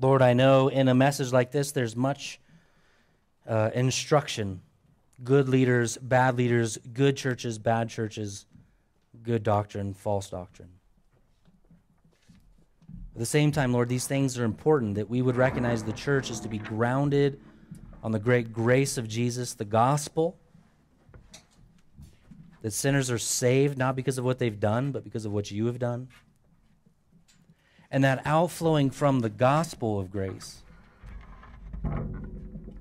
Lord, 0.00 0.22
I 0.22 0.32
know 0.32 0.68
in 0.68 0.88
a 0.88 0.94
message 0.94 1.30
like 1.30 1.52
this, 1.52 1.72
there's 1.72 1.94
much 1.94 2.40
uh, 3.46 3.70
instruction. 3.74 4.62
Good 5.22 5.48
leaders, 5.48 5.98
bad 5.98 6.38
leaders, 6.38 6.78
good 6.94 7.18
churches, 7.18 7.58
bad 7.58 7.90
churches, 7.90 8.46
good 9.22 9.42
doctrine, 9.42 9.92
false 9.92 10.30
doctrine. 10.30 10.70
At 13.14 13.18
the 13.18 13.26
same 13.26 13.52
time, 13.52 13.74
Lord, 13.74 13.90
these 13.90 14.06
things 14.06 14.38
are 14.38 14.44
important 14.44 14.94
that 14.94 15.10
we 15.10 15.20
would 15.20 15.36
recognize 15.36 15.82
the 15.82 15.92
church 15.92 16.30
is 16.30 16.40
to 16.40 16.48
be 16.48 16.58
grounded 16.58 17.38
on 18.02 18.12
the 18.12 18.18
great 18.18 18.54
grace 18.54 18.96
of 18.96 19.06
Jesus, 19.06 19.52
the 19.52 19.66
gospel, 19.66 20.38
that 22.62 22.70
sinners 22.70 23.10
are 23.10 23.18
saved 23.18 23.76
not 23.76 23.96
because 23.96 24.16
of 24.16 24.24
what 24.24 24.38
they've 24.38 24.60
done, 24.60 24.92
but 24.92 25.04
because 25.04 25.26
of 25.26 25.32
what 25.32 25.50
you 25.50 25.66
have 25.66 25.78
done 25.78 26.08
and 27.90 28.04
that 28.04 28.22
outflowing 28.24 28.90
from 28.90 29.20
the 29.20 29.28
gospel 29.28 29.98
of 29.98 30.10
grace, 30.10 30.62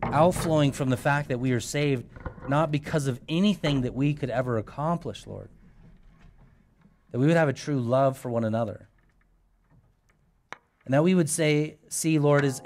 outflowing 0.04 0.72
from 0.72 0.90
the 0.90 0.98
fact 0.98 1.30
that 1.30 1.40
we 1.40 1.52
are 1.52 1.60
saved 1.60 2.06
not 2.48 2.72
because 2.72 3.08
of 3.08 3.20
anything 3.30 3.82
that 3.82 3.94
we 3.94 4.14
could 4.14 4.30
ever 4.30 4.58
accomplish, 4.58 5.28
Lord, 5.28 5.50
that 7.12 7.20
we 7.20 7.28
would 7.28 7.38
have 7.38 7.50
a 7.50 7.54
true 7.54 7.80
love 7.80 8.18
for 8.18 8.30
one 8.30 8.44
another. 8.44 8.90
And 10.86 10.94
that 10.94 11.04
we 11.04 11.14
would 11.14 11.30
say, 11.30 11.78
see, 11.88 12.18
Lord, 12.18 12.44
as, 12.44 12.62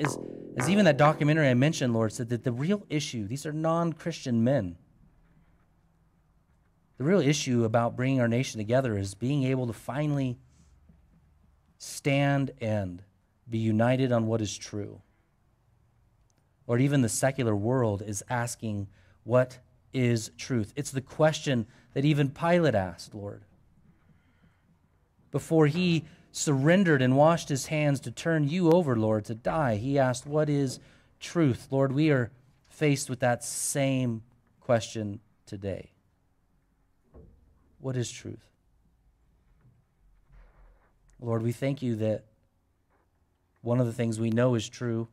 as 0.58 0.70
even 0.70 0.86
that 0.86 0.98
documentary 0.98 1.50
I 1.50 1.54
mentioned, 1.54 1.94
Lord, 1.94 2.14
said 2.14 2.30
that 2.30 2.46
the 2.46 2.54
real 2.54 2.86
issue, 2.89 3.28
these 3.28 3.46
are 3.46 3.52
non 3.52 3.91
Christian 3.91 4.44
men. 4.44 4.78
The 6.98 7.04
real 7.04 7.20
issue 7.20 7.66
about 7.66 7.98
bringing 7.98 8.22
our 8.22 8.30
nation 8.30 8.60
together 8.60 8.98
is 8.98 9.14
being 9.14 9.44
able 9.44 9.68
to 9.68 9.74
finally 9.74 10.38
stand 11.84 12.51
and 12.61 13.03
be 13.49 13.57
united 13.57 14.11
on 14.11 14.25
what 14.25 14.39
is 14.39 14.57
true. 14.57 15.01
Or 16.65 16.79
even 16.79 17.01
the 17.01 17.09
secular 17.09 17.53
world 17.53 18.01
is 18.01 18.23
asking, 18.29 18.88
what 19.25 19.59
is 19.93 20.31
truth? 20.38 20.71
It's 20.77 20.91
the 20.91 21.01
question 21.01 21.65
that 21.93 22.05
even 22.05 22.29
Pilate 22.29 22.73
asked, 22.73 23.13
Lord. 23.13 23.41
Before 25.29 25.67
he 25.67 26.05
surrendered 26.31 27.01
and 27.01 27.17
washed 27.17 27.49
his 27.49 27.65
hands 27.65 27.99
to 28.01 28.11
turn 28.11 28.47
you 28.47 28.71
over, 28.71 28.95
Lord, 28.95 29.25
to 29.25 29.36
die, 29.36 29.75
he 29.75 29.99
asked, 29.99 30.25
What 30.25 30.49
is 30.49 30.79
truth? 31.19 31.67
Lord, 31.69 31.91
we 31.91 32.11
are 32.11 32.31
faced 32.69 33.09
with 33.09 33.19
that 33.19 33.43
same 33.43 34.21
question 34.61 35.19
today. 35.45 35.91
What 37.79 37.97
is 37.97 38.09
truth? 38.09 38.53
Lord, 41.24 41.41
we 41.41 41.53
thank 41.53 41.82
you 41.82 41.95
that 41.95 42.26
one 43.61 43.80
of 43.80 43.86
the 43.86 43.93
things 43.93 44.19
we 44.19 44.30
know 44.30 44.55
is 44.55 44.67
true 44.67 45.07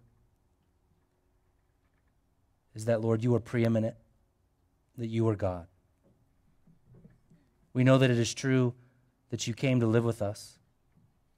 is 2.75 2.87
that, 2.87 3.01
Lord, 3.01 3.23
you 3.23 3.33
are 3.37 3.41
preeminent, 3.41 3.95
that 4.99 5.07
you 5.07 5.29
are 5.29 5.37
God. 5.37 5.69
We 7.73 7.85
know 7.85 7.97
that 7.97 8.11
it 8.11 8.19
is 8.19 8.35
true 8.35 8.75
that 9.31 9.47
you 9.47 9.55
came 9.55 9.79
to 9.79 9.87
live 9.87 10.03
with 10.03 10.21
us, 10.21 10.59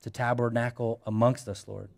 to 0.00 0.10
tabernacle 0.10 1.02
amongst 1.04 1.48
us, 1.48 1.66
Lord. 1.68 1.90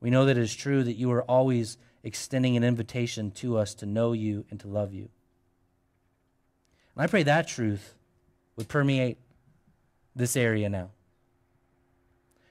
We 0.00 0.10
know 0.10 0.24
that 0.24 0.36
it 0.36 0.42
is 0.42 0.56
true 0.56 0.82
that 0.82 0.94
you 0.94 1.12
are 1.12 1.22
always 1.22 1.78
extending 2.02 2.56
an 2.56 2.64
invitation 2.64 3.30
to 3.30 3.58
us 3.58 3.74
to 3.74 3.86
know 3.86 4.12
you 4.12 4.44
and 4.50 4.58
to 4.58 4.66
love 4.66 4.92
you. 4.92 5.08
And 6.96 7.04
I 7.04 7.06
pray 7.06 7.22
that 7.22 7.46
truth 7.46 7.94
would 8.56 8.66
permeate 8.66 9.18
this 10.16 10.36
area 10.36 10.68
now. 10.68 10.90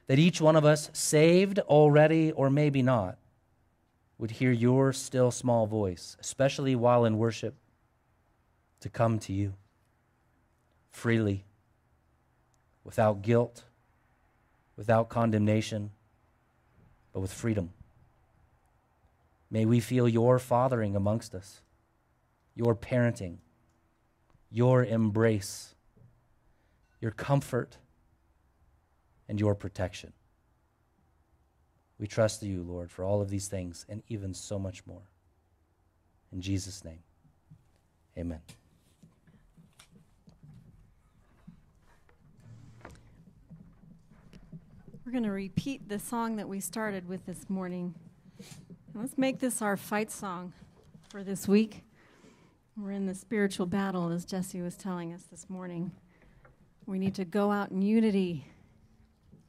That 0.08 0.20
each 0.20 0.42
one 0.42 0.56
of 0.56 0.66
us, 0.66 0.90
saved 0.94 1.60
already 1.60 2.32
or 2.32 2.50
maybe 2.50 2.82
not, 2.82 3.18
would 4.18 4.32
hear 4.32 4.52
your 4.52 4.94
still 4.94 5.32
small 5.32 5.66
voice, 5.66 6.18
especially 6.20 6.76
while 6.76 7.06
in 7.06 7.18
worship, 7.18 7.56
to 8.82 8.90
come 8.90 9.18
to 9.20 9.34
you 9.34 9.54
freely, 10.92 11.46
without 12.84 13.22
guilt, 13.22 13.64
without 14.76 15.10
condemnation, 15.10 15.92
but 17.12 17.20
with 17.20 17.34
freedom. 17.34 17.72
May 19.50 19.66
we 19.66 19.80
feel 19.80 20.08
your 20.08 20.40
fathering 20.40 20.96
amongst 20.96 21.34
us, 21.34 21.62
your 22.56 22.76
parenting, 22.76 23.38
your 24.52 24.84
embrace, 24.84 25.76
your 27.00 27.12
comfort, 27.12 27.78
and 29.28 29.40
your 29.40 29.56
protection. 29.56 30.14
We 32.00 32.08
trust 32.08 32.44
you, 32.44 32.64
Lord, 32.64 32.92
for 32.92 33.06
all 33.06 33.22
of 33.22 33.30
these 33.30 33.48
things 33.48 33.86
and 33.88 34.04
even 34.10 34.34
so 34.34 34.60
much 34.60 34.86
more. 34.86 35.04
In 36.32 36.42
Jesus' 36.42 36.84
name, 36.84 37.00
amen. 38.18 38.42
We're 45.06 45.12
going 45.12 45.24
to 45.24 45.32
repeat 45.32 45.88
the 45.88 46.00
song 46.00 46.38
that 46.38 46.50
we 46.50 46.60
started 46.60 47.08
with 47.08 47.26
this 47.26 47.50
morning. 47.50 47.94
Let's 48.96 49.18
make 49.18 49.40
this 49.40 49.62
our 49.62 49.78
fight 49.78 50.12
song 50.12 50.54
for 51.10 51.24
this 51.24 51.48
week. 51.48 51.84
We're 52.76 52.92
in 52.92 53.06
the 53.06 53.14
spiritual 53.14 53.68
battle, 53.68 54.10
as 54.12 54.26
Jesse 54.26 54.62
was 54.62 54.76
telling 54.76 55.14
us 55.14 55.24
this 55.30 55.50
morning. 55.50 55.92
We 56.88 56.98
need 56.98 57.14
to 57.16 57.26
go 57.26 57.52
out 57.52 57.70
in 57.70 57.82
unity 57.82 58.48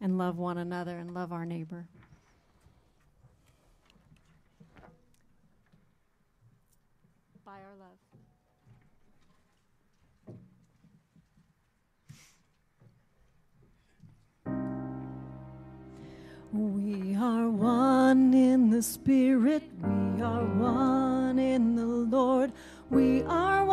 and 0.01 0.19
love 0.19 0.39
one 0.39 0.59
another 0.59 0.99
and 0.99 1.15
love 1.15 1.33
our 1.33 1.47
neighbor. 1.47 1.87
By 7.45 7.53
our 7.53 7.77
love. 7.79 7.99
We 16.53 17.17
are 17.17 17.51
one 17.51 18.33
in 18.33 18.71
the 18.71 18.83
Spirit, 18.83 19.65
we 19.83 20.23
are 20.23 20.45
one 20.45 21.39
in 21.39 21.75
the 21.75 21.85
Lord. 21.85 22.53
We 22.91 23.23
are 23.23 23.64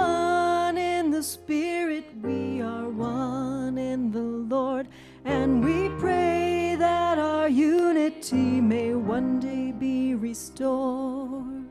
restored. 10.31 11.65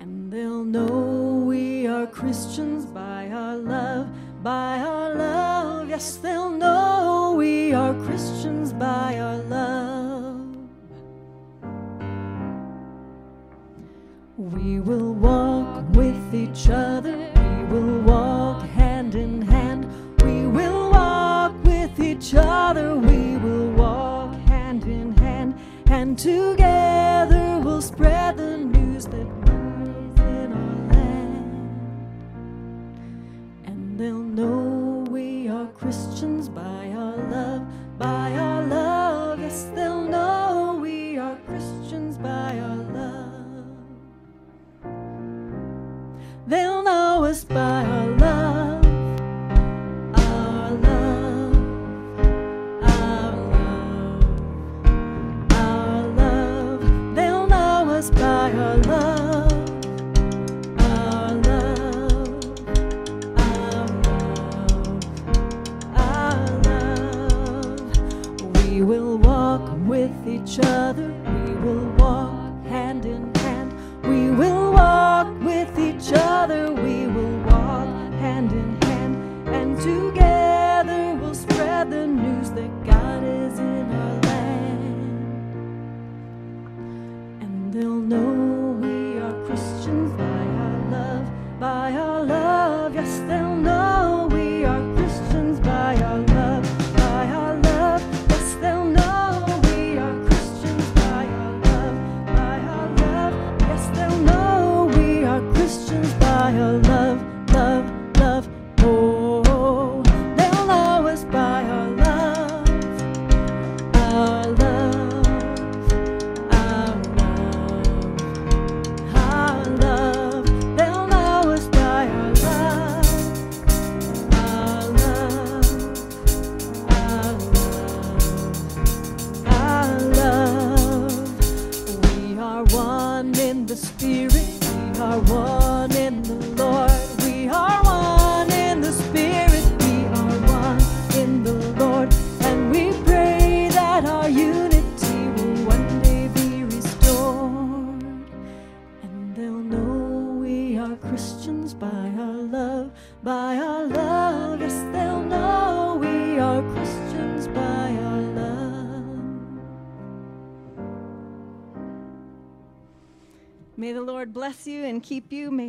And 0.00 0.32
they'll 0.32 0.64
know 0.64 1.44
we 1.46 1.86
are 1.86 2.06
Christians 2.08 2.84
by 2.86 3.28
our 3.30 3.56
love, 3.56 4.08
by 4.42 4.80
our 4.80 5.14
love. 5.14 5.88
Yes, 5.88 6.16
they'll 6.16 6.50
know 6.50 7.34
we 7.38 7.72
are 7.72 7.94
Christians 8.06 8.72
by 8.72 9.20
our 9.20 9.25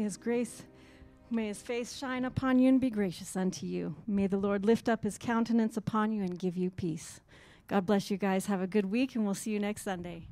his 0.08 0.16
grace, 0.16 0.64
may 1.30 1.48
his 1.48 1.62
face 1.62 1.98
shine 1.98 2.24
upon 2.24 2.60
you 2.60 2.70
and 2.70 2.80
be 2.80 2.90
gracious 2.90 3.36
unto 3.36 3.66
you. 3.66 3.94
May 4.08 4.26
the 4.28 4.38
Lord 4.38 4.66
lift 4.66 4.88
up 4.88 5.04
his 5.04 5.18
countenance 5.18 5.76
upon 5.76 6.14
you 6.14 6.24
and 6.24 6.40
give 6.40 6.56
you 6.56 6.70
peace. 6.72 7.20
God 7.68 7.86
bless 7.86 8.10
you 8.10 8.16
guys. 8.16 8.46
Have 8.46 8.62
a 8.62 8.68
good 8.68 8.86
week, 8.86 9.16
and 9.16 9.26
we'll 9.26 9.34
see 9.34 9.52
you 9.52 9.60
next 9.60 9.82
Sunday. 9.82 10.28